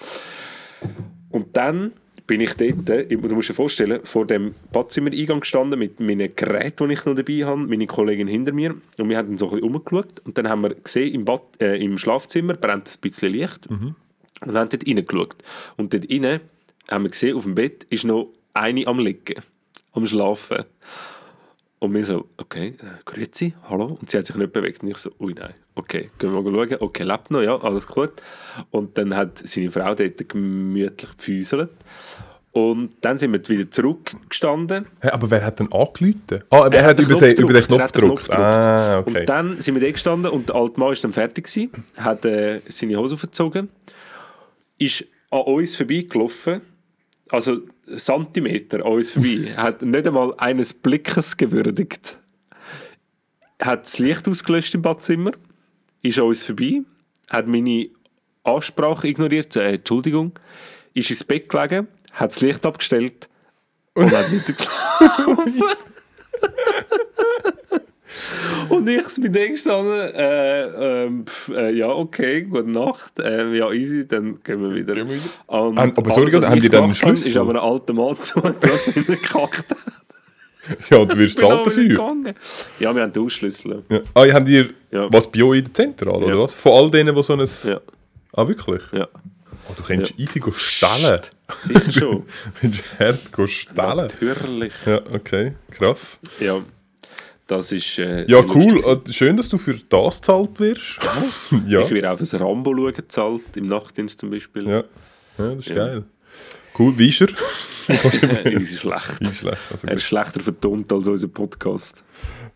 Und 1.29 1.55
dann 1.55 1.93
bin 2.31 2.39
ich 2.39 2.53
dort, 2.53 3.11
du 3.11 3.35
musst 3.35 3.49
dir 3.49 3.53
vorstellen, 3.53 3.99
vor 4.05 4.25
dem 4.25 4.55
Badzimmer-Eingang 4.71 5.41
gestanden 5.41 5.77
mit 5.77 5.99
meinen 5.99 6.33
Geräten, 6.33 6.87
die 6.87 6.93
ich 6.93 7.03
noch 7.03 7.13
dabei 7.13 7.43
habe, 7.43 7.57
meine 7.57 7.87
Kollegin 7.87 8.29
hinter 8.29 8.53
mir. 8.53 8.73
Und 8.97 9.09
wir 9.09 9.17
haben 9.17 9.27
dann 9.27 9.37
so 9.37 9.47
ein 9.47 9.59
bisschen 9.59 9.75
umgeschaut. 9.75 10.21
Und 10.23 10.37
dann 10.37 10.47
haben 10.47 10.61
wir 10.61 10.73
gesehen, 10.75 11.13
im, 11.13 11.25
Bad, 11.25 11.41
äh, 11.59 11.83
im 11.83 11.97
Schlafzimmer 11.97 12.53
brennt 12.53 12.87
ein 12.87 13.01
bisschen 13.01 13.33
Licht. 13.33 13.69
Mhm. 13.69 13.95
Und 14.45 14.53
haben 14.53 14.69
dort 14.69 14.87
reingeschaut. 14.87 15.35
Und 15.75 15.93
dort 15.93 16.09
rein 16.09 16.39
haben 16.89 17.03
wir 17.03 17.09
gesehen, 17.09 17.35
auf 17.35 17.43
dem 17.43 17.53
Bett 17.53 17.83
ist 17.89 18.05
noch 18.05 18.29
eine 18.53 18.87
am 18.87 18.99
Liegen, 18.99 19.41
am 19.91 20.07
Schlafen. 20.07 20.63
Und 21.83 21.95
wir 21.95 22.05
so, 22.05 22.27
okay, 22.37 22.75
äh, 22.79 23.01
grüezi, 23.05 23.55
hallo. 23.67 23.97
Und 23.99 24.07
sie 24.07 24.19
hat 24.19 24.27
sich 24.27 24.35
nicht 24.35 24.53
bewegt. 24.53 24.83
Und 24.83 24.89
ich 24.89 24.97
so, 24.97 25.09
ui 25.19 25.33
nein, 25.33 25.55
okay, 25.73 26.11
gehen 26.19 26.31
wir 26.31 26.39
mal 26.43 26.67
schauen. 26.67 26.77
Okay, 26.79 27.01
lebt 27.01 27.31
noch, 27.31 27.41
ja, 27.41 27.59
alles 27.59 27.87
gut. 27.87 28.11
Und 28.69 28.95
dann 28.99 29.15
hat 29.15 29.39
seine 29.39 29.71
Frau 29.71 29.95
dort 29.95 30.29
gemütlich 30.29 31.17
gefüßelt. 31.17 31.71
Und 32.51 32.91
dann 33.01 33.17
sind 33.17 33.31
wir 33.31 33.49
wieder 33.49 33.71
zurückgestanden. 33.71 34.85
Hey, 34.99 35.09
aber 35.09 35.31
wer 35.31 35.43
hat 35.43 35.57
denn 35.57 35.71
angerufen? 35.71 36.43
Ah, 36.51 36.67
wer 36.69 36.83
hat, 36.83 36.89
hat 36.91 36.99
über, 36.99 37.15
den, 37.15 37.37
über 37.37 37.53
den 37.53 37.63
Knopf 37.63 37.91
gedrückt? 37.91 38.29
Ah, 38.29 38.99
okay. 38.99 39.21
Und 39.21 39.29
dann 39.29 39.59
sind 39.59 39.73
wir 39.73 39.81
da 39.81 39.91
gestanden 39.91 40.29
und 40.29 40.49
der 40.49 40.55
alte 40.57 40.79
Mann 40.79 40.89
war 40.89 40.95
dann 40.95 41.13
fertig, 41.13 41.45
gewesen, 41.47 41.71
hat 41.97 42.23
äh, 42.25 42.61
seine 42.67 42.95
Hose 42.97 43.15
aufgezogen, 43.15 43.69
ist 44.77 45.05
an 45.31 45.41
uns 45.41 45.75
vorbeigelaufen, 45.75 46.61
also 47.29 47.61
Zentimeter 47.97 48.85
an 48.85 48.93
uns 48.93 49.11
vorbei, 49.11 49.53
hat 49.57 49.81
nicht 49.81 50.07
einmal 50.07 50.33
eines 50.37 50.73
Blickes 50.73 51.37
gewürdigt, 51.37 52.17
hat 53.61 53.85
das 53.85 53.99
Licht 53.99 54.27
ausgelöscht 54.27 54.73
im 54.75 54.81
Badzimmer, 54.81 55.31
ist 56.01 56.17
an 56.17 56.25
uns 56.25 56.43
vorbei, 56.43 56.81
hat 57.29 57.47
meine 57.47 57.89
Ansprache 58.43 59.07
ignoriert, 59.07 59.55
äh, 59.55 59.73
Entschuldigung, 59.75 60.33
ist 60.93 61.09
ins 61.09 61.23
Bett 61.23 61.49
gelegen, 61.49 61.87
hat 62.11 62.31
das 62.31 62.41
Licht 62.41 62.65
abgestellt 62.65 63.29
und 63.93 64.11
hat 64.11 64.31
wieder 64.31 64.53
geschlafen. 64.53 65.63
Und 68.69 68.87
ich 68.87 69.03
bin 69.15 69.33
dann 69.33 69.51
gestanden, 69.51 70.15
äh, 70.15 71.05
äh, 71.05 71.09
äh, 71.49 71.71
ja, 71.71 71.87
okay, 71.89 72.43
gute 72.43 72.69
Nacht, 72.69 73.19
äh, 73.19 73.55
ja, 73.55 73.71
easy, 73.71 74.07
dann 74.07 74.41
gehen 74.43 74.63
wir 74.63 74.75
wieder. 74.75 74.93
Gehen 74.93 75.09
wir 75.09 75.15
wieder. 75.15 75.29
Um, 75.47 75.77
aber 75.77 76.11
sorry, 76.11 76.33
alles, 76.33 76.49
haben 76.49 76.61
die 76.61 76.69
dann 76.69 76.85
einen 76.85 76.95
Schlüssel? 76.95 77.31
ist 77.31 77.37
aber 77.37 77.51
ein 77.51 77.57
alter 77.57 77.93
Mann 77.93 78.17
zugelassen, 78.21 79.05
der 79.07 79.15
gekackt 79.15 79.69
hat. 79.69 79.77
Ja, 80.89 80.97
und 80.97 81.11
du 81.11 81.17
wirst 81.17 81.39
zahlt 81.39 81.65
dafür? 81.65 82.33
Ja, 82.79 82.95
wir 82.95 83.01
haben 83.01 83.13
den 83.13 83.23
Ausschlüssel. 83.23 83.83
Ja. 83.89 84.01
Ah, 84.13 84.25
habt 84.31 84.47
ihr 84.47 84.69
ja. 84.91 85.11
was 85.11 85.29
bei 85.31 85.43
euch 85.43 85.59
in 85.59 85.65
der 85.65 85.73
Zentrale, 85.73 86.19
ja. 86.19 86.33
oder 86.33 86.43
was? 86.43 86.53
Von 86.53 86.73
all 86.73 86.91
denen, 86.91 87.15
die 87.15 87.23
so 87.23 87.33
ein... 87.33 87.47
Ja. 87.63 87.79
Ah, 88.33 88.47
wirklich? 88.47 88.81
Ja. 88.93 89.07
Oh, 89.69 89.73
du 89.75 89.83
kannst 89.83 90.11
ja. 90.11 90.17
easy 90.17 90.41
stellen. 90.55 91.21
Sicher 91.59 91.91
schon. 91.91 92.11
du 92.11 92.23
kannst 92.61 92.83
hart 92.99 93.49
stellen. 93.49 93.95
Natürlich. 93.95 94.73
Ja, 94.85 95.01
okay, 95.13 95.53
krass. 95.71 96.19
Ja. 96.39 96.61
Das 97.51 97.69
ist 97.73 97.99
äh, 97.99 98.23
Ja, 98.29 98.45
cool. 98.55 98.79
Lustig. 98.81 99.13
Schön, 99.13 99.35
dass 99.35 99.49
du 99.49 99.57
für 99.57 99.73
das 99.73 100.21
gezahlt 100.21 100.57
wirst. 100.57 100.99
ja. 101.67 101.81
Ich 101.81 101.91
werde 101.91 102.09
auch 102.09 102.17
fürs 102.17 102.33
Rambo 102.39 102.73
schauen 102.73 102.93
gezahlt, 102.93 103.43
im 103.55 103.67
Nachtdienst 103.67 104.21
zum 104.21 104.29
Beispiel. 104.29 104.69
Ja, 104.69 104.77
ja 104.77 104.85
das 105.37 105.57
ist 105.57 105.67
ja. 105.67 105.83
geil. 105.83 106.03
Cool, 106.79 106.97
wie 106.97 107.09
ist 107.09 107.19
er? 107.19 107.27
ist 107.89 108.79
schlecht. 108.79 109.19
Ist 109.19 109.35
schlecht. 109.35 109.61
Also 109.69 109.85
er 109.85 109.97
ist 109.97 110.03
schlechter 110.03 110.39
vertont 110.39 110.93
als 110.93 111.09
unser 111.09 111.27
Podcast. 111.27 112.05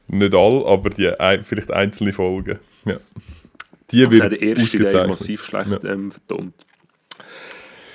Nicht 0.07 0.33
all, 0.33 0.65
aber 0.65 0.91
die, 0.91 1.11
vielleicht 1.43 1.71
einzelne 1.71 2.13
Folgen. 2.13 2.59
Ja. 2.85 2.95
Die 3.91 4.09
wird 4.09 4.31
der 4.31 4.41
erste, 4.41 4.77
der 4.77 5.01
ist 5.01 5.07
massiv 5.09 5.43
schlecht 5.43 5.83
ja. 5.83 5.91
ähm, 5.91 6.13
vertont. 6.13 6.53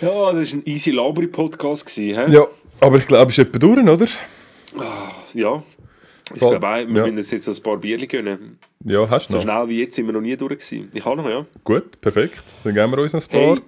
Ja, 0.03 0.33
das 0.35 0.53
war 0.53 0.59
ein 0.59 0.67
easy 0.67 0.91
Labri-Podcast. 0.91 1.97
Ja, 1.97 2.47
aber 2.79 2.99
ich 2.99 3.07
glaube, 3.07 3.33
es 3.33 3.39
ist 3.39 3.47
etwa 3.47 3.59
durch, 3.59 3.89
oder? 3.89 4.07
Ah, 4.79 5.13
ja, 5.33 5.63
ich 6.33 6.41
glaube 6.41 6.67
auch, 6.67 6.77
wir 6.77 6.81
ja. 6.81 6.87
müssen 6.87 7.17
uns 7.17 7.31
jetzt 7.31 7.49
ein 7.49 7.63
paar 7.63 7.77
Bierchen 7.77 8.09
gönnen. 8.09 8.59
Ja, 8.85 9.09
hast 9.09 9.29
du 9.29 9.33
so 9.33 9.37
noch. 9.37 9.43
schnell 9.43 9.69
wie 9.69 9.81
jetzt 9.81 9.97
sind 9.97 10.07
wir 10.07 10.13
noch 10.13 10.21
nie 10.21 10.37
durch 10.37 10.59
gewesen. 10.59 10.89
Ich 10.95 11.05
habe 11.05 11.17
noch, 11.17 11.29
ja. 11.29 11.47
Gut, 11.65 12.01
perfekt. 12.01 12.45
Dann 12.65 12.75
geben 12.75 12.93
wir 12.93 12.99
uns 12.99 13.15
ein 13.15 13.23
paar. 13.23 13.55
Hey, 13.57 13.63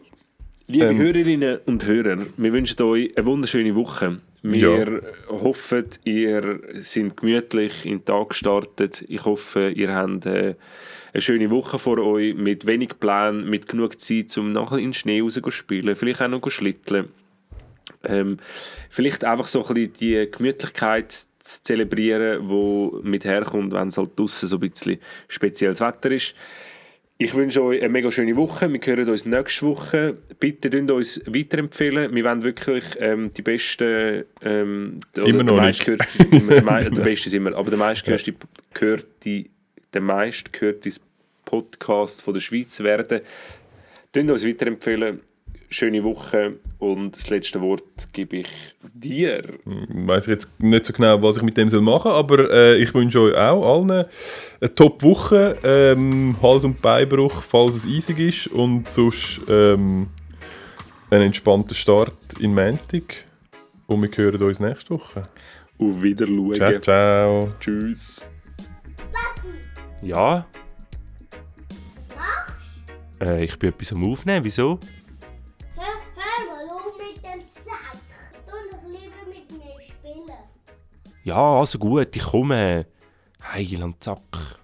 liebe 0.67 0.87
ähm. 0.87 0.99
Hörerinnen 0.99 1.59
und 1.67 1.85
Hörer, 1.85 2.19
wir 2.37 2.53
wünschen 2.53 2.83
euch 2.83 3.17
eine 3.17 3.27
wunderschöne 3.27 3.75
Woche. 3.75 4.19
Wir 4.45 5.03
ja. 5.29 5.41
hoffen, 5.43 5.87
ihr 6.03 6.61
seid 6.81 7.17
gemütlich 7.17 7.87
in 7.87 7.99
den 7.99 8.05
Tag 8.05 8.31
gestartet. 8.31 9.05
Ich 9.07 9.25
hoffe, 9.25 9.71
ihr 9.71 9.95
habt 9.95 10.27
äh, 10.27 10.57
eine 11.13 11.21
schöne 11.21 11.51
Woche 11.51 11.79
vor 11.79 11.99
euch 11.99 12.35
mit 12.35 12.67
wenig 12.67 12.99
Plänen, 12.99 13.49
mit 13.49 13.69
genug 13.69 14.01
Zeit, 14.01 14.37
um 14.39 14.53
nachher 14.53 14.79
in 14.79 14.87
den 14.87 14.95
Schnee 14.95 15.21
raus 15.21 15.35
zu 15.35 15.51
spielen, 15.51 15.95
vielleicht 15.95 16.23
auch 16.23 16.29
noch 16.29 16.51
schlitteln. 16.51 17.09
Ähm, 18.05 18.39
vielleicht 18.91 19.25
einfach 19.25 19.47
so 19.47 19.65
ein 19.65 19.75
bisschen 19.75 19.93
die 20.01 20.29
Gemütlichkeit 20.31 21.27
zu 21.43 21.62
zelebrieren, 21.62 22.49
wo 22.49 23.01
mit 23.03 23.24
herkommt, 23.24 23.72
wenn 23.72 23.88
es 23.88 23.99
halt 23.99 24.18
draussen 24.18 24.49
so 24.49 24.57
ein 24.57 24.61
bisschen 24.61 24.99
spezielles 25.28 25.80
Wetter 25.80 26.11
ist. 26.11 26.34
Ich 27.18 27.34
wünsche 27.34 27.62
euch 27.62 27.80
eine 27.80 27.88
mega 27.88 28.11
schöne 28.11 28.34
Woche. 28.34 28.72
Wir 28.72 28.80
hören 28.80 29.09
uns 29.09 29.26
nächste 29.26 29.66
Woche. 29.66 30.16
Bitte 30.40 30.70
könnt 30.70 30.90
uns 30.90 31.20
weiterempfehlen. 31.26 32.12
Wir 32.12 32.24
wollen 32.24 32.43
wirklich 32.43 32.84
ähm, 32.99 33.30
die 33.32 33.43
besten. 33.43 34.24
Ähm, 34.43 34.99
immer 35.16 35.45
noch 35.45 35.64
nicht. 35.64 35.84
Gehört, 35.84 36.03
der, 36.18 36.90
der 36.90 37.03
beste 37.03 37.30
sind 37.30 37.45
wir, 37.45 37.57
aber 37.57 37.70
der 37.70 37.78
meistgehörte 37.78 38.34
gehört 38.74 39.07
die, 39.24 39.51
der 39.95 40.01
meistgehörte 40.01 40.90
Podcast 41.45 42.22
von 42.22 42.34
der 42.34 42.40
Schweiz 42.40 42.80
werden. 42.80 43.20
Könnt 44.12 44.30
uns 44.30 44.45
weiterempfehlen 44.45 45.20
schöne 45.73 46.05
Woche 46.05 46.55
und 46.79 47.16
das 47.16 47.31
letzte 47.31 47.61
Wort 47.61 48.12
gebe 48.12 48.39
ich 48.39 48.49
dir. 48.95 49.43
Ich 49.64 50.07
weiß 50.07 50.27
jetzt 50.27 50.49
nicht 50.61 50.85
so 50.85 50.93
genau, 50.93 51.23
was 51.23 51.37
ich 51.37 51.43
mit 51.43 51.57
dem 51.57 51.68
soll 51.68 51.81
machen 51.81 52.05
soll, 52.05 52.12
aber 52.12 52.51
äh, 52.51 52.77
ich 52.77 52.93
wünsche 52.95 53.20
euch 53.20 53.35
auch 53.37 53.77
allen 53.77 54.07
eine 54.61 54.75
Top-Woche, 54.75 55.59
ähm, 55.64 56.37
Hals- 56.43 56.64
und 56.64 56.81
Beinbruch, 56.81 57.43
falls 57.43 57.77
es 57.77 57.87
eisig 57.87 58.18
ist 58.18 58.47
und 58.49 58.89
sonst 58.89 59.41
ähm, 59.49 60.09
einen 61.11 61.27
entspannten 61.27 61.75
Start 61.75 62.12
in 62.39 62.55
Montag 62.55 63.25
und 63.87 64.03
wir 64.03 64.11
hören 64.16 64.43
uns 64.43 64.61
nächste 64.61 64.91
Woche. 64.95 65.23
Auf 65.79 66.03
Wiedersehen. 66.03 66.55
Ciao, 66.55 66.81
ciao. 66.81 67.49
Tschüss. 67.59 68.25
Papi, 69.12 69.49
Ja, 70.07 70.47
was 71.68 72.16
machst 72.16 73.23
äh, 73.23 73.45
ich 73.45 73.59
bin 73.59 73.70
etwas 73.70 73.93
am 73.93 74.11
Aufnehmen. 74.11 74.45
Wieso? 74.45 74.79
Ja, 81.25 81.59
also 81.59 81.79
gut, 81.79 82.16
ich 82.16 82.23
komme. 82.23 82.87
Heil 83.43 83.83
und 83.83 84.03
Zack. 84.03 84.62